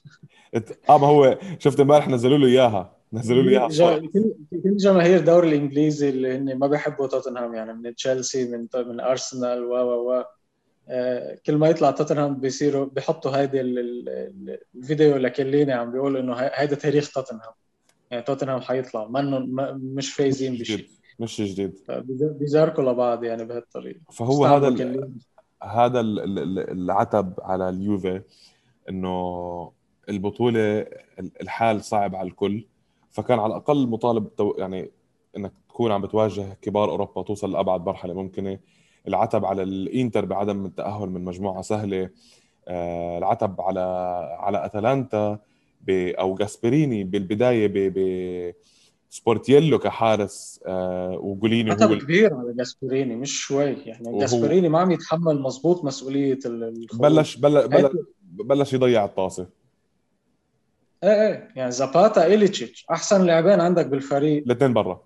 آه 0.90 0.98
ما 0.98 1.08
هو 1.08 1.38
شفت 1.60 1.80
امبارح 1.80 2.08
نزلوا 2.08 2.38
له 2.38 2.48
إياها. 2.48 2.98
نزلوا 3.14 3.44
لي 3.44 3.50
إياها. 3.52 4.00
كل 4.64 4.78
جماهير 4.78 5.20
الدوري 5.20 5.48
الإنجليزي 5.50 6.10
اللي 6.10 6.38
هن 6.38 6.58
ما 6.58 6.68
بيحبوا 6.68 7.08
توتنهام 7.08 7.56
يعني 7.56 7.74
من 7.74 7.96
تشيلسي 7.96 8.46
من 8.46 8.68
من 8.76 9.00
أرسنال 9.00 9.64
و 9.64 9.74
و 9.74 10.12
و. 10.12 10.24
آه، 10.90 11.38
كل 11.46 11.56
ما 11.56 11.70
يطلع 11.70 11.92
توتنهام 11.92 12.36
بيصيروا 12.40 12.86
بيحطوا 12.86 13.32
هيدي 13.32 13.62
الفيديو 14.76 15.18
لكليني 15.18 15.74
عم 15.74 15.92
بيقول 15.92 16.18
إنه 16.18 16.34
هيدا 16.36 16.76
تاريخ 16.76 17.12
توتنهام. 17.12 17.54
يعني 18.12 18.24
توتنهام 18.24 18.62
حيطلع 18.62 19.08
منه 19.08 19.40
مش 19.74 20.14
فايزين 20.14 20.56
بشيء 20.56 20.88
مش 21.20 21.42
جديد. 21.42 21.74
بيزاركوا 22.40 22.84
لبعض 22.84 23.24
يعني 23.24 23.46
بهالطريقة. 23.46 24.00
فهو 24.12 24.46
هذا 24.46 25.10
هذا 25.64 26.00
العتب 26.00 27.34
على 27.40 27.70
اليوفي 27.70 28.22
إنه 28.90 29.72
البطولة 30.10 30.86
الحال 31.42 31.84
صعب 31.84 32.16
على 32.16 32.28
الكل. 32.28 32.66
فكان 33.10 33.40
على 33.40 33.48
الأقل 33.48 33.88
مطالب 33.88 34.28
يعني 34.58 34.92
إنك 35.38 35.52
تكون 35.70 35.92
عم 35.92 36.02
بتواجه 36.02 36.58
كبار 36.62 36.90
أوروبا 36.90 37.22
توصل 37.22 37.52
لأبعد 37.52 37.86
مرحلة 37.86 38.14
ممكنة. 38.14 38.60
العتب 39.08 39.46
على 39.46 39.64
الإنتر 39.64 40.26
بعدم 40.26 40.66
التأهل 40.66 41.10
من 41.10 41.26
مجموعة 41.26 41.62
سهلة. 41.62 42.10
آه، 42.68 43.18
العتب 43.18 43.62
على 43.62 43.80
على 44.40 44.66
أتلانتا 44.66 45.40
أو 45.90 46.36
جاسبريني 46.36 47.04
بالبداية 47.04 47.68
ب 47.68 48.54
سبورتييلو 49.10 49.80
كحارس 49.80 50.60
آه 50.66 51.18
وجوليني 51.22 51.72
هو 51.72 51.98
كبير 51.98 52.34
على 52.34 52.54
جاسبريني 52.54 53.16
مش 53.16 53.42
شوي. 53.42 53.74
يعني 53.74 54.20
جاسبريني 54.20 54.70
ما 54.70 54.80
عم 54.80 54.92
يتحمل 54.92 55.42
مزبوط 55.42 55.86
مسؤولية 55.86 56.40
الخروج 56.46 57.02
بلش 57.02 57.36
بلش 57.36 57.66
بلش, 57.66 57.92
بلش 58.22 58.74
يضيع 58.74 59.06
الطاسة. 59.06 59.48
إيه 61.04 61.28
إيه 61.28 61.50
يعني 61.56 61.72
زاباتا 61.72 62.28
إليتشيتش 62.28 62.86
أحسن 62.92 63.26
لاعبين 63.26 63.60
عندك 63.60 63.86
بالفريق. 63.86 64.44
الاثنين 64.44 64.74
برا. 64.74 65.02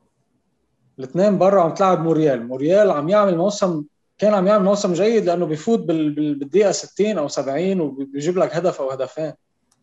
الاثنين 0.99 1.37
برا 1.37 1.61
عم 1.61 1.73
تلعب 1.73 2.03
موريال. 2.03 2.47
موريال 2.47 2.91
عم 2.91 3.09
يعمل 3.09 3.37
موسم 3.37 3.83
كان 4.17 4.33
عم 4.33 4.47
يعمل 4.47 4.65
موسم 4.65 4.93
جيد 4.93 5.25
لأنه 5.25 5.45
بيفوت 5.45 5.79
بالدقيقة 5.79 6.71
60 6.71 7.17
أو 7.17 7.27
70 7.27 7.81
وبيجيب 7.81 8.37
لك 8.37 8.55
هدف 8.55 8.81
أو 8.81 8.89
هدفين. 8.89 9.33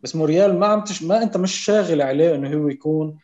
بس 0.03 0.15
موريال 0.15 0.59
ما 0.59 0.67
عم 0.67 0.83
تش... 0.83 1.03
ما 1.03 1.23
أنت 1.23 1.37
مش 1.37 1.55
شاغل 1.55 2.01
عليه 2.01 2.35
إنه 2.35 2.53
هو 2.53 2.69
يكون 2.69 3.17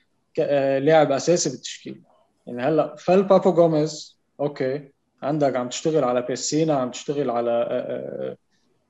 لاعب 0.79 1.11
أساسي 1.11 1.49
بالتشكيل 1.49 2.01
يعني 2.47 2.61
هلأ 2.61 2.95
فل 2.95 3.23
بابو 3.23 3.53
جوميز 3.53 4.19
okay 4.39 4.91
عندك 5.21 5.55
عم 5.55 5.69
تشتغل 5.69 6.03
على 6.03 6.21
بيسينا 6.21 6.73
عم 6.73 6.91
تشتغل 6.91 7.29
على 7.29 7.51
آه، 7.51 8.37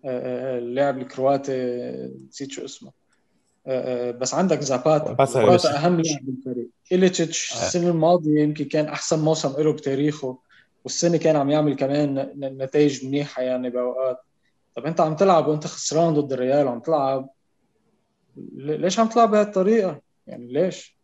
آه، 0.06 0.58
اللاعب 0.58 0.98
الكرواتي 0.98 1.54
نسيت 2.30 2.52
شو 2.52 2.66
اسمه 2.66 2.92
آه، 3.68 4.10
آه، 4.10 4.12
بس 4.12 4.34
عندك 4.34 4.62
زاباتا 4.62 5.26
زاباتا 5.26 5.78
أهم 5.78 6.02
لاعب 6.02 6.26
بالفريق 6.26 6.70
إليتش 6.92 7.54
آه. 7.54 7.56
السنة 7.56 7.90
الماضية 7.90 8.44
يمكن 8.44 8.66
كان 8.66 8.86
أحسن 8.86 9.20
موسم 9.20 9.62
له 9.62 9.74
بتاريخه 9.74 10.38
والسنة 10.84 11.18
كان 11.18 11.36
عم 11.36 11.50
يعمل 11.50 11.76
كمان 11.76 12.32
نتائج 12.38 13.06
منيحة 13.06 13.42
يعني 13.42 13.70
بأوقات 13.70 14.18
طب 14.76 14.86
أنت 14.86 15.02
عم 15.02 15.16
تلعب 15.16 15.48
وأنت 15.48 15.68
خسران 15.68 16.14
ضد 16.14 16.34
الريال 16.34 16.68
وعم 16.68 16.80
تلعب 16.80 17.30
ليش 18.56 19.00
عم 19.00 19.08
تلعب 19.08 19.32
بهالطريقة؟ 19.32 20.02
يعني 20.28 20.54
ليش؟ 20.54 20.95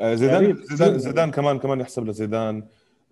زيدان 0.00 0.56
زيدان 0.70 0.98
زيدان 0.98 1.30
كمان 1.30 1.58
كمان 1.58 1.80
يحسب 1.80 2.06
لزيدان 2.06 2.64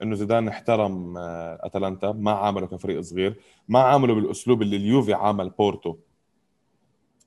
إنه 0.02 0.14
زيدان 0.14 0.48
احترم 0.48 1.14
أتلانتا 1.60 2.12
ما 2.12 2.32
عامله 2.32 2.66
كفريق 2.66 3.00
صغير 3.00 3.34
ما 3.68 3.78
عامله 3.78 4.14
بالأسلوب 4.14 4.62
اللي 4.62 4.76
اليوفي 4.76 5.14
عامل 5.14 5.50
بورتو 5.50 5.96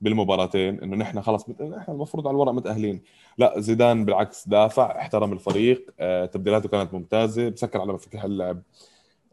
بالمباراتين 0.01 0.79
إنه 0.83 0.95
نحن 0.95 1.21
خلص 1.21 1.49
نحن 1.49 1.91
المفروض 1.91 2.27
على 2.27 2.35
الورق 2.35 2.51
متأهلين. 2.51 3.01
لا 3.37 3.59
زيدان 3.59 4.05
بالعكس 4.05 4.47
دافع 4.47 4.99
احترم 4.99 5.33
الفريق 5.33 5.93
آه، 5.99 6.25
تبديلاته 6.25 6.69
كانت 6.69 6.93
ممتازة 6.93 7.49
بسكر 7.49 7.81
على 7.81 7.93
مفاتيح 7.93 8.23
اللعب. 8.23 8.61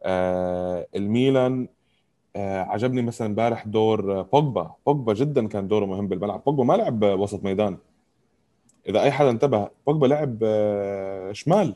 آه، 0.02 0.86
الميلان 0.96 1.68
آه، 2.36 2.62
عجبني 2.62 3.02
مثلا 3.02 3.26
امبارح 3.26 3.66
دور 3.66 4.22
بوجبا. 4.22 4.74
بوجبا 4.86 5.14
جدا 5.14 5.48
كان 5.48 5.68
دوره 5.68 5.86
مهم 5.86 6.08
بالملعب. 6.08 6.44
بوجبا 6.44 6.64
ما 6.64 6.74
لعب 6.74 7.02
وسط 7.02 7.44
ميدان. 7.44 7.78
إذا 8.88 9.02
أي 9.02 9.10
حدا 9.10 9.30
انتبه 9.30 9.68
بوجبا 9.86 10.06
لعب 10.06 10.38
شمال. 11.32 11.74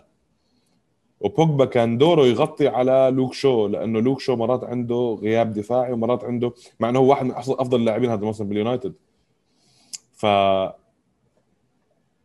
وبوجبا 1.20 1.64
كان 1.64 1.98
دوره 1.98 2.26
يغطي 2.26 2.68
على 2.68 3.10
لوك 3.14 3.32
شو 3.32 3.66
لأنه 3.66 4.00
لوك 4.00 4.20
شو 4.20 4.36
مرات 4.36 4.64
عنده 4.64 5.18
غياب 5.22 5.52
دفاعي 5.52 5.92
ومرات 5.92 6.24
عنده 6.24 6.52
مع 6.80 6.88
إنه 6.88 6.98
هو 6.98 7.10
واحد 7.10 7.26
من 7.26 7.32
أفضل 7.34 7.80
اللاعبين 7.80 8.10
هذا 8.10 8.20
الموسم 8.20 8.48
باليونايتد. 8.48 8.94
ف 10.14 10.26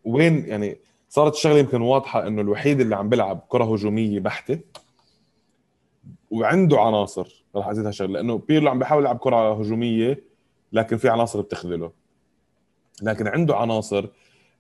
وين 0.06 0.46
يعني 0.46 0.78
صارت 1.10 1.34
الشغلة 1.34 1.58
يمكن 1.60 1.82
واضحة 1.82 2.28
إنه 2.28 2.42
الوحيد 2.42 2.80
اللي 2.80 2.96
عم 2.96 3.10
بيلعب 3.10 3.42
كرة 3.50 3.74
هجومية 3.74 4.20
بحتة 4.20 4.60
وعنده 6.32 6.80
عناصر 6.80 7.46
راح 7.56 7.68
أزيد 7.68 7.86
هالشغلة 7.86 8.14
لأنه 8.14 8.38
بيرلو 8.38 8.70
عم 8.70 8.80
بيحاول 8.80 9.04
يلعب 9.04 9.18
كرة 9.18 9.54
هجومية 9.54 10.24
لكن 10.74 10.98
في 10.98 11.10
عناصر 11.10 11.42
بتخذله. 11.42 11.92
لكن 13.02 13.28
عنده 13.28 13.56
عناصر 13.56 14.08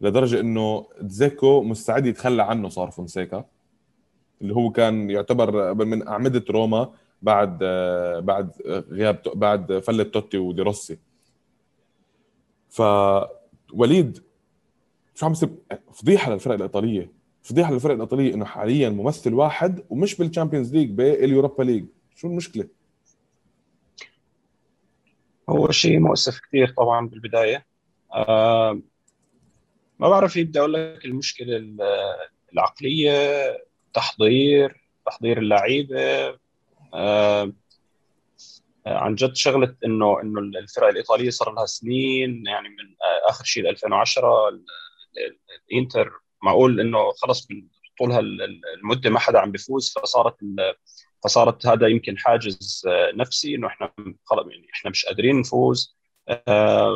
لدرجة 0.02 0.40
إنه 0.40 0.88
دجيكو 1.00 1.64
مستعد 1.64 2.06
يتخلى 2.06 2.44
عنه 2.44 2.70
صار 2.70 2.92
فونسيكا 2.92 3.46
اللي 4.42 4.56
هو 4.56 4.72
كان 4.72 5.10
يعتبر 5.10 5.74
من 5.74 6.08
أعمدة 6.08 6.46
روما 6.50 6.94
بعد 7.22 7.58
بعد 8.24 8.52
غياب 8.68 9.22
بعد 9.36 9.80
فله 9.80 10.04
توتي 10.04 10.38
وديروسي 10.38 10.98
فوليد 12.70 14.24
شو 15.16 15.26
عم 15.26 15.32
يصير؟ 15.32 15.50
فضيحة 15.94 16.32
للفرق 16.32 16.54
الإيطالية 16.54 17.12
فضيحة 17.44 17.74
للفرق 17.74 17.94
الإيطالية 17.94 18.34
إنه 18.34 18.46
حاليا 18.46 18.90
ممثل 18.90 19.34
واحد 19.34 19.84
ومش 19.90 20.16
بال 20.16 20.26
Champions 20.26 20.76
League 20.76 20.90
بال 20.90 21.08
Europa 21.08 21.64
League. 21.64 21.86
شو 22.16 22.28
المشكلة؟ 22.28 22.68
هو 25.50 25.72
شيء 25.72 26.00
مؤسف 26.00 26.40
كثير 26.40 26.74
طبعا 26.78 27.08
بالبداية. 27.08 27.66
آه 28.14 28.80
ما 30.00 30.10
بعرف 30.10 30.36
يبدأ 30.36 30.60
أقول 30.60 30.74
لك 30.74 31.06
المشكلة 31.06 31.76
العقلية 32.54 33.14
تحضير 33.94 34.90
تحضير 35.06 35.38
اللعيبة 35.38 36.38
آه 36.94 37.54
عن 38.86 39.16
جد 39.16 39.36
شغلة 39.36 39.76
إنه 39.86 40.22
إنه 40.22 40.40
الفرق 40.40 40.88
الإيطالية 40.88 41.30
صار 41.30 41.52
لها 41.54 41.66
سنين 41.66 42.46
يعني 42.48 42.70
من 42.70 42.96
آخر 43.30 43.44
شيء 43.44 43.70
2010 43.70 44.60
الإنتر 45.72 46.12
معقول 46.44 46.80
إنه 46.80 47.12
خلص 47.12 47.48
من 47.52 47.68
طول 48.00 48.12
هالمده 48.12 49.10
ما 49.10 49.20
حدا 49.20 49.40
عم 49.40 49.52
بيفوز 49.52 49.94
فصارت 50.02 50.36
فصارت 51.24 51.66
هذا 51.68 51.88
يمكن 51.88 52.18
حاجز 52.18 52.84
نفسي 53.14 53.56
إنه 53.56 53.68
إحنا 53.68 53.92
خلص 54.26 54.48
يعني 54.48 54.68
إحنا 54.74 54.92
مش 54.92 55.06
قادرين 55.06 55.40
نفوز. 55.40 55.96
آه، 55.96 55.99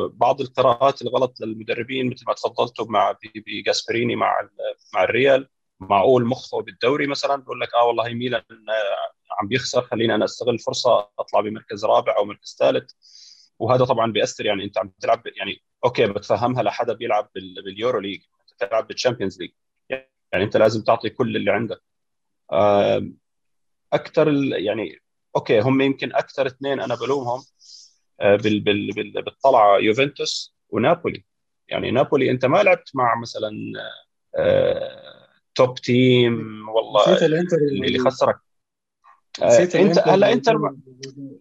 بعض 0.08 0.40
القراءات 0.40 1.02
الغلط 1.02 1.40
للمدربين 1.40 2.10
مثل 2.10 2.24
ما 2.26 2.34
تفضلتوا 2.34 2.86
مع 2.88 3.16
بجاسبريني 3.46 4.16
مع 4.16 4.48
مع 4.94 5.04
الريال 5.04 5.48
معقول 5.80 6.24
مخه 6.24 6.62
بالدوري 6.62 7.06
مثلا 7.06 7.36
بقول 7.36 7.60
لك 7.60 7.74
آه 7.74 7.84
والله 7.84 8.14
ميلان 8.14 8.42
عم 9.40 9.48
بيخسر 9.48 9.82
خليني 9.82 10.14
أنا 10.14 10.24
أستغل 10.24 10.54
الفرصه 10.54 11.08
أطلع 11.18 11.40
بمركز 11.40 11.84
رابع 11.84 12.16
أو 12.18 12.24
مركز 12.24 12.56
ثالث. 12.58 12.90
وهذا 13.58 13.84
طبعا 13.84 14.12
بيأثر 14.12 14.46
يعني 14.46 14.64
أنت 14.64 14.78
عم 14.78 14.92
تلعب 15.00 15.22
يعني 15.26 15.62
أوكي 15.84 16.06
بتفهمها 16.06 16.62
لحدا 16.62 16.92
بيلعب 16.92 17.30
بال 17.64 18.00
Euro 18.00 18.09
League 18.09 18.22
تلعب 18.58 18.86
بال 18.86 18.96
Champions 18.96 19.40
League. 19.40 19.50
يعني 20.32 20.44
أنت 20.44 20.56
لازم 20.56 20.82
تعطي 20.82 21.10
كل 21.10 21.36
اللي 21.36 21.50
عندك. 21.50 21.82
أكثر 23.92 24.32
يعني 24.52 25.02
okay 25.36 25.60
هم 25.60 25.80
يمكن 25.80 26.14
أكثر 26.14 26.46
اثنين 26.46 26.80
أنا 26.80 26.94
بلومهم. 26.94 27.40
آه، 27.40 27.44
بال 28.20 28.60
بال 28.60 28.92
بال 28.92 29.22
بالطلعة 29.22 29.78
يوفنتوس 29.78 30.54
ونابولي. 30.68 31.24
يعني 31.68 31.90
نابولي 31.90 32.30
أنت 32.30 32.44
ما 32.44 32.62
لعبت 32.62 32.90
مع 32.94 33.20
مثلا 33.20 33.50
top 35.54 35.68
آه، 35.68 35.74
team 35.74 36.68
والله 36.68 37.26
اللي 37.26 37.98
خسرك. 37.98 38.36
آه، 39.42 39.62
انت 39.74 39.98
هلا 39.98 40.32
إنتر 40.32 40.74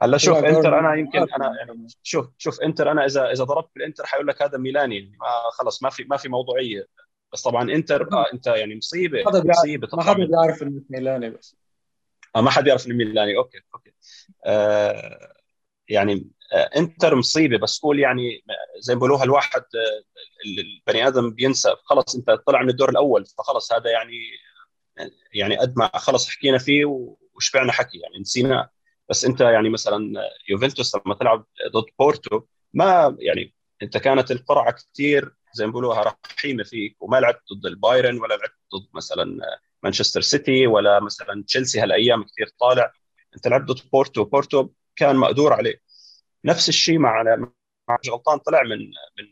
هلا 0.01 0.17
شوف 0.17 0.37
إنتر 0.37 0.79
أنا 0.79 0.95
يمكن 0.95 1.19
أنا 1.19 1.55
يعني 1.59 1.87
شوف 2.03 2.29
شوف 2.37 2.61
إنتر 2.61 2.91
أنا 2.91 3.05
إذا 3.05 3.31
إذا 3.31 3.43
ضربت 3.43 3.69
بالإنتر 3.75 4.05
حيقول 4.05 4.27
لك 4.27 4.41
هذا 4.41 4.57
ميلاني 4.57 4.95
يعني 4.95 5.17
ما 5.19 5.27
خلص 5.51 5.83
ما 5.83 5.89
في 5.89 6.03
ما 6.03 6.17
في 6.17 6.29
موضوعية. 6.29 6.87
بس 7.33 7.41
طبعا 7.41 7.71
إنتر 7.71 8.13
آه 8.13 8.25
إنت 8.33 8.47
يعني 8.47 8.75
مصيبة 8.75 9.23
مصيبة 9.49 9.87
ما 9.93 10.03
حدا 10.03 10.25
بيعرف 10.25 10.63
إنه 10.63 10.81
ميلاني 10.89 11.29
بس. 11.29 11.55
آه 12.35 12.41
ما 12.41 12.49
حدا 12.49 12.63
بيعرف 12.63 12.87
إنه 12.87 12.95
ميلاني. 12.95 13.37
okay 13.37 13.59
okay. 13.75 13.91
آه 14.45 15.33
يعني 15.89 16.31
آه 16.53 16.69
انتر 16.77 17.15
مصيبة 17.15 17.57
بس 17.57 17.79
قول 17.79 17.99
يعني 17.99 18.43
زي 18.79 18.93
ما 18.93 18.99
بيقولوها 18.99 19.23
الواحد 19.23 19.61
آه 19.61 20.03
البني 20.45 21.07
آدم 21.07 21.29
بينسى 21.31 21.75
خلص 21.83 22.15
انت 22.15 22.31
طلع 22.47 22.61
من 22.61 22.69
الدور 22.69 22.89
الأول 22.89 23.25
فخلص 23.25 23.73
هذا 23.73 23.89
يعني 23.91 24.19
يعني 25.33 25.57
قد 25.57 25.73
ما 25.77 25.97
خلص 25.97 26.29
حكينا 26.29 26.57
فيه 26.57 26.85
وشبعنا 27.35 27.71
حكي 27.71 27.97
يعني 27.97 28.19
نسيناه 28.19 28.69
بس 29.09 29.25
انت 29.25 29.41
يعني 29.41 29.69
مثلا 29.69 30.13
يوفنتوس 30.49 30.95
لما 30.95 31.15
تلعب 31.15 31.45
ضد 31.73 31.85
بورتو 31.99 32.41
ما 32.73 33.17
يعني 33.19 33.53
انت 33.81 33.97
كانت 33.97 34.31
القرعة 34.31 34.71
كثير 34.71 35.35
زي 35.53 35.65
ما 35.65 35.71
بيقولوها 35.71 36.15
رحيمة 36.37 36.63
فيك 36.63 36.97
وما 36.99 37.17
لعبت 37.17 37.41
ضد 37.53 37.65
البايرن 37.65 38.19
ولا 38.19 38.33
لعبت 38.33 38.53
ضد 38.75 38.87
مثلا 38.93 39.39
مانشستر 39.83 40.21
سيتي 40.21 40.67
ولا 40.67 40.99
مثلا 40.99 41.43
تشيلسي 41.47 41.79
هالأيام 41.79 42.23
كثير 42.23 42.47
طالع. 42.59 42.91
انت 43.35 43.47
لعبت 43.47 43.71
ضد 43.71 43.89
بورتو 43.93 44.23
بورتو 44.23 44.69
كان 44.95 45.15
مقدور 45.15 45.53
عليه. 45.53 45.81
نفس 46.45 46.69
الشيء 46.69 46.99
مع 46.99 47.23
مع 47.89 47.97
غلطان 48.09 48.37
طلع 48.37 48.63
من 48.63 48.79
من 48.79 49.25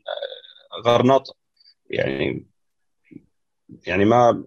غرناطة. 0.85 1.35
يعني 1.89 2.47
يعني 3.87 4.05
ما 4.05 4.43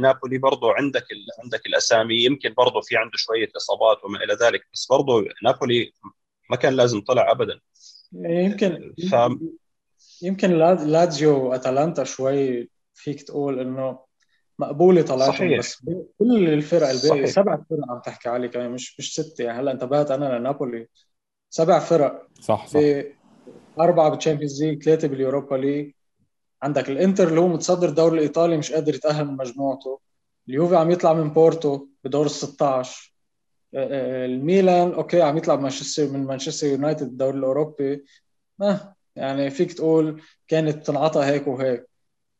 نابولي 0.00 0.38
برضه 0.38 0.72
عندك 0.74 1.04
عندك 1.44 1.66
الأسامي. 1.66 2.24
يمكن 2.24 2.54
برضه 2.54 2.80
في 2.80 2.96
عنده 2.96 3.16
شوية 3.16 3.48
إصابات 3.56 4.04
وما 4.04 4.24
إلى 4.24 4.34
ذلك 4.34 4.66
بس 4.72 4.86
برضه 4.90 5.24
نابولي 5.42 5.92
ما 6.50 6.56
كان 6.56 6.72
لازم 6.72 7.00
طلع 7.00 7.30
ابدا. 7.30 7.60
يمكن 8.12 8.94
ف... 9.10 9.14
يمكن 10.22 10.50
لاتزيو 10.86 11.48
واتلانتا 11.48 12.04
شوي 12.04 12.70
فيك 12.94 13.22
تقول 13.22 13.60
إنه 13.60 14.05
مقبولة 14.58 15.02
طلعتهم 15.02 15.34
صحيح. 15.34 15.58
بس 15.58 15.82
كل 16.18 16.48
الفرق 16.48 16.88
الباقي 16.88 17.26
سبع 17.26 17.56
فرق 17.56 17.90
عم 17.90 18.00
تحكي 18.00 18.28
عليه 18.28 18.48
كمان 18.48 18.70
مش 18.70 18.98
مش 18.98 19.20
ستة. 19.20 19.44
يعني 19.44 19.60
هلأ 19.60 19.72
انتبهت 19.72 20.10
أنا 20.10 20.38
لنابولي 20.38 20.88
سبع 21.50 21.78
فرق 21.78 22.28
صح 22.40 22.66
صح. 22.66 22.80
أربعة 23.80 24.08
بال 24.10 24.20
Champions 24.20 24.62
League 24.62 24.82
ثلاثة 24.82 25.08
بال 25.08 25.20
Europa 25.20 25.56
League 25.56 25.92
عندك 26.62 26.90
الإنتر 26.90 27.28
اللي 27.28 27.40
هو 27.40 27.48
متصدر 27.48 27.88
الدوري 27.88 28.16
الإيطالي 28.16 28.56
مش 28.56 28.72
قادر 28.72 28.94
يتأهل 28.94 29.24
من 29.24 29.36
مجموعته. 29.36 30.00
اليوفي 30.48 30.76
عم 30.76 30.90
يطلع 30.90 31.12
من 31.12 31.30
بورتو 31.30 31.86
بدور 32.04 32.26
ال 32.26 32.30
16 32.30 33.12
الميلان 33.74 34.92
okay 34.92 35.22
عم 35.22 35.36
يطلع 35.36 35.56
مانشستر 35.56 36.08
من 36.08 36.24
مانشستر 36.24 36.66
يونايتد 36.66 37.02
الدوري 37.06 37.38
الأوروبي. 37.38 38.04
ما 38.58 38.92
يعني 39.16 39.50
فيك 39.50 39.72
تقول 39.72 40.22
كانت 40.48 40.86
تنعطى 40.86 41.20
هيك 41.20 41.46
وهيك. 41.46 41.86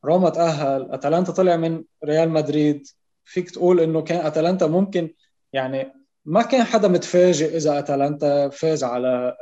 روما 0.05 0.29
تأهل 0.29 0.91
أتلانتا 0.91 1.31
طلع 1.31 1.55
من 1.55 1.83
ريال 2.05 2.29
مدريد. 2.29 2.87
فيك 3.25 3.51
تقول 3.51 3.79
إنه 3.79 4.01
كان 4.01 4.25
أتلانتا 4.25 4.67
ممكن 4.67 5.13
يعني 5.53 5.93
ما 6.25 6.41
كان 6.41 6.63
حدا 6.63 6.87
متفاجئ 6.87 7.57
إذا 7.57 7.79
أتلانتا 7.79 8.49
فاز 8.49 8.83
على 8.83 9.37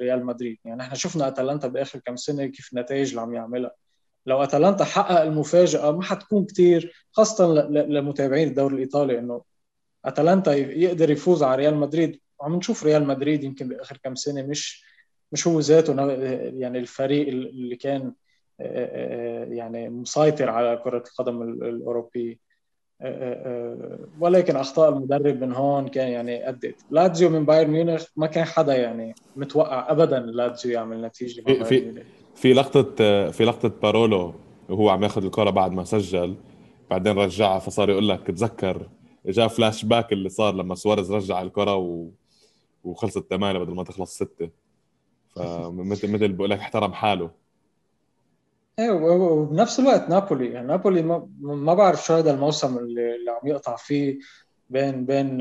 ريال 0.00 0.26
مدريد. 0.26 0.58
يعني 0.64 0.82
إحنا 0.82 0.94
شفنا 0.94 1.28
أتلانتا 1.28 1.68
بآخر 1.68 1.98
كم 1.98 2.16
سنة 2.16 2.46
كيف 2.46 2.72
النتائج 2.72 3.08
اللي 3.08 3.20
عم 3.20 3.34
يعملها. 3.34 3.72
لو 4.26 4.42
أتلانتا 4.42 4.84
حقق 4.84 5.20
المفاجأة 5.20 5.90
ما 5.90 6.02
حتكون 6.02 6.44
كثير 6.44 7.06
خاصة 7.12 7.54
لمتابعين 7.70 8.48
الدوري 8.48 8.74
الإيطالي 8.74 9.18
إنه 9.18 9.42
أتلانتا 10.04 10.54
يقدر 10.54 11.10
يفوز 11.10 11.42
على 11.42 11.56
ريال 11.56 11.74
مدريد. 11.74 12.20
وعم 12.38 12.56
نشوف 12.56 12.84
ريال 12.84 13.06
مدريد 13.06 13.44
يمكن 13.44 13.68
بآخر 13.68 13.98
كم 14.04 14.14
سنة 14.14 14.42
مش 14.42 14.84
مش 15.32 15.46
هو 15.46 15.60
ذاته 15.60 16.10
يعني 16.58 16.78
الفريق 16.78 17.28
اللي 17.28 17.76
كان 17.76 18.12
يعني 19.48 19.88
مسيطر 19.88 20.50
على 20.50 20.80
كرة 20.84 21.04
القدم 21.06 21.42
الأوروبية. 21.42 22.38
ولكن 24.20 24.56
أخطاء 24.56 24.88
المدرب 24.88 25.44
من 25.44 25.52
هون 25.52 25.88
كان 25.88 26.08
يعني 26.08 26.48
أدت. 26.48 26.76
لاتزيو 26.90 27.30
من 27.30 27.44
بايرن 27.44 27.70
ميونخ 27.70 28.04
ما 28.16 28.26
كان 28.26 28.44
حدا 28.44 28.76
يعني 28.76 29.14
متوقع 29.36 29.90
ابدا 29.90 30.20
لاتزيو 30.20 30.72
يعمل 30.72 31.02
نتيجة 31.02 31.40
في 31.40 31.64
في 31.64 32.02
في 32.34 32.52
لقطة 32.52 33.30
في 33.30 33.44
لقطة 33.44 33.68
بارولو 33.68 34.34
وهو 34.68 34.90
عم 34.90 35.02
ياخذ 35.02 35.24
الكرة 35.24 35.50
بعد 35.50 35.72
ما 35.72 35.84
سجل 35.84 36.36
بعدين 36.90 37.18
رجعها 37.18 37.58
فصار 37.58 37.90
يقول 37.90 38.08
لك 38.08 38.26
تذكر 38.26 38.88
جاء 39.26 39.48
فلاش 39.48 39.84
باك 39.84 40.12
اللي 40.12 40.28
صار 40.28 40.54
لما 40.54 40.74
سواريز 40.74 41.12
رجع 41.12 41.42
الكرة 41.42 41.76
و... 41.76 42.08
وخلصت 42.84 43.30
ثمانيه 43.30 43.58
بدل 43.58 43.74
ما 43.74 43.84
تخلص 43.84 44.14
ستة. 44.14 44.50
فمثل 45.36 46.10
مثل 46.14 46.32
بقول 46.32 46.50
لك 46.50 46.58
احترم 46.58 46.92
حاله. 46.92 47.30
إيه 48.78 48.90
وبنفس 48.90 49.80
الوقت 49.80 50.08
نابولي. 50.08 50.50
يعني 50.50 50.66
نابولي 50.66 51.02
ما, 51.02 51.28
ما 51.40 51.74
بعرف 51.74 52.04
شو 52.04 52.14
هذا 52.14 52.30
الموسم 52.30 52.78
اللي, 52.78 53.16
اللي 53.16 53.30
عم 53.30 53.46
يقطع 53.48 53.76
فيه 53.76 54.18
بين 54.70 55.06
بين 55.06 55.38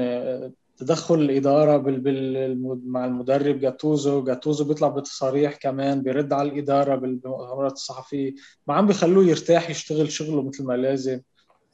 تدخل 0.78 1.16
الإدارة 1.16 1.78
بال... 1.78 2.00
بال... 2.00 2.82
مع 2.86 3.06
المدرب 3.06 3.60
جاتوزو. 3.60 4.24
جاتوزو 4.24 4.66
بيطلع 4.66 4.88
بتصاريح 4.88 5.56
كمان 5.56 6.02
بيرد 6.02 6.34
على 6.34 6.50
الإدارة 6.50 6.96
بالمؤتمرات 6.96 7.72
الصحفية. 7.72 8.34
ما 8.68 8.74
عم 8.74 8.88
بيخلوه 8.88 9.24
يرتاح 9.24 9.70
يشتغل 9.70 10.12
شغله 10.12 10.42
مثل 10.42 10.64
ما 10.64 10.74
لازم. 10.74 11.22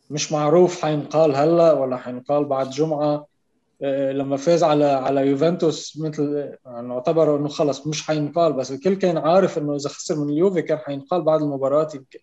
مش 0.10 0.32
معروف 0.32 0.82
حينقال 0.82 1.36
هلأ 1.36 1.74
ولا 1.74 1.98
حينقال 1.98 2.46
بعد 2.46 2.70
جمعة. 2.70 3.04
آه، 3.04 3.28
لما 3.82 4.38
فاز 4.38 4.64
على 4.64 4.86
على 4.86 5.28
يوفنتوس 5.28 5.98
مثل 5.98 6.52
يعني 6.66 6.94
اعتبروا 6.94 7.38
إنه 7.38 7.48
خلص 7.48 7.88
مش 7.88 8.08
حينقال 8.08 8.54
بس 8.54 8.72
الكل 8.72 8.94
كان 8.94 9.18
عارف 9.18 9.58
إنه 9.58 9.76
إذا 9.76 9.90
خسر 9.90 10.20
من 10.20 10.30
اليوفي 10.30 10.62
كان 10.62 10.78
حينقال 10.78 11.22
بعد 11.22 11.42
المباراة 11.42 11.88
يمكن 11.96 12.20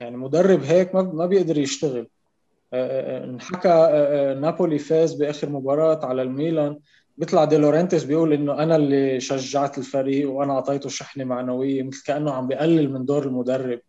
يعني 0.00 0.16
مدرب 0.16 0.62
هيك 0.62 0.94
ما 0.94 1.26
بيقدر 1.26 1.58
يشتغل. 1.58 2.08
آه، 2.72 3.20
آه، 3.20 3.24
انحكى 3.24 3.68
نابولي 4.40 4.78
فاز 4.78 5.14
بآخر 5.14 5.48
مباراة 5.48 6.06
على 6.06 6.22
الميلان. 6.22 6.78
بيطلع 7.16 7.44
دي 7.44 7.56
لورنتس 7.56 8.04
بيقول 8.04 8.32
إنه 8.32 8.62
أنا 8.62 8.76
اللي 8.76 9.20
شجعت 9.20 9.78
الفريق 9.78 10.30
وأنا 10.30 10.52
أعطيته 10.52 10.88
شحنة 10.88 11.24
معنوية 11.24 11.82
مثل 11.82 12.04
كأنه 12.06 12.32
عم 12.32 12.48
بقلل 12.48 12.92
من 12.92 13.04
دور 13.04 13.22
المدرب. 13.22 13.80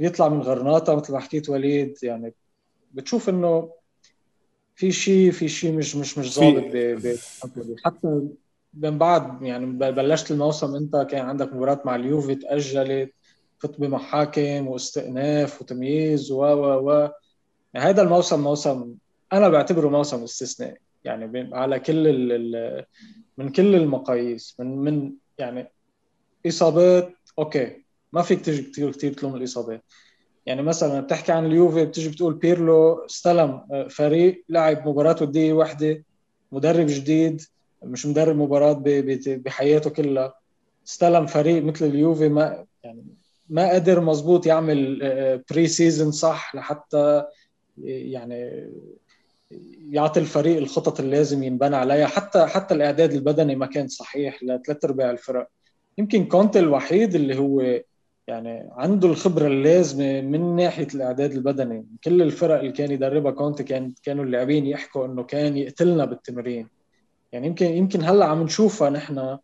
بيطلع 0.00 0.28
من 0.28 0.40
غرناطة 0.40 0.94
مثل 0.94 1.12
ما 1.12 1.18
حكيت 1.18 1.48
وليد 1.48 1.94
يعني 2.02 2.34
بتشوف 2.94 3.28
إنه 3.28 3.70
في 4.78 4.92
شيء 4.92 5.30
في 5.30 5.48
شيء 5.48 5.72
مش 5.72 5.96
مش 5.96 6.18
مش 6.18 6.34
ظابط 6.34 6.64
حتى 7.84 8.28
من 8.74 8.98
بعد 8.98 9.42
يعني 9.42 9.66
بلشت 9.66 10.30
الموسم 10.30 10.74
انت 10.74 11.06
كان 11.10 11.26
عندك 11.26 11.52
مباراة 11.52 11.82
مع 11.84 11.96
اليوفي 11.96 12.34
تأجلت 12.34 13.12
فت 13.58 13.80
بمحاكم 13.80 14.66
واستئناف 14.66 15.62
وتمييز 15.62 16.30
و 16.30 16.42
و 16.44 16.90
و. 16.90 17.10
هذا 17.76 18.02
الموسم 18.02 18.40
موسم 18.42 18.94
أنا 19.32 19.48
بعتبره 19.48 19.88
موسم 19.88 20.22
استثنائي. 20.22 20.76
يعني 21.04 21.54
على 21.54 21.80
كل 21.80 22.06
ال 22.08 22.84
من 23.38 23.48
كل 23.48 23.74
المقاييس 23.74 24.56
من 24.58 24.76
من 24.76 25.12
يعني 25.38 25.70
إصابات 26.46 27.14
okay 27.38 27.84
ما 28.12 28.22
فيك 28.22 28.40
تيجي 28.40 28.62
كثير 28.62 28.92
كثير 28.92 29.12
تلوم 29.12 29.36
الإصابات. 29.36 29.84
يعني 30.48 30.62
مثلا 30.62 31.00
بتحكي 31.00 31.32
عن 31.32 31.46
اليوفي 31.46 31.84
بتيجي 31.84 32.08
بتقول 32.08 32.34
بيرلو 32.34 33.06
استلم 33.06 33.62
آه، 33.72 33.88
فريق 33.88 34.44
لعب 34.48 34.88
مباراه 34.88 35.16
وديه 35.20 35.52
واحدة 35.52 36.04
مدرب 36.52 36.86
جديد 36.86 37.42
مش 37.82 38.06
مدرب 38.06 38.36
مباراة 38.36 38.82
بحياته 39.26 39.90
كلها. 39.90 40.34
استلم 40.86 41.26
فريق 41.26 41.62
مثل 41.64 41.84
اليوفي 41.84 42.28
ما 42.28 42.64
يعني 42.84 43.04
ما 43.48 43.72
قدر 43.72 44.00
مزبوط 44.00 44.46
يعمل 44.46 44.98
pre 45.50 45.64
آه، 45.64 45.66
season 45.66 46.12
صح 46.12 46.54
لحتى 46.54 47.24
يعني 47.84 48.70
يعطي 49.90 50.20
الفريق 50.20 50.56
الخطط 50.56 51.00
اللي 51.00 51.16
لازم 51.16 51.42
ينبنى 51.42 51.76
عليها. 51.76 52.06
حتى 52.06 52.46
حتى 52.46 52.74
الإعداد 52.74 53.12
البدني 53.12 53.56
ما 53.56 53.66
كان 53.66 53.88
صحيح 53.88 54.42
لثلاث 54.42 54.84
أرباع 54.84 55.10
الفرق. 55.10 55.48
يمكن 55.98 56.24
كونتي 56.24 56.58
الوحيد 56.58 57.14
اللي 57.14 57.38
هو 57.38 57.80
يعني 58.28 58.68
عنده 58.72 59.08
الخبرة 59.08 59.46
اللازمة 59.46 60.20
من 60.20 60.56
ناحية 60.56 60.86
الأعداد 60.94 61.32
البدني 61.32 61.86
كل 62.04 62.22
الفرق 62.22 62.58
اللي 62.58 62.72
كان 62.72 62.90
يدربها 62.90 63.32
كونتي 63.32 63.64
كان 63.64 63.94
كانوا 64.02 64.24
اللاعبين 64.24 64.66
يحكوا 64.66 65.06
إنه 65.06 65.22
كان 65.22 65.56
يقتلنا 65.56 66.04
بالتمرين. 66.04 66.68
يعني 67.32 67.46
يمكن 67.46 67.66
يمكن 67.66 68.02
هلأ 68.02 68.24
عم 68.24 68.42
نشوفها 68.42 68.90
نحن 68.90 69.38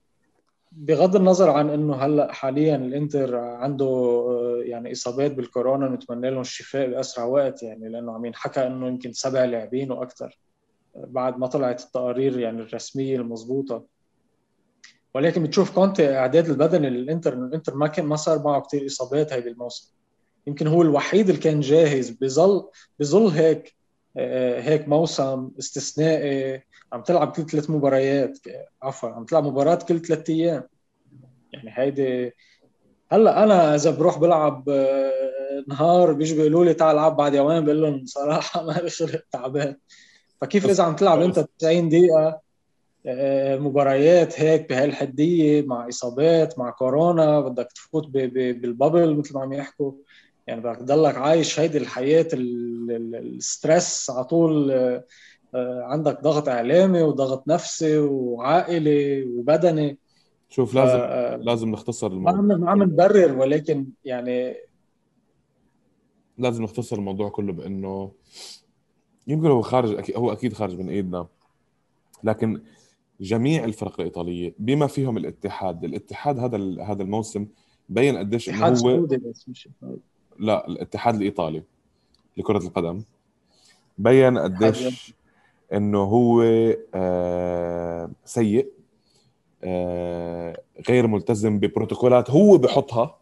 بغض 0.72 1.16
النظر 1.16 1.50
عن 1.50 1.70
إنه 1.70 1.94
هلأ 1.94 2.32
حاليا 2.32 2.76
الإنتر 2.76 3.36
عنده 3.36 4.24
يعني 4.64 4.92
إصابات 4.92 5.34
بالكورونا 5.34 5.88
نتمنى 5.88 6.30
لهم 6.30 6.40
الشفاء 6.40 6.90
بأسرع 6.90 7.24
وقت 7.24 7.62
يعني 7.62 7.88
لأنه 7.88 8.12
عم 8.12 8.24
ينحكى 8.24 8.66
إنه 8.66 8.86
يمكن 8.88 9.12
سبع 9.12 9.44
لاعبين 9.44 9.92
وأكثر 9.92 10.38
بعد 10.94 11.38
ما 11.38 11.46
طلعت 11.46 11.80
التقارير 11.80 12.38
يعني 12.38 12.62
الرسمية 12.62 13.16
المضبوطة. 13.16 13.84
ولكن 15.14 15.42
بتشوف 15.42 15.74
كونتي 15.74 16.16
اعداد 16.16 16.48
البدني 16.48 16.90
للانتر 16.90 17.32
الانتر 17.32 17.74
ما 17.74 17.86
كان 17.86 18.06
ما 18.06 18.16
صار 18.16 18.42
معه 18.42 18.60
كثير 18.60 18.86
إصابات 18.86 19.32
هذا 19.32 19.50
الموسم 19.50 19.94
يمكن 20.46 20.66
هو 20.66 20.82
الوحيد 20.82 21.28
اللي 21.28 21.40
كان 21.40 21.60
جاهز 21.60 22.10
بظل 22.10 22.68
بظل 22.98 23.26
هيك 23.26 23.74
آه، 24.16 24.60
هيك 24.60 24.88
موسم 24.88 25.50
استثنائي. 25.58 26.62
عم 26.92 27.02
تلعب 27.02 27.32
كل 27.32 27.46
ثلاث 27.46 27.70
مباريات 27.70 28.38
عفوا 28.82 29.08
عم 29.08 29.24
تلعب 29.24 29.44
مباراة 29.44 29.74
كل 29.74 30.00
ثلاث 30.00 30.30
أيام. 30.30 30.62
يعني 31.52 31.70
هيدي 31.72 32.32
هلأ 33.12 33.44
أنا 33.44 33.74
إذا 33.74 33.90
بروح 33.90 34.18
بلعب 34.18 34.68
آه، 34.68 35.64
نهار 35.68 36.12
بيجوا 36.12 36.36
بيقولوا 36.36 36.64
لي 36.64 36.74
تعال 36.74 36.96
العب 36.96 37.16
بعد 37.16 37.34
يومين 37.34 37.64
بقول 37.64 37.82
لهم 37.82 38.06
صراحة 38.06 38.62
ما 38.66 38.72
خلق 38.72 39.22
تعبان. 39.30 39.76
فكيف 40.40 40.66
إذا 40.66 40.84
عم 40.84 40.96
تلعب 40.96 41.20
أنت 41.20 41.46
90 41.58 41.88
دقيقة؟ 41.88 42.43
مباريات 43.58 44.40
هيك 44.40 44.68
بهالحدية 44.68 45.62
مع 45.62 45.88
إصابات 45.88 46.58
مع 46.58 46.70
كورونا 46.70 47.40
بدك 47.40 47.68
تفوت 47.74 48.08
بالبابل 48.08 49.16
مثل 49.16 49.34
ما 49.34 49.40
عم 49.40 49.52
يحكوا. 49.52 49.92
يعني 50.46 50.60
بدك 50.60 50.76
تضلك 50.76 51.16
عايش 51.16 51.60
هيدي 51.60 51.78
الحياة 51.78 52.28
الستريس 52.32 54.10
على 54.10 54.24
طول 54.24 54.70
آه، 55.54 55.82
عندك 55.82 56.22
ضغط 56.22 56.48
إعلامي 56.48 57.02
وضغط 57.02 57.48
نفسي 57.48 57.98
وعائلي 57.98 59.24
وبدني. 59.24 59.98
شوف 60.48 60.74
لازم 60.74 60.98
آه 60.98 61.36
لازم 61.36 61.68
نختصر 61.68 62.06
الموضوع. 62.06 62.40
ما 62.40 62.70
عم 62.70 62.82
نبرر 62.82 63.38
ولكن 63.38 63.86
يعني 64.04 64.56
لازم 66.38 66.62
نختصر 66.62 66.96
الموضوع 66.96 67.28
كله 67.28 67.52
بإنه 67.52 68.12
يمكن 69.26 69.46
هو 69.46 69.62
خارج 69.62 70.12
هو 70.16 70.32
أكيد 70.32 70.52
خارج 70.52 70.78
من 70.78 70.88
إيدنا. 70.88 71.26
لكن 72.24 72.62
جميع 73.24 73.64
الفرق 73.64 74.00
الإيطالية 74.00 74.54
بما 74.58 74.86
فيهم 74.86 75.16
الاتحاد. 75.16 75.84
الاتحاد 75.84 76.38
هذا 76.38 76.82
هذا 76.82 77.02
الموسم 77.02 77.46
بين 77.88 78.16
قديش 78.16 78.48
إنه 78.48 78.66
هو 78.66 79.06
بس 79.06 79.48
مش 79.48 79.68
لا 80.38 80.68
الاتحاد 80.68 81.14
الإيطالي 81.14 81.62
لكرة 82.36 82.58
القدم. 82.58 83.02
بين 83.98 84.38
قديش 84.38 85.14
إنه 85.72 86.02
هو 86.02 86.42
آه 86.94 88.10
سيء 88.24 88.68
آه 89.64 90.60
غير 90.88 91.06
ملتزم 91.06 91.58
ببروتوكولات 91.58 92.30
هو 92.30 92.58
بحطها. 92.58 93.18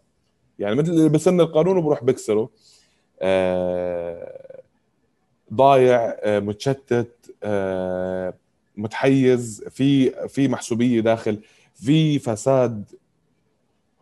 يعني 0.58 0.74
مثل 0.74 0.90
اللي 0.90 1.08
بسن 1.08 1.40
القانون 1.40 1.76
وبروح 1.76 2.04
بكسره. 2.04 2.50
آه 3.20 4.62
ضايع 5.54 6.16
متشتت 6.26 7.34
متحيز 8.76 9.64
في 9.70 10.10
في 10.28 10.48
محسوبية 10.48 11.00
داخل 11.00 11.38
في 11.74 12.18
فساد 12.18 12.90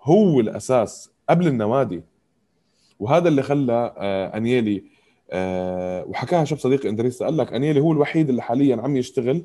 هو 0.03 0.41
الأساس 0.41 1.11
قبل 1.31 1.47
النوادي. 1.47 2.03
وهذا 2.99 3.29
اللي 3.29 3.43
خلى 3.43 3.95
آه 3.97 4.37
أنيلي 4.37 4.85
آه 5.31 6.05
وحكاها 6.05 6.45
شاب 6.45 6.59
صديقي 6.59 6.89
اندريسا 6.89 7.25
قال 7.25 7.37
لك 7.37 7.53
أنيلي 7.53 7.81
هو 7.81 7.93
الوحيد 7.93 8.29
اللي 8.29 8.43
حاليا 8.43 8.77
عم 8.77 8.97
يشتغل 8.97 9.43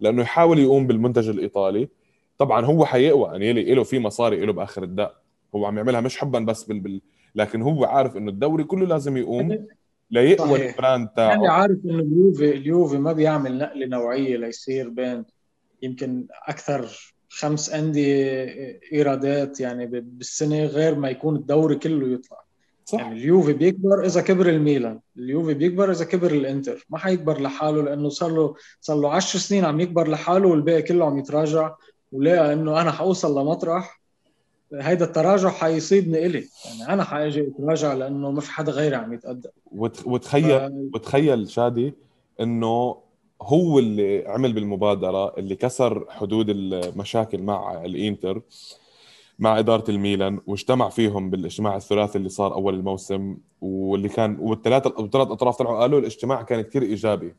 لأنه 0.00 0.22
يحاول 0.22 0.58
يقوم 0.58 0.86
بالمنتج 0.86 1.28
الإيطالي. 1.28 1.88
طبعا 2.38 2.64
هو 2.64 2.84
حيقوى 2.84 3.36
أنيلي 3.36 3.74
له 3.74 3.82
في 3.82 3.98
مصاري 3.98 4.46
له 4.46 4.52
بآخر 4.52 4.82
النهار. 4.82 5.14
هو 5.54 5.66
عم 5.66 5.76
يعملها 5.76 6.00
مش 6.00 6.18
حبا 6.18 6.38
بس. 6.38 6.64
بال... 6.64 7.00
لكن 7.34 7.62
هو 7.62 7.84
عارف 7.84 8.16
إنه 8.16 8.30
الدوري 8.30 8.64
كله 8.64 8.86
لازم 8.86 9.16
يقوم. 9.16 9.66
ليقوى 10.10 10.68
ال 10.70 10.76
brand 10.76 11.08
تاعه 11.08 11.28
يعني 11.28 11.48
عارف 11.48 11.78
إنه 11.84 11.98
اليوفي 11.98 12.50
اليوفي 12.50 12.98
ما 12.98 13.12
بيعمل 13.12 13.58
نقله 13.58 13.86
نوعية 13.86 14.36
ليصير 14.36 14.88
بين 14.88 15.24
يمكن 15.82 16.26
أكثر 16.48 17.14
خمس 17.28 17.70
أندية 17.70 18.44
إيرادات 18.92 19.60
يعني 19.60 19.86
بالسنة 19.86 20.64
غير 20.64 20.94
ما 20.94 21.08
يكون 21.10 21.36
الدوري 21.36 21.76
كله 21.76 22.08
يطلع. 22.08 22.44
صح. 22.84 22.98
يعني 22.98 23.18
اليوفي 23.18 23.52
بيكبر 23.52 24.06
إذا 24.06 24.20
كبر 24.20 24.48
الميلان 24.48 25.00
اليوفي 25.16 25.54
بيكبر 25.54 25.90
إذا 25.90 26.04
كبر 26.04 26.30
الإنتر. 26.30 26.86
ما 26.90 26.98
حيكبر 26.98 27.40
لحاله 27.40 27.82
لأنه 27.82 28.08
صار 28.08 28.30
له 28.30 28.54
صار 28.80 28.96
له 29.00 29.10
10 29.10 29.38
سنين 29.38 29.64
عم 29.64 29.80
يكبر 29.80 30.08
لحاله 30.08 30.48
والباقي 30.48 30.82
كله 30.82 31.04
عم 31.04 31.18
يتراجع. 31.18 31.74
ولقى 32.12 32.52
إنه 32.52 32.80
أنا 32.80 32.90
حوصل 32.90 33.40
لمطرح. 33.40 34.00
هيدا 34.80 35.04
التراجع 35.04 35.48
حيصيبني 35.48 36.26
إلي. 36.26 36.48
يعني 36.64 36.92
أنا 36.92 37.04
حأجي 37.04 37.48
أتراجع 37.48 37.92
لأنه 37.92 38.30
ما 38.30 38.40
في 38.40 38.50
حدا 38.50 38.72
غيري 38.72 38.96
عم 38.96 39.12
يتقدم. 39.12 39.50
وتخيل 40.06 40.70
ف... 40.70 40.94
وتخيل 40.94 41.48
شادي 41.48 41.94
إنه 42.40 42.96
هو 43.42 43.78
اللي 43.78 44.24
عمل 44.26 44.52
بالمبادرة 44.52 45.34
اللي 45.38 45.56
كسر 45.56 46.06
حدود 46.10 46.46
المشاكل 46.48 47.42
مع 47.42 47.84
الإنتر 47.84 48.42
مع 49.38 49.58
إدارة 49.58 49.90
الميلان 49.90 50.40
واجتمع 50.46 50.88
فيهم 50.88 51.30
بالاجتماع 51.30 51.76
الثلاثي 51.76 52.18
اللي 52.18 52.28
صار 52.28 52.54
أول 52.54 52.74
الموسم 52.74 53.36
واللي 53.60 54.08
كان 54.08 54.36
والثلاثه 54.40 55.04
الثلاث 55.04 55.28
أطراف 55.28 55.56
طلعوا 55.56 55.80
قالوا 55.80 56.00
الاجتماع 56.00 56.42
كان 56.42 56.60
كثير 56.60 56.82
إيجابي. 56.82 57.34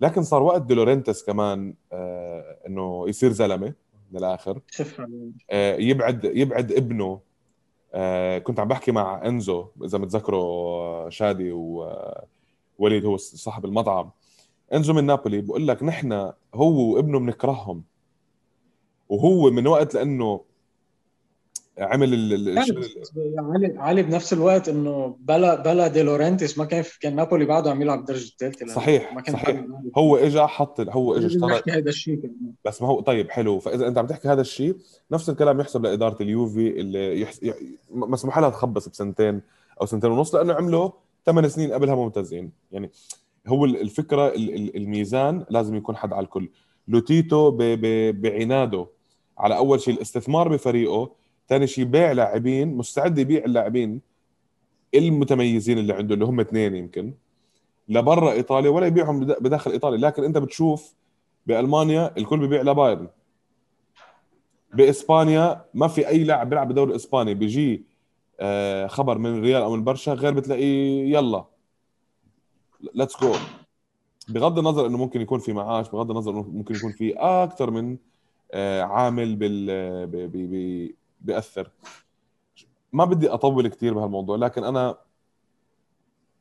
لكن 0.00 0.22
صار 0.22 0.42
وقت 0.42 0.62
دي 0.62 0.76
لورنتيس 0.76 1.24
كمان 1.24 1.74
آه 1.92 2.58
إنه 2.66 3.08
يصير 3.08 3.32
زلمة. 3.32 3.72
للآخر. 4.12 4.60
آه 5.50 5.76
يبعد 5.76 6.24
يبعد 6.24 6.72
ابنه. 6.72 7.20
آه 7.94 8.38
كنت 8.38 8.60
عم 8.60 8.68
بحكي 8.68 8.92
مع 8.92 9.26
إنزو 9.26 9.66
إذا 9.84 9.98
بتتذكروا 9.98 11.10
شادي 11.10 11.52
ووليد 11.52 13.04
هو 13.04 13.16
صاحب 13.16 13.64
المطعم. 13.64 14.10
إنزو 14.74 14.92
من 14.92 15.04
نابولي 15.04 15.40
بقول 15.40 15.68
لك 15.68 15.82
نحن 15.82 16.32
هو 16.54 16.94
وابنه 16.94 17.18
بنكرههم. 17.18 17.82
وهو 19.08 19.50
من 19.50 19.66
وقت 19.66 19.94
لأنه 19.94 20.40
عمل 21.82 22.14
ال 22.14 22.58
علي 23.38 23.78
علي 23.78 24.02
بنفس 24.02 24.32
الوقت 24.32 24.68
إنه 24.68 25.16
بلا 25.20 25.62
بلا 25.62 25.88
دي 25.88 26.02
لورنتيس 26.02 26.58
ما 26.58 26.64
كان 26.64 26.84
كان 27.00 27.16
نابولي 27.16 27.44
بعده 27.44 27.70
عم 27.70 27.82
يلعب 27.82 27.98
الدرجة 27.98 28.28
الثالثه 28.28 28.66
صحيح 28.66 29.14
ما 29.14 29.20
كان 29.20 29.34
صحيح. 29.34 29.64
هو 29.98 30.16
اجى 30.16 30.40
حط 30.40 30.80
هو 30.80 31.16
اجى 31.16 31.26
اشترى 31.26 31.62
هذا 31.68 31.88
الشيء 31.88 32.30
بس 32.64 32.82
ما 32.82 32.88
هو 32.88 33.00
طيب 33.00 33.30
حلو. 33.30 33.58
فإذا 33.58 33.88
أنت 33.88 33.98
عم 33.98 34.06
تحكي 34.06 34.28
هذا 34.28 34.40
الشيء 34.40 34.76
نفس 35.10 35.30
الكلام 35.30 35.60
يحسب 35.60 35.86
لإدارة 35.86 36.22
اليوفي 36.22 36.80
اللي 36.80 37.20
يحس... 37.20 37.40
مسموح 37.90 38.38
لها 38.38 38.50
تخبص 38.50 38.88
بسنتين 38.88 39.40
أو 39.80 39.86
سنتين 39.86 40.10
ونص 40.10 40.34
لأنه 40.34 40.54
عملوا 40.54 40.90
ثمان 41.26 41.48
سنين 41.48 41.72
قبلها 41.72 41.94
ممتازين. 41.94 42.50
يعني 42.72 42.90
هو 43.46 43.64
الفكرة 43.64 44.32
الميزان 44.76 45.44
لازم 45.50 45.74
يكون 45.74 45.96
حد 45.96 46.12
على 46.12 46.24
الكل. 46.24 46.48
لوتيتو 46.88 47.50
بعناده 48.12 48.86
على 49.38 49.56
أول 49.56 49.80
شيء 49.80 49.94
الاستثمار 49.94 50.48
بفريقه 50.48 51.10
ثاني 51.48 51.66
شيء 51.66 51.84
بيع 51.84 52.12
لاعبين 52.12 52.76
مستعد 52.76 53.18
يبيع 53.18 53.44
اللاعبين 53.44 54.00
المتميزين 54.94 55.78
اللي 55.78 55.92
عنده 55.92 56.14
اللي 56.14 56.24
هم 56.24 56.40
اثنين 56.40 56.74
يمكن 56.74 57.12
لبرا 57.88 58.32
إيطاليا 58.32 58.70
ولا 58.70 58.86
يبيعهم 58.86 59.20
بداخل 59.20 59.70
إيطاليا. 59.70 59.98
لكن 59.98 60.24
أنت 60.24 60.38
بتشوف 60.38 60.94
بألمانيا 61.46 62.14
الكل 62.16 62.38
ببيع 62.46 62.62
لبايرن 62.62 63.08
بإسبانيا 64.74 65.64
ما 65.74 65.88
في 65.88 66.08
أي 66.08 66.24
لاعب 66.24 66.48
بيلعب 66.48 66.68
بالدوري 66.68 66.90
الإسباني. 66.90 67.34
بيجي 67.34 67.84
آه، 68.40 68.86
خبر 68.86 69.18
من 69.18 69.38
الريال 69.38 69.62
أو 69.62 69.76
من 69.76 69.84
برشا 69.84 70.12
غير 70.12 70.32
بتلاقيه 70.32 71.12
يلا 71.16 71.44
let's 72.94 73.20
go 73.20 73.32
بغض 74.28 74.58
النظر 74.58 74.86
إنه 74.86 74.98
ممكن 74.98 75.20
يكون 75.20 75.38
في 75.38 75.52
معاش 75.52 75.90
بغض 75.90 76.10
النظر 76.10 76.32
إنه 76.32 76.42
ممكن 76.42 76.74
يكون 76.74 76.92
في 76.92 77.14
أكثر 77.16 77.70
من 77.70 77.96
آه، 78.52 78.82
عامل 78.82 79.36
بال 79.36 80.94
بيأثر. 81.24 81.70
ما 82.92 83.04
بدي 83.04 83.28
أطول 83.28 83.68
كثير 83.68 83.94
بهالموضوع 83.94 84.36
لكن 84.36 84.64
أنا 84.64 84.98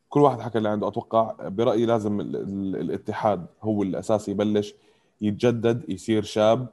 كل 0.10 0.20
واحد 0.20 0.40
حكى 0.40 0.58
اللي 0.58 0.70
عنده. 0.70 0.88
أتوقع 0.88 1.36
برأيي 1.40 1.86
لازم 1.86 2.22
الاتحاد 2.22 3.46
هو 3.62 3.84
الاساسي 3.84 4.32
يبلش 4.32 4.74
يتجدد 5.22 5.90
يصير 5.90 6.24
شاب. 6.24 6.68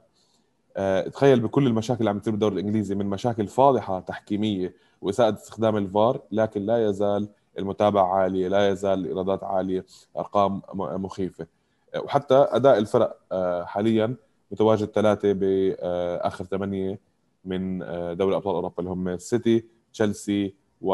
أه 0.77 1.07
تخيل 1.07 1.39
بكل 1.39 1.67
المشاكل 1.67 1.99
اللي 1.99 2.09
عم 2.09 2.19
تصير 2.19 2.31
بالدوري 2.31 2.53
الإنجليزي 2.53 2.95
من 2.95 3.05
مشاكل 3.05 3.47
فاضحة 3.47 3.99
تحكيمية 3.99 4.73
وإساءة 5.01 5.33
استخدام 5.33 5.77
الفار 5.77 6.21
لكن 6.31 6.65
لا 6.65 6.89
يزال 6.89 7.29
المتابعة 7.59 8.13
عالية 8.13 8.47
لا 8.47 8.69
يزال 8.69 8.99
الإيرادات 8.99 9.43
عالية 9.43 9.85
أرقام 10.17 10.61
مخيفة. 10.73 11.47
آه، 11.95 12.01
وحتى 12.01 12.35
أداء 12.49 12.77
الفرق 12.77 13.17
آه، 13.31 13.63
حاليا 13.63 14.15
متواجد 14.51 14.85
ثلاثة 14.85 15.33
بآخر 15.33 16.45
ثمانية. 16.45 16.99
من 17.45 17.81
آه، 17.81 18.13
دوري 18.13 18.35
أبطال 18.35 18.55
أوروبا 18.55 18.75
اللي 18.79 18.89
هم 18.89 19.17
سيتي 19.17 19.65
تشيلسي 19.93 20.53
و 20.81 20.93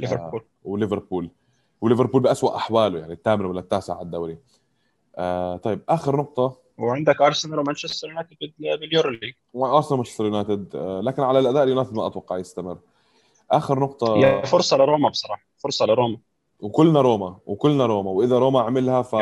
ليفربول. 0.00 0.42
وليفربول. 0.64 1.30
وليفربول 1.80 2.22
بأسوأ 2.22 2.56
أحواله 2.56 2.98
يعني 2.98 3.12
الثامن 3.12 3.44
ولا 3.44 3.60
التاسع 3.60 3.94
على 3.94 4.04
الدوري. 4.04 4.38
آه 5.16 5.56
طيب 5.56 5.80
آخر 5.88 6.16
نقطة. 6.16 6.56
وعندك 6.78 7.22
ارسنال 7.22 7.58
ومانشستر 7.58 8.08
يونايتد 8.08 8.36
بال 8.58 9.10
Euro 9.10 9.19
League. 9.19 9.34
وأرسنال 9.54 9.92
ومانشستر 9.92 10.24
يونايتد 10.24 10.76
آه 10.76 11.00
لكن 11.00 11.22
على 11.22 11.38
الأداء 11.38 11.62
اليونايتد 11.62 11.94
ما 11.94 12.06
أتوقع 12.06 12.38
يستمر. 12.38 12.78
آخر 13.50 13.80
نقطة. 13.80 14.16
هي 14.16 14.42
فرصة 14.42 14.76
لروما 14.76 15.08
بصراحة 15.08 15.42
فرصة 15.58 15.86
لروما. 15.86 16.18
وكلنا 16.60 17.00
روما 17.00 17.38
وكلنا 17.46 17.86
روما 17.86 18.10
وإذا 18.10 18.38
روما 18.38 18.60
عملها 18.60 19.02
ف 19.02 19.14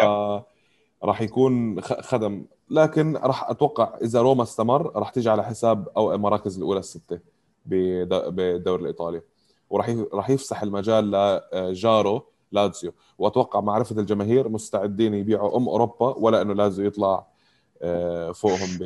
راح 1.05 1.23
يكون 1.23 1.81
خدم. 1.81 2.45
لكن 2.71 3.17
راح 3.17 3.51
أتوقع 3.51 3.99
إذا 4.03 4.21
روما 4.21 4.43
استمر 4.43 4.97
راح 4.97 5.11
تيجي 5.11 5.31
على 5.31 5.45
حساب 5.45 5.89
أو 5.97 6.15
المراكز 6.15 6.57
الأولى 6.57 6.79
الستة 6.79 7.19
بالدوري 7.67 8.83
الإيطالي. 8.83 9.23
وراح 9.71 9.97
راح 10.13 10.31
يفسح 10.31 10.63
المجال 10.63 11.11
لجارو 11.53 12.23
لازيو 12.53 12.93
وأتوقع 13.19 13.61
معرفة 13.61 14.01
الجماهير 14.01 14.49
مستعدين 14.49 15.15
يبيعوا 15.15 15.57
أم 15.57 15.69
أوروبا 15.69 16.15
ولا 16.19 16.43
إنه 16.43 16.55
لازيو 16.55 16.87
يطلع 16.87 17.27
آه، 17.83 18.33
فوقهم 18.33 18.79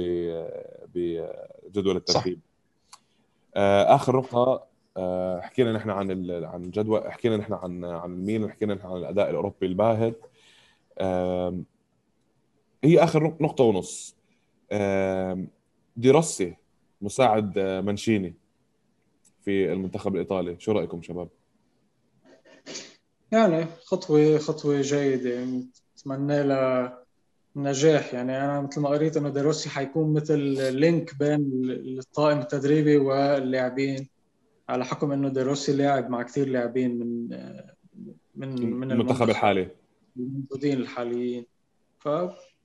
بجدول 0.95 1.97
الترتيب. 1.97 2.41
آه، 3.55 3.95
آخر 3.95 4.17
نقطة 4.17 4.63
آه، 4.97 5.41
حكينا 5.41 5.73
نحن 5.73 5.91
عن 5.91 6.31
عن 6.45 6.65
الجدول 6.65 7.13
حكينا 7.13 7.37
نحن 7.37 7.53
عن 7.53 7.85
عن 7.85 8.13
الميلان 8.13 8.51
حكينا 8.51 8.75
نحن 8.75 8.87
عن 8.87 8.97
الأداء 8.97 9.31
الأوروبي 9.31 9.67
الباهت. 9.67 10.21
هي 12.85 13.05
آخر 13.05 13.37
نقطة 13.41 13.65
ونص. 13.65 14.17
ديروسي 15.97 16.55
مساعد 17.03 17.59
آه، 17.59 17.81
منشيني 17.81 18.35
في 19.45 19.73
المنتخب 19.73 20.15
الإيطالي. 20.15 20.57
شو 20.59 20.73
رأيكم 20.73 21.03
شباب؟ 21.03 21.29
يعني 23.33 23.67
خطوة 23.85 24.39
خطوة 24.39 24.81
جيدة. 24.81 25.47
اتمنى 25.97 26.43
لها 26.43 27.05
نجاح. 27.57 28.15
يعني 28.15 28.45
أنا 28.45 28.61
مثل 28.61 28.81
ما 28.81 28.89
قريت 28.89 29.17
إنه 29.17 29.29
ديروسي 29.29 29.71
حيكون 29.71 30.13
مثل 30.15 30.39
لينك 30.75 31.19
بين 31.19 31.41
الطاقم 31.99 32.39
التدريبي 32.39 32.97
واللاعبين 32.97 34.09
على 34.69 34.85
حكم 34.85 35.13
إنه 35.13 35.29
ديروسي 35.29 35.73
لاعب 35.73 36.11
مع 36.11 36.23
كثير 36.23 36.49
لاعبين 36.49 36.99
من 36.99 37.33
آه، 37.33 37.75
من 38.35 38.71
من 38.71 38.93
المنتخب 38.93 39.31
الحالي. 39.31 39.69
الموجودين 40.17 40.79
الحاليين. 40.79 41.47
ف 41.99 42.09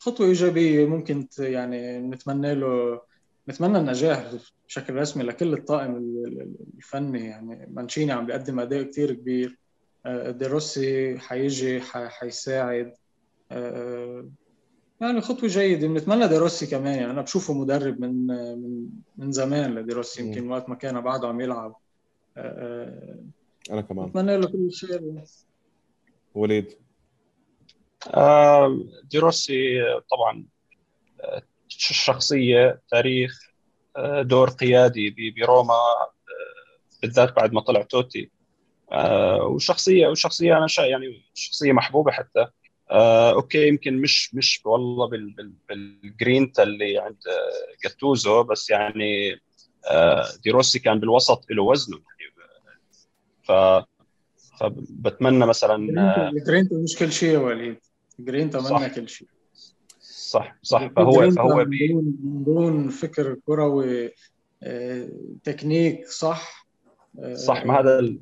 خطوة 0.04 0.28
إيجابية 0.28 0.86
ممكن 0.86 1.28
يعني 1.40 2.00
نتمنى 2.00 2.56
له 2.56 3.02
نتمنى 3.50 3.78
النجاح 3.78 4.32
بشكل 4.68 4.96
رسمي 4.96 5.24
لكل 5.24 5.54
الطاقم 5.54 5.96
الفني. 6.78 7.26
يعني 7.26 7.70
مانشيني 7.74 8.12
عم 8.12 8.26
بيقدم 8.26 8.60
أداء 8.60 8.84
كثير 8.84 9.14
كبير. 9.14 9.58
آه، 10.06 10.32
ديروسي 10.32 11.20
حيجي 11.20 11.82
حيساعد. 11.82 12.94
آه، 13.52 14.30
يعني 15.02 15.22
خطوة 15.22 15.50
جيدة. 15.50 15.88
بنتمنى 15.88 16.28
ديروسي 16.28 16.68
كمان. 16.68 16.98
يعني 17.00 17.12
أنا 17.12 17.22
بشوفه 17.22 17.54
مدرب 17.54 18.02
من 18.02 18.28
من 18.28 18.88
من 19.18 19.32
زمان 19.32 19.76
لديروسي 19.76 20.24
يمكن 20.24 20.50
وقت 20.50 20.70
ما 20.70 20.76
كان 20.76 21.02
بعده 21.02 21.28
عم 21.28 21.42
يلعب. 21.42 21.76
آه، 22.38 23.20
أنا 23.72 23.82
كمان. 23.82 24.06
بتمنى 24.10 24.38
له 24.38 24.48
كل 24.48 24.72
خير 24.72 25.24
وليد. 26.36 26.83
ديروسي 29.04 29.82
طبعا 30.12 30.46
شخصية 31.68 32.82
تاريخ 32.90 33.40
دور 34.20 34.50
قيادي 34.50 35.36
بروما 35.38 35.80
بالذات 37.02 37.36
بعد 37.36 37.54
ما 37.54 37.62
طلع 37.62 37.82
توتي. 37.82 38.32
وشخصية 39.42 40.08
وشخصية 40.08 40.58
أنا 40.58 40.68
يعني 40.80 41.26
شخصية 41.34 41.72
محبوبة 41.72 42.12
حتى. 42.12 42.48
okay 42.92 43.68
يمكن 43.68 43.98
مش 44.02 44.36
مش 44.36 44.62
والله 44.66 45.10
بالجرينتا 45.70 46.64
اللي 46.64 46.98
عند 46.98 47.18
جاتوزو 47.84 48.44
بس 48.44 48.70
يعني 48.70 49.42
ديروسي 50.44 50.80
كان 50.80 51.00
بالوسط 51.00 51.52
له 51.52 51.64
وزنه. 51.64 52.00
ف 53.44 53.52
فبتمنى 54.60 55.46
مثلا 55.46 55.78
جرينتا 56.48 56.76
مش 56.76 56.96
كل 57.00 57.12
شيء 57.12 57.34
يا 57.34 57.40
وليد. 57.40 57.80
جرين 58.20 58.50
تمنى 58.50 58.90
كل 58.90 59.10
شيء 59.10 59.28
صح 60.34 60.56
صح. 60.62 60.88
فهو 60.96 61.32
فهو 61.32 61.66
من 61.66 62.44
دون 62.44 62.90
فكر 62.90 63.38
كروي 63.48 64.12
آه، 64.64 65.10
تكنيك 65.44 66.08
صح 66.08 66.68
آه، 67.20 67.34
صح. 67.34 67.66
ما 67.66 67.80
هذا 67.80 68.00
ال... 68.00 68.20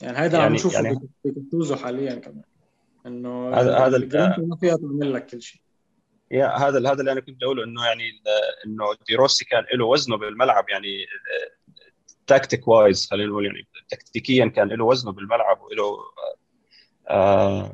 يعني 0.00 0.16
هذا 0.16 0.32
يعني 0.32 0.46
عم 0.46 0.54
نشوفه 0.54 0.82
يعني... 0.82 1.00
جاتوزو 1.24 1.76
حاليا 1.76 2.14
كمان. 2.14 2.42
إنه 3.06 3.54
هذا 3.54 3.78
هذا 3.78 3.98
ما 4.38 4.56
فيها 4.60 4.76
تعمل 4.76 5.12
لك 5.12 5.26
كل 5.26 5.42
شيء. 5.42 5.60
يا 6.30 6.46
هذا 6.46 6.78
هذا 6.78 7.00
اللي 7.00 7.12
أنا 7.12 7.20
كنت 7.20 7.42
أقوله 7.42 7.64
إنه 7.64 7.84
يعني 7.84 8.04
إنه 8.66 8.84
ديروسي 9.08 9.44
كان 9.44 9.64
له 9.74 9.84
وزنه 9.84 10.16
بالملعب 10.16 10.64
يعني 10.68 11.06
tactic 12.26 12.68
wise 12.68 13.08
خلينا 13.10 13.30
نقول 13.30 13.46
يعني 13.46 13.66
تكتيكيا 13.88 14.46
كان 14.46 14.68
له 14.68 14.84
وزنه 14.84 15.12
بالملعب 15.12 15.60
وله 15.62 15.96
آه 17.08 17.72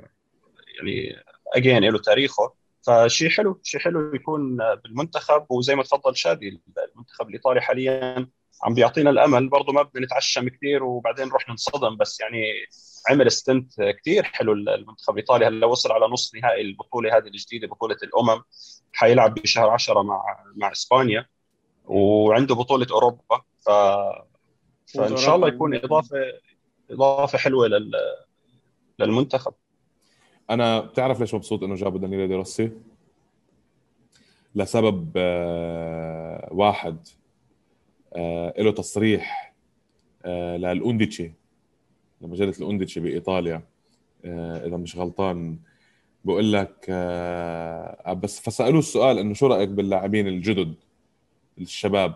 يعني 0.79 1.23
again 1.55 1.85
له 1.85 1.99
تاريخه. 1.99 2.55
فشيء 2.87 3.29
حلو 3.29 3.61
شيء 3.63 3.81
حلو 3.81 4.15
يكون 4.15 4.57
بالمنتخب 4.85 5.47
وزي 5.51 5.75
ما 5.75 5.83
تفضل 5.83 6.17
شادي 6.17 6.61
المنتخب 6.95 7.29
الإيطالي 7.29 7.61
حاليا 7.61 8.29
عم 8.63 8.75
بيعطينا 8.75 9.11
الأمل. 9.11 9.49
برضه 9.49 9.73
ما 9.73 9.83
بدنا 9.83 10.07
نتعشم 10.07 10.49
كثير 10.49 10.85
وبعدين 10.85 11.27
نروح 11.27 11.49
ننصدم 11.49 11.97
بس 11.97 12.21
يعني 12.21 12.53
عمل 13.11 13.33
ستنت 13.33 13.73
كثير 13.81 14.23
حلو 14.23 14.53
المنتخب 14.53 15.13
الإيطالي. 15.15 15.47
هلا 15.47 15.67
وصل 15.67 15.93
على 15.93 16.07
نص 16.07 16.35
نهائي 16.35 16.61
البطولة 16.61 17.17
هذه 17.17 17.27
الجديدة 17.27 17.69
بطولة 17.69 17.97
الأمم. 18.03 18.43
حيلعب 18.93 19.35
بشهر 19.35 19.71
10 19.71 20.03
مع 20.03 20.23
مع 20.57 20.73
إسبانيا 20.73 21.27
وعنده 21.85 22.55
بطولة 22.55 22.87
أوروبا. 22.91 23.43
ف 23.61 23.71
فإن 24.95 25.17
شاء 25.17 25.37
الله 25.37 25.49
يكون 25.49 25.75
إضافة 25.75 26.17
إضافة 26.91 27.39
حلوة 27.39 27.69
لل... 27.69 27.93
للمنتخب. 28.99 29.55
أنا 30.51 30.81
بتعرف 30.81 31.21
ليش 31.21 31.35
مبسوط 31.35 31.63
إنه 31.63 31.75
جابوا 31.75 31.99
دانييلو 31.99 32.27
دي 32.27 32.35
روسي؟ 32.35 32.71
لسبب 34.55 35.13
آه، 35.17 36.49
واحد 36.53 36.97
آه، 38.13 38.63
له 38.63 38.71
تصريح 38.73 39.55
آه، 40.25 40.57
للأونديتشي. 40.57 41.33
لمجله 42.21 42.55
الأونديتشي 42.59 43.01
بإيطاليا 43.01 43.63
إذا 44.25 44.77
مش 44.77 44.97
غلطان 44.97 45.59
بقول 46.25 46.53
لك 46.53 46.91
بس 48.23 48.41
فسألوه 48.41 48.79
السؤال 48.79 49.19
إنه 49.19 49.35
شو 49.35 49.47
رأيك 49.47 49.69
باللاعبين 49.69 50.29
الجدد 50.29 50.75
الشباب؟ 51.59 52.15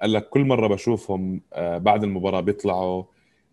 قال 0.00 0.12
لك 0.12 0.28
كل 0.28 0.44
مرة 0.44 0.68
بشوفهم 0.68 1.40
بعد 1.56 2.04
المباراة 2.04 2.40
بيطلعوا 2.40 3.04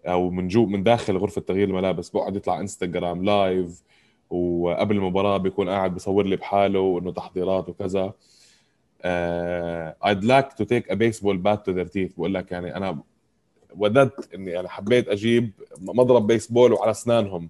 أو 0.06 0.30
من 0.30 0.48
جو 0.48 0.66
من 0.66 0.84
داخل 0.84 1.18
غرفة 1.18 1.42
تغيير 1.42 1.68
الملابس 1.68 2.10
بقعد 2.10 2.36
يطلع 2.36 2.60
انستغرام 2.60 3.26
live 3.26 3.84
وقبل 4.30 4.96
المباراة 4.96 5.38
بيكون 5.38 5.70
قاعد 5.70 5.96
بصور 5.96 6.26
لي 6.26 6.36
بحاله 6.36 6.80
وإنه 6.80 7.12
تحضيرات 7.12 7.70
وكذا. 7.70 8.14
uh, 9.04 10.08
I'd 10.10 10.24
like 10.24 10.56
to 10.56 10.66
take 10.66 10.90
a 10.90 10.96
baseball 10.96 11.38
bat 11.38 11.66
to 11.66 11.74
their 11.74 11.90
teeth. 11.94 12.14
بقول 12.18 12.34
لك 12.34 12.52
يعني 12.52 12.76
أنا 12.76 12.98
وددت 13.78 14.34
إني 14.36 14.60
أنا 14.60 14.70
حبيت 14.70 15.08
أجيب 15.10 15.52
مضرب 15.82 16.28
بيسبول 16.28 16.74
وعلى 16.74 16.92
أسنانهم. 16.92 17.50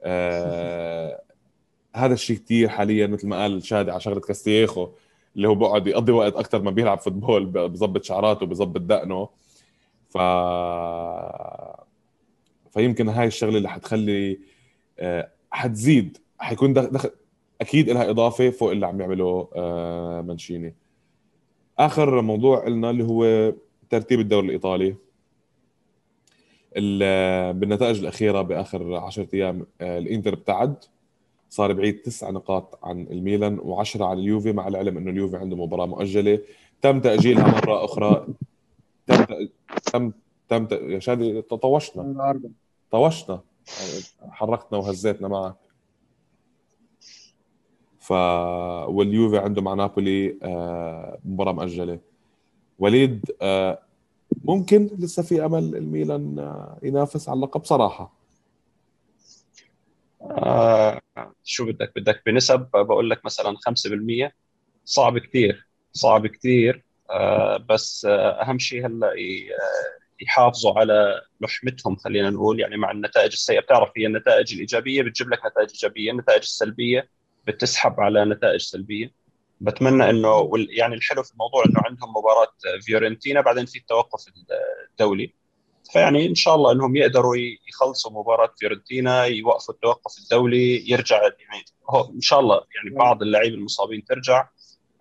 uh, 0.00 0.04
هذا 1.94 2.14
الشيء 2.14 2.36
كثير 2.36 2.68
حاليا 2.68 3.06
مثل 3.06 3.28
ما 3.28 3.36
قال 3.42 3.64
شادي 3.64 3.90
على 3.90 4.00
شغلة 4.00 4.20
كاستييخو 4.20 4.88
اللي 5.36 5.48
هو 5.48 5.54
بقعد 5.54 5.86
يقضي 5.86 6.12
وقت 6.12 6.34
أكثر 6.34 6.62
ما 6.62 6.70
بيلعب 6.70 6.98
فوتبول 6.98 7.46
بظبط 7.46 8.04
شعراته 8.04 8.46
بظبط 8.46 8.80
دقنه. 8.80 9.28
ف 10.08 10.18
فيمكن 12.70 13.08
هاي 13.08 13.26
الشغلة 13.26 13.56
اللي 13.58 13.68
حتخلي 13.68 14.38
آه، 14.98 15.28
حتزيد. 15.50 16.18
حيكون 16.38 16.72
دخل 16.72 17.10
أكيد 17.60 17.90
لها 17.90 18.10
إضافة 18.10 18.50
فوق 18.50 18.70
اللي 18.70 18.86
عم 18.86 19.00
يعمله 19.00 19.48
آه، 19.56 20.20
مانشيني 20.20 20.74
آخر 21.78 22.22
موضوع 22.22 22.64
قلنا 22.64 22.90
اللي 22.90 23.04
هو 23.04 23.52
ترتيب 23.90 24.20
الدوري 24.20 24.46
الإيطالي. 24.46 24.96
بالنتائج 27.52 27.98
الأخيرة 27.98 28.42
بآخر 28.42 28.94
10 28.94 29.28
أيام 29.34 29.66
آه، 29.80 29.98
الإنتر 29.98 30.32
ابتعد. 30.32 30.84
صار 31.50 31.72
بعيد 31.72 32.02
تسع 32.02 32.30
نقاط 32.30 32.78
عن 32.82 33.06
الميلان 33.10 33.58
و10 33.58 34.00
عن 34.00 34.18
اليوفي 34.18 34.52
مع 34.52 34.68
العلم 34.68 34.96
إنه 34.96 35.10
اليوفي 35.10 35.36
عنده 35.36 35.56
مباراة 35.56 35.86
مؤجلة. 35.86 36.38
تم 36.82 37.00
تأجيلها 37.00 37.48
مرة 37.60 37.84
أخرى. 37.84 38.26
تم 39.08 40.12
تم 40.48 40.66
تم 40.66 40.90
يا 40.90 40.98
شادي 40.98 41.42
طوشنا. 41.42 42.40
طوشنا. 42.90 43.40
حركتنا 44.30 44.78
وهزيتنا 44.78 45.28
معك. 45.28 45.56
ف 48.00 48.10
واليوفي 48.90 49.38
عنده 49.38 49.62
مع 49.62 49.74
نابولي 49.74 50.38
آه، 50.42 51.18
مباراة 51.24 51.52
مؤجلة. 51.52 51.98
وليد 52.78 53.24
آه، 53.42 53.78
ممكن 54.44 54.90
لسه 54.98 55.22
في 55.22 55.44
أمل 55.44 55.76
الميلان 55.76 56.38
آه، 56.38 56.78
ينافس 56.82 57.28
على 57.28 57.36
اللقب؟ 57.36 57.64
صراحة. 57.64 58.12
آه 60.22 61.00
شو 61.44 61.66
بدك؟ 61.66 61.92
بدك 61.96 62.22
بنسب 62.26 62.60
بقول 62.74 63.10
لك 63.10 63.24
مثلا 63.24 63.56
5% 63.56 64.32
صعب 64.84 65.18
كثير 65.18 65.68
صعب 65.92 66.26
كثير 66.26 66.84
بس 67.68 68.04
آه 68.10 68.42
أهم 68.42 68.58
شيء 68.58 68.86
هلا 68.86 69.12
يحافظوا 70.20 70.78
على 70.78 71.22
لحمتهم 71.40 71.96
خلينا 71.96 72.30
نقول 72.30 72.60
يعني 72.60 72.76
مع 72.76 72.90
النتائج 72.90 73.32
السيئة. 73.32 73.60
بتعرف 73.60 73.90
هي 73.96 74.06
النتائج 74.06 74.52
الإيجابية 74.52 75.02
بتجيب 75.02 75.30
لك 75.30 75.46
نتائج 75.46 75.68
إيجابية 75.70 76.10
النتائج 76.10 76.40
السلبية 76.40 77.08
بتسحب 77.46 78.00
على 78.00 78.24
نتائج 78.24 78.60
سلبية. 78.60 79.12
بتمنى 79.60 80.10
إنه 80.10 80.50
يعني 80.70 80.94
الحلو 80.94 81.22
في 81.22 81.32
الموضوع 81.32 81.64
إنه 81.66 81.80
عندهم 81.84 82.10
مباراة 82.10 82.52
فيورنتينا 82.80 83.40
بعدين 83.40 83.66
في 83.66 83.78
التوقف 83.78 84.24
الدولي. 84.90 85.34
فيعني 85.92 86.26
إن 86.26 86.34
شاء 86.34 86.54
الله 86.54 86.72
إنهم 86.72 86.96
يقدروا 86.96 87.36
يخلصوا 87.68 88.12
مباراة 88.12 88.52
فيورنتينا 88.58 89.24
يوقفوا 89.24 89.74
التوقف 89.74 90.18
الدولي 90.22 90.90
يرجع 90.90 91.22
يعني 91.22 91.64
إن 92.14 92.20
شاء 92.20 92.40
الله 92.40 92.60
يعني 92.76 92.96
بعض 92.96 93.22
اللعيبة 93.22 93.54
المصابين 93.54 94.04
ترجع. 94.04 94.48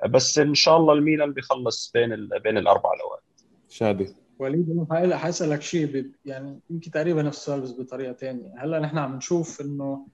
بس 0.05 0.39
إن 0.39 0.55
شاء 0.55 0.77
الله 0.77 0.93
الميلان 0.93 1.33
بيخلص 1.33 1.91
بين 1.93 2.27
بين 2.43 2.57
الاربعه 2.57 2.93
الاوائل 2.93 3.21
شادي. 3.69 4.15
وليد 4.39 4.87
أنا 4.91 5.17
حاسألك 5.17 5.61
شيء 5.61 6.11
يعني 6.25 6.59
يمكن 6.69 6.91
تقريبا 6.91 7.21
نفس 7.21 7.37
السؤال 7.37 7.61
بس 7.61 7.71
بطريقة 7.79 8.13
ثانية 8.13 8.53
هلأ 8.57 8.79
نحن 8.79 8.97
عم 8.97 9.15
نشوف 9.15 9.61
إنه 9.61 10.07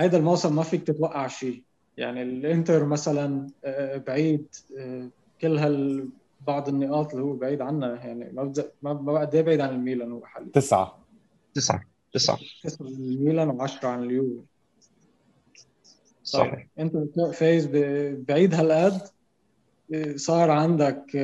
هذا 0.00 0.16
الموسم 0.16 0.56
ما 0.56 0.62
فيك 0.62 0.82
تتوقع 0.82 1.26
شيء. 1.26 1.62
يعني 1.96 2.22
الإنتر 2.22 2.86
مثلا 2.86 3.46
آه، 3.64 3.96
بعيد 3.96 4.46
آه، 4.78 5.08
كل 5.40 5.58
هال 5.58 6.08
بعض 6.46 6.68
النقاط 6.68 7.12
اللي 7.12 7.24
هو 7.24 7.32
بعيد 7.32 7.60
عنها 7.60 7.94
يعني 7.94 8.32
ما 8.32 8.52
ما 8.82 8.92
بقى 8.92 9.20
قد 9.26 9.36
بعيد 9.36 9.60
عن 9.60 9.74
الميلان 9.74 10.12
هو 10.12 10.26
حاليا؟ 10.26 10.50
تسعة. 10.52 10.98
تسعة. 11.54 11.82
تسعة. 12.12 12.38
تسعة. 12.62 12.86
الميلان 12.86 13.68
و10 13.68 13.84
عن 13.84 14.02
اليوفي 14.04 14.40
صحيح. 16.30 16.66
انت 16.78 17.20
فايز 17.34 17.66
بعيد 18.28 18.54
هالقد 18.54 19.00
آه، 19.94 20.16
صار 20.16 20.50
عندك 20.50 21.14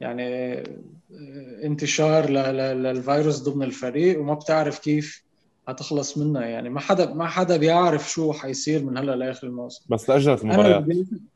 يعني 0.00 0.52
آه، 0.52 0.64
انتشار 1.64 2.30
للفيروس 2.30 3.42
ضمن 3.42 3.62
الفريق 3.62 4.20
وما 4.20 4.34
بتعرف 4.34 4.78
كيف 4.78 5.24
هتخلص 5.68 6.18
منها 6.18 6.44
يعني 6.44 6.70
ما 6.70 6.80
حدا 6.80 7.14
ما 7.14 7.26
حدا 7.26 7.56
بيعرف 7.56 8.10
شو 8.10 8.32
حيصير 8.32 8.84
من 8.84 8.98
هلا 8.98 9.16
لآخر 9.16 9.46
الموسم. 9.46 9.84
بس 9.88 10.06
تاجلت 10.06 10.42
المباريات 10.42 10.84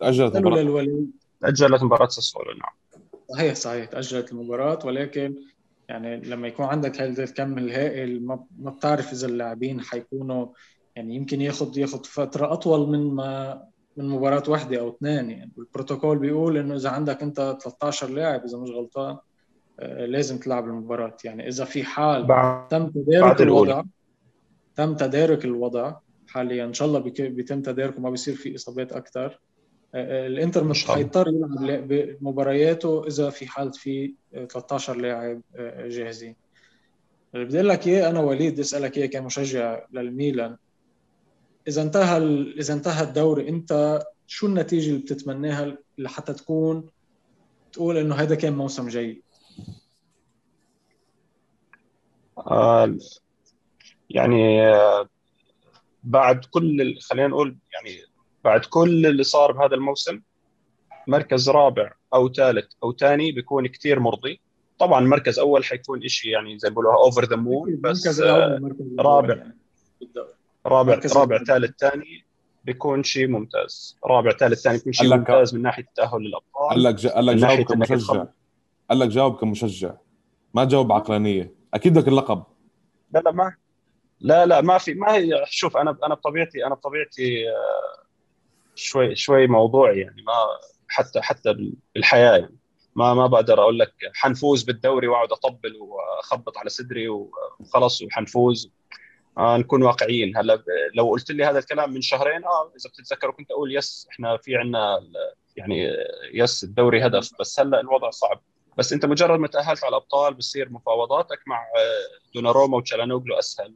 تاجلت 0.00 0.36
المباراه 0.36 0.98
تاجلت 1.40 1.82
مباراة. 1.82 2.08
ساسولو 2.08 2.50
نعم. 2.52 3.02
صحيح 3.32 3.54
صحيح 3.54 3.84
تاجلت 3.84 4.32
المباراة. 4.32 4.78
ولكن 4.84 5.34
يعني 5.88 6.20
لما 6.20 6.48
يكون 6.48 6.66
عندك 6.66 7.00
هذا 7.00 7.24
الكم 7.24 7.58
الهائل 7.58 8.26
ما 8.26 8.70
بتعرف 8.70 9.12
إذا 9.12 9.26
اللاعبين 9.26 9.80
حيكونوا 9.80 10.46
يعني 10.96 11.14
يمكن 11.14 11.40
ياخذ 11.40 11.78
ياخذ 11.78 12.04
فترة 12.04 12.52
أطول 12.52 12.88
من 12.88 13.14
ما 13.14 13.62
من 13.96 14.08
مباراة 14.08 14.42
واحدة 14.48 14.80
أو 14.80 14.88
اثنين. 14.88 15.30
يعني 15.30 15.52
البروتوكول 15.58 16.18
بيقول 16.18 16.56
إنه 16.56 16.74
إذا 16.74 16.90
عندك 16.90 17.22
أنت 17.22 17.56
13 17.62 18.10
لاعب 18.10 18.44
إذا 18.44 18.58
مش 18.58 18.70
غلطان 18.70 19.16
آه، 19.80 20.06
لازم 20.06 20.38
تلعب 20.38 20.64
المباراة. 20.64 21.16
يعني 21.24 21.48
إذا 21.48 21.64
في 21.64 21.84
حال 21.84 22.24
بعد 22.24 22.68
تم 22.68 22.88
تدارك 22.88 23.40
الوضع 23.40 23.82
تم 24.74 24.94
تدارك 24.94 25.44
الوضع 25.44 25.94
حاليا 26.28 26.64
إن 26.64 26.72
شاء 26.72 26.88
الله 26.88 26.98
بيتم 27.18 27.62
تداركه 27.62 28.00
ما 28.00 28.10
بيصير 28.10 28.34
في 28.34 28.54
إصابات 28.54 28.92
أكثر 28.92 29.40
آه، 29.94 30.24
آه، 30.24 30.26
الإنتر 30.26 30.64
مش 30.64 30.86
حيضطر 30.86 31.28
يلعب 31.28 31.92
مبارياته 32.20 33.06
إذا 33.06 33.30
في 33.30 33.46
حال 33.46 33.72
في 33.72 34.14
13 34.32 34.96
لاعب 34.96 35.40
جاهزين. 35.78 36.36
اللي 37.34 37.46
بدي 37.46 37.62
لك 37.62 37.86
إياه 37.86 38.10
أنا 38.10 38.20
وليد 38.20 38.58
اسألك 38.58 38.98
إياه 38.98 39.06
كمشجع 39.06 39.84
للميلان. 39.92 40.56
إذا 41.68 41.82
انتهى 41.82 42.18
إذا 42.58 42.74
انتهى 42.74 43.04
الدوري 43.04 43.48
أنت 43.48 44.02
شو 44.26 44.46
النتيجة 44.46 44.88
اللي 44.88 45.00
بتتمناها 45.00 45.78
لحتى 45.98 46.32
تكون 46.32 46.86
تقول 47.72 47.96
إنه 47.96 48.14
هذا 48.14 48.34
كان 48.34 48.52
موسم 48.52 48.88
جيد؟ 48.88 49.22
آه 52.38 52.96
يعني 54.10 54.66
آه 54.66 55.08
بعد 56.04 56.44
كل 56.44 56.98
خلينا 57.00 57.28
نقول 57.28 57.56
يعني 57.74 57.98
بعد 58.44 58.64
كل 58.64 59.06
اللي 59.06 59.22
صار 59.22 59.52
بهذا 59.52 59.74
الموسم 59.74 60.20
مركز 61.06 61.50
رابع 61.50 61.92
أو 62.14 62.32
ثالث 62.32 62.66
أو 62.82 62.92
ثاني 62.92 63.32
بيكون 63.32 63.66
كثير 63.66 64.00
مرضي. 64.00 64.40
طبعا 64.78 65.00
مركز 65.00 65.38
أول 65.38 65.64
حيكون 65.64 66.08
شيء 66.08 66.30
يعني 66.30 66.58
زي 66.58 66.68
ما 66.68 66.74
بيقولوها 66.74 66.96
over 66.96 67.24
the 67.24 67.36
moon 67.36 67.80
بس 67.80 68.20
آه 68.20 68.60
رابع. 68.98 69.36
يعني. 69.36 69.58
رابع 70.66 71.00
رابع 71.16 71.44
ثالث 71.44 71.78
ثاني 71.78 72.24
بيكون 72.64 73.02
شيء 73.02 73.28
ممتاز. 73.28 73.98
رابع 74.04 74.30
ثالث 74.30 74.60
ثاني 74.60 74.76
بيكون 74.76 74.92
شيء 74.92 75.16
ممتاز 75.16 75.54
من 75.54 75.62
ناحية 75.62 75.82
التاهل 75.82 76.20
للأبطال 76.20 76.68
قال 76.70 76.82
لك 76.82 77.06
قال 77.06 77.26
لك 77.26 77.36
جاوب 77.36 77.66
كمشجع 77.66 78.24
قال 78.90 78.98
لك 78.98 79.08
جاوب 79.08 79.36
كمشجع 79.36 79.94
ما 80.54 80.64
جاوب 80.64 80.92
عقلانية. 80.92 81.54
أكيد 81.74 81.94
بدك 81.98 82.08
اللقب. 82.08 82.42
لا 83.14 83.18
لا 83.18 83.30
ما 83.30 83.54
لا 84.20 84.46
لا 84.46 84.60
ما 84.60 84.78
في 84.78 84.94
ما 84.94 85.14
هي 85.14 85.44
شوف 85.46 85.76
أنا 85.76 85.98
أنا 86.04 86.14
بطبيعتي 86.14 86.66
أنا 86.66 86.74
بطبيعتي 86.74 87.48
آه، 87.48 88.04
شوي 88.74 89.16
شوي 89.16 89.46
موضوعي 89.46 89.98
يعني 89.98 90.22
ما 90.22 90.32
حتى 90.88 91.20
حتى 91.20 91.74
بالحياة 91.94 92.36
يعني. 92.36 92.56
ما 92.96 93.14
ما 93.14 93.26
بقدر 93.26 93.60
أقول 93.60 93.78
لك 93.78 93.92
حنفوز 94.14 94.62
بالدوري 94.62 95.08
وأقعد 95.08 95.32
أطبل 95.32 95.76
وأخبط 95.76 96.58
على 96.58 96.68
صدري 96.68 97.08
وخلص 97.08 98.02
وحنفوز. 98.02 98.72
آه 99.38 99.56
نكون 99.56 99.82
واقعيين. 99.82 100.36
هلا 100.36 100.62
لو 100.94 101.10
قلت 101.10 101.30
لي 101.30 101.44
هذا 101.44 101.58
الكلام 101.58 101.92
من 101.92 102.00
شهرين 102.00 102.44
آه 102.44 102.72
إذا 102.80 102.90
بتتذكروا 102.90 103.32
كنت 103.32 103.50
أقول 103.50 103.76
يس 103.76 104.08
إحنا 104.10 104.36
في 104.36 104.56
عندنا 104.56 105.00
يعني 105.56 105.90
يس 106.34 106.64
الدوري 106.64 107.06
هدف. 107.06 107.30
بس 107.40 107.60
هلا 107.60 107.80
الوضع 107.80 108.10
صعب. 108.10 108.40
بس 108.78 108.92
أنت 108.92 109.06
مجرد 109.06 109.40
ما 109.40 109.48
تأهلت 109.48 109.84
على 109.84 109.90
الابطال 109.90 110.34
بصير 110.34 110.70
مفاوضاتك 110.70 111.38
مع 111.46 111.56
آه، 111.56 112.34
دوناروما 112.34 112.76
وتشالانوغلو 112.76 113.38
أسهل. 113.38 113.74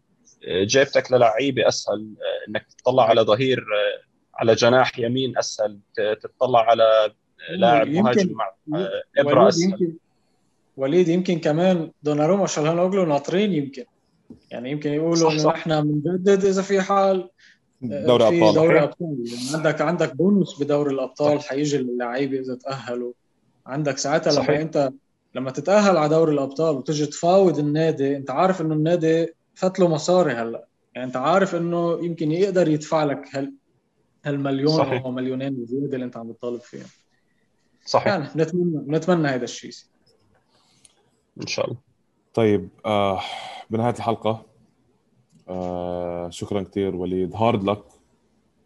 جيبتك 0.48 1.12
للعيبه 1.12 1.68
أسهل. 1.68 2.14
إنك 2.48 2.66
تطلع 2.78 3.04
على 3.04 3.20
ظهير 3.20 3.64
على 4.34 4.54
جناح 4.54 4.98
يمين 4.98 5.38
أسهل. 5.38 5.78
تطلع 6.22 6.60
على 6.60 7.12
لاعب 7.50 7.88
مهاجم 7.88 8.32
مع 8.32 8.52
إبرة 9.18 9.48
أسهل. 9.48 9.70
يمكن 9.70 9.96
وليد 10.76 11.08
يمكن 11.08 11.38
كمان 11.38 11.90
دوناروما 12.02 12.46
اوغلو 12.58 13.04
ناطرين 13.04 13.52
يمكن. 13.52 13.84
يعني 14.50 14.70
يمكن 14.70 14.92
يقولوا 14.92 15.32
إنه 15.32 15.50
إحنا 15.50 15.80
بنجدد 15.80 16.44
إذا 16.44 16.62
في 16.62 16.80
حال 16.80 17.30
دوري 17.82 18.24
في 18.24 18.38
أبطال. 18.38 18.54
دوري 18.54 18.82
أبطال. 18.82 19.24
يعني 19.26 19.54
عندك 19.54 19.80
عندك 19.80 20.16
بونص 20.16 20.62
بدوري 20.62 20.94
الأبطال 20.94 21.40
حيجي 21.40 21.76
اللعيبة 21.76 22.40
إذا 22.40 22.54
تأهلوا. 22.54 23.12
عندك 23.66 23.98
ساعتها 23.98 24.32
لما 24.32 24.42
صحيح. 24.42 24.60
أنت 24.60 24.92
لما 25.34 25.50
تتأهل 25.50 25.96
على 25.96 26.08
دوري 26.08 26.32
الأبطال 26.32 26.76
وتجي 26.76 27.06
تفاوض 27.06 27.58
النادي 27.58 28.16
أنت 28.16 28.30
عارف 28.30 28.60
إنه 28.60 28.74
النادي 28.74 29.34
فات 29.54 29.80
له 29.80 29.88
مصاري 29.88 30.32
هلأ. 30.32 30.66
يعني 30.94 31.06
أنت 31.06 31.16
عارف 31.16 31.54
إنه 31.54 32.04
يمكن 32.04 32.32
يقدر 32.32 32.68
يدفع 32.68 33.04
لك 33.04 33.24
هال 33.32 33.52
هالمليون 34.24 34.76
صحيح. 34.76 35.04
أو 35.04 35.10
مليونين 35.10 35.66
زيادة 35.66 35.94
اللي 35.94 36.04
أنت 36.04 36.16
عم 36.16 36.32
تطالب 36.32 36.60
فيهم. 36.60 36.86
صحيح. 37.86 38.06
يعني 38.06 38.28
نتمنى 38.36 38.96
نتمنى 38.96 39.28
هذا 39.28 39.44
الشيء 39.44 39.72
إن 41.42 41.46
شاء 41.46 41.66
الله. 41.66 41.78
طيب 42.34 42.68
آه 42.86 43.20
بنهايه 43.70 43.94
الحلقة 43.94 44.42
آه 45.48 46.30
شكرا 46.30 46.62
كثير 46.62 46.96
وليد. 46.96 47.34
hard 47.34 47.64
luck 47.64 47.82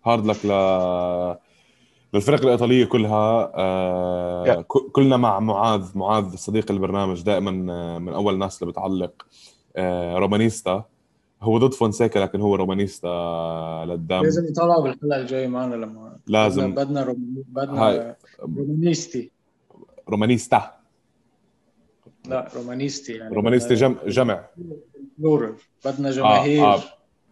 hard 0.04 0.26
luck 0.26 0.46
ل 0.46 0.48
للفرق 2.14 2.42
الإيطالية 2.42 2.84
كلها. 2.84 3.52
آه 3.54 4.62
كلنا 4.92 5.16
مع 5.16 5.40
معاذ 5.40 5.98
معاذ 5.98 6.36
صديق 6.36 6.70
البرنامج 6.70 7.22
دائما 7.22 7.72
آه، 7.72 7.98
من 7.98 8.12
أول 8.12 8.34
الناس 8.34 8.62
اللي 8.62 8.72
بتعلق 8.72 9.26
آه 9.76 10.18
romanista. 10.18 10.84
هو 11.42 11.58
ضد 11.58 11.74
فونسيكا 11.74 12.18
لكن 12.18 12.40
هو 12.40 12.54
romanista 12.54 13.84
للدم. 13.88 14.22
لازم 14.22 14.46
يطلعوا 14.46 14.82
بالحلقة 14.82 15.20
الجاية 15.20 15.46
معنا 15.46 15.74
لما 15.74 16.18
لازم. 16.26 16.74
بدنا 16.74 17.02
romani... 17.02 17.44
بدنا 17.48 18.16
romanisti. 18.40 19.30
romanista. 20.08 20.72
لا 22.26 22.48
romanisti 22.56 23.12
يعني. 23.12 23.34
romanisti 23.34 23.74
جمع 23.74 23.96
جمع. 24.06 24.44
plural 25.18 25.56
بدنا 25.84 26.10
جماهير. 26.10 26.64
آه. 26.64 26.82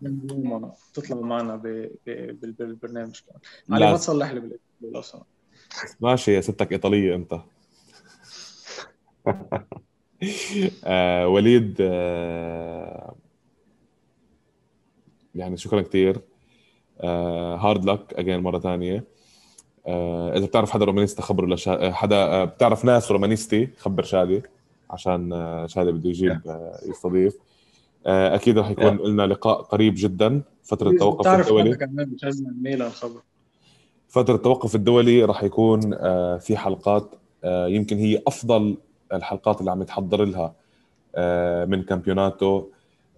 آه. 0.03 0.75
تطلع 0.95 1.17
معنا 1.17 1.57
ب... 1.57 1.67
ب... 2.07 2.41
بالبرنامج 2.59 3.21
كمان. 3.21 3.41
علي 3.71 3.91
ما 3.91 3.97
تصلح 3.97 4.31
لي 4.31 4.59
لو 4.81 5.03
ماشي 6.01 6.33
يا 6.35 6.41
ستك 6.41 6.73
إيطالية 6.73 7.15
أنت. 7.15 7.41
آه 10.85 11.29
وليد 11.29 11.77
آه 11.81 13.15
يعني 15.35 15.57
شكرا 15.57 15.81
كثير 15.81 16.21
hard 17.01 17.85
luck 17.85 18.15
again 18.15 18.41
مرة 18.41 18.59
ثانية 18.59 19.05
آه 19.87 20.37
إذا 20.37 20.47
بتعرف 20.47 20.71
حدا 20.71 20.85
romanista 20.85 21.23
خبره 21.23 21.47
لشا... 21.47 21.93
حدا 21.93 22.17
آه 22.17 22.45
بتعرف 22.45 22.85
ناس 22.85 23.11
romanisti 23.13 23.69
خبر 23.79 24.03
شادي 24.03 24.43
عشان 24.91 25.33
آه 25.33 25.67
شادي 25.67 25.93
بده 25.93 26.09
يجيب 26.11 26.41
آه 26.47 26.79
يستضيف. 26.87 27.35
آه 27.35 27.52
أكيد 28.07 28.59
رح 28.59 28.71
يكون 28.71 28.97
لنا 29.11 29.27
لقاء 29.27 29.63
قريب 29.63 29.95
جدا 29.97 30.43
فترة 30.63 30.91
التوقف 30.91 31.27
الدولي. 31.41 31.71
فترة 34.09 34.35
التوقف 34.35 34.75
الدولي 34.75 35.25
رح 35.25 35.43
يكون 35.45 35.95
آه 35.95 36.39
في 36.39 36.57
حلقات 36.57 37.11
آه 37.45 37.67
يمكن 37.69 37.97
هي 37.97 38.23
أفضل 38.27 38.77
الحلقات 39.13 39.61
اللي 39.61 39.71
عم 39.71 39.83
يتحضر 39.83 40.25
لها 40.25 40.55
آه 41.15 41.65
من 41.65 41.83
كامبيوناتو 41.83 42.65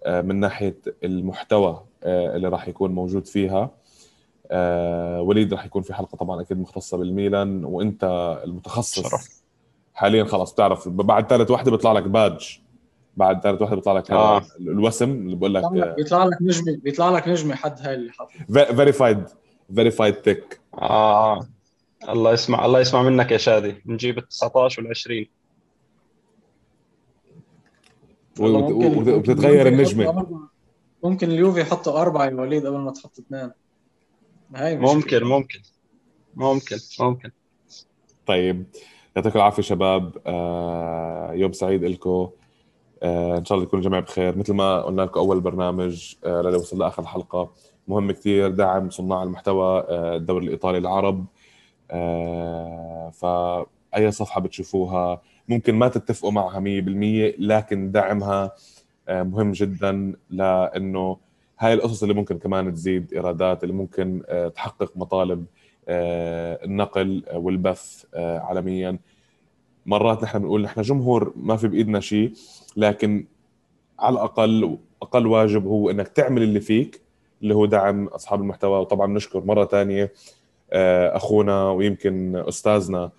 آه 0.05 0.21
من 0.21 0.35
ناحية 0.39 0.77
المحتوى 1.03 1.81
آه 2.03 2.35
اللي 2.35 2.47
راح 2.47 2.67
يكون 2.67 2.91
موجود 2.91 3.25
فيها. 3.27 3.71
آه 4.51 5.21
وليد 5.21 5.53
راح 5.53 5.65
يكون 5.65 5.81
في 5.81 5.93
حلقة 5.93 6.15
طبعا 6.15 6.41
أكيد 6.41 6.59
مختصة 6.59 6.97
بالميلان 6.97 7.65
وأنت 7.65 8.03
المتخصص. 8.43 9.09
شرف. 9.09 9.41
حاليا 9.93 10.23
خلاص 10.23 10.53
بتعرف 10.53 10.87
بعد 10.89 11.27
ثالث 11.29 11.51
وحده 11.51 11.71
بيطلع 11.71 11.91
لك 11.91 12.03
badge. 12.03 12.45
بعد 13.17 13.41
ثالث 13.41 13.61
وحده 13.61 13.75
بيطلع 13.75 13.93
لك 13.93 14.11
آه. 14.11 14.41
الوسم 14.59 15.11
اللي 15.11 15.35
بقول 15.35 15.53
لك 15.53 15.63
بيطلع 15.71 16.23
لك 16.25 16.41
نجمة 16.41 16.77
بيطلع 16.83 17.09
لك 17.09 17.27
نجمة 17.27 17.55
حد 17.55 17.81
هاي 17.81 17.93
اللي 17.93 18.11
حط 18.11 18.29
verified 18.51 19.23
فيريفايد 19.75 20.13
تك 20.13 20.59
آه. 20.73 21.47
الله 22.09 22.33
يسمع 22.33 22.65
الله 22.65 22.79
يسمع 22.79 23.01
منك 23.01 23.31
يا 23.31 23.37
شادي. 23.37 23.81
نجيب 23.85 24.17
ال 24.17 24.27
19 24.27 24.81
وال 24.81 24.89
20 24.89 25.25
وبتتغير 28.39 29.67
النجمة. 29.67 30.27
ممكن 31.03 31.31
اليوفي 31.31 31.61
يحطوا 31.61 32.01
أربعة 32.01 32.25
يا 32.25 32.33
وليد 32.33 32.65
قبل 32.65 32.77
ما 32.77 32.91
تحط 32.91 33.19
اثنين. 33.19 33.51
هاي 34.55 34.77
ممكن 34.77 35.23
ممكن. 35.23 35.59
ممكن 36.35 36.77
ممكن. 36.99 37.31
طيب 38.25 38.65
يعطيكم 39.15 39.39
العافية 39.39 39.61
شباب. 39.61 40.17
آه 40.27 41.33
يوم 41.33 41.51
سعيد 41.51 41.83
لكم 41.83 42.29
إن 43.03 43.45
شاء 43.45 43.55
الله 43.55 43.67
يكون 43.67 43.79
الجميع 43.79 43.99
بخير. 43.99 44.37
مثل 44.37 44.53
ما 44.53 44.81
قلنا 44.81 45.01
لكم 45.01 45.19
أول 45.19 45.39
برنامج 45.39 46.15
آه 46.25 46.41
للي 46.41 46.57
وصل 46.57 46.79
لآخر 46.79 47.01
الحلقة 47.01 47.51
مهم 47.87 48.11
كثير 48.11 48.49
دعم 48.49 48.89
صناع 48.89 49.23
المحتوى 49.23 49.79
آه 49.89 50.15
الدوري 50.15 50.45
الإيطالي 50.45 50.77
العرب. 50.77 51.25
آه 51.91 53.09
فأي 53.09 54.11
صفحة 54.11 54.41
بتشوفوها 54.41 55.21
ممكن 55.49 55.75
ما 55.75 55.87
تتفقوا 55.87 56.31
معها 56.31 56.59
100% 56.59 57.35
لكن 57.39 57.91
دعمها 57.91 58.51
مهم 59.09 59.51
جدا 59.51 60.13
لأنه 60.29 61.17
هاي 61.59 61.73
القصص 61.73 62.01
اللي 62.03 62.13
ممكن 62.15 62.37
كمان 62.39 62.73
تزيد 62.73 63.13
إيرادات 63.13 63.63
اللي 63.63 63.73
ممكن 63.73 64.23
تحقق 64.55 64.91
مطالب 64.95 65.45
النقل 65.89 67.23
والبث 67.33 68.05
عالميا. 68.15 68.99
مرات 69.85 70.23
نحن 70.23 70.39
بنقول 70.39 70.61
نحن 70.61 70.81
جمهور 70.81 71.33
ما 71.35 71.55
في 71.57 71.67
بإيدنا 71.67 71.99
شيء. 71.99 72.33
لكن 72.75 73.25
على 73.99 74.13
الأقل 74.13 74.77
أقل 75.01 75.27
واجب 75.27 75.67
هو 75.67 75.89
إنك 75.89 76.07
تعمل 76.07 76.43
اللي 76.43 76.59
فيك 76.59 77.01
اللي 77.41 77.55
هو 77.55 77.65
دعم 77.65 78.07
أصحاب 78.07 78.41
المحتوى. 78.41 78.79
وطبعا 78.79 79.07
نشكر 79.07 79.45
مرة 79.45 79.65
ثانية 79.65 80.13
أخونا 81.13 81.69
ويمكن 81.69 82.43
أستاذنا 82.47 83.11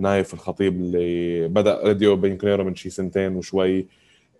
نايف 0.00 0.34
الخطيب 0.34 0.74
اللي 0.74 1.48
بدأ 1.48 1.80
راديو 1.84 2.16
بيانكونيرو 2.16 2.64
من 2.64 2.74
شي 2.74 2.90
سنتين 2.90 3.36
وشوي 3.36 3.86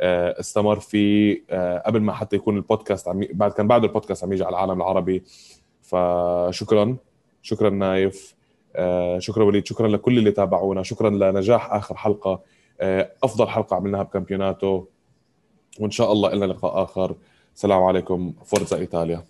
استمر 0.00 0.80
فيه 0.80 1.42
قبل 1.86 2.00
ما 2.00 2.12
حتى 2.12 2.36
يكون 2.36 2.56
البودكاست 2.56 3.08
عم 3.08 3.20
بعد 3.32 3.52
كان 3.52 3.68
بعد 3.68 3.84
البودكاست 3.84 4.24
عم 4.24 4.32
يجي 4.32 4.44
على 4.44 4.50
العالم 4.50 4.72
العربي. 4.80 5.22
فشكرا 5.82 6.96
شكرا 7.42 7.70
نايف 7.70 8.34
شكرا 9.18 9.44
وليد 9.44 9.66
شكرا 9.66 9.88
لكل 9.88 10.18
اللي 10.18 10.30
تابعونا 10.30 10.82
شكرا 10.82 11.10
لنجاح 11.10 11.72
آخر 11.72 11.96
حلقة 11.96 12.40
أفضل 13.24 13.48
حلقة 13.48 13.76
عملناها 13.76 14.02
بكامبيوناتو. 14.02 14.84
وإن 15.80 15.90
شاء 15.90 16.12
الله 16.12 16.34
لنا 16.34 16.44
لقاء 16.44 16.82
آخر. 16.82 17.16
السلام 17.54 17.82
عليكم 17.82 18.32
forza 18.44 18.78
Italia. 18.78 19.24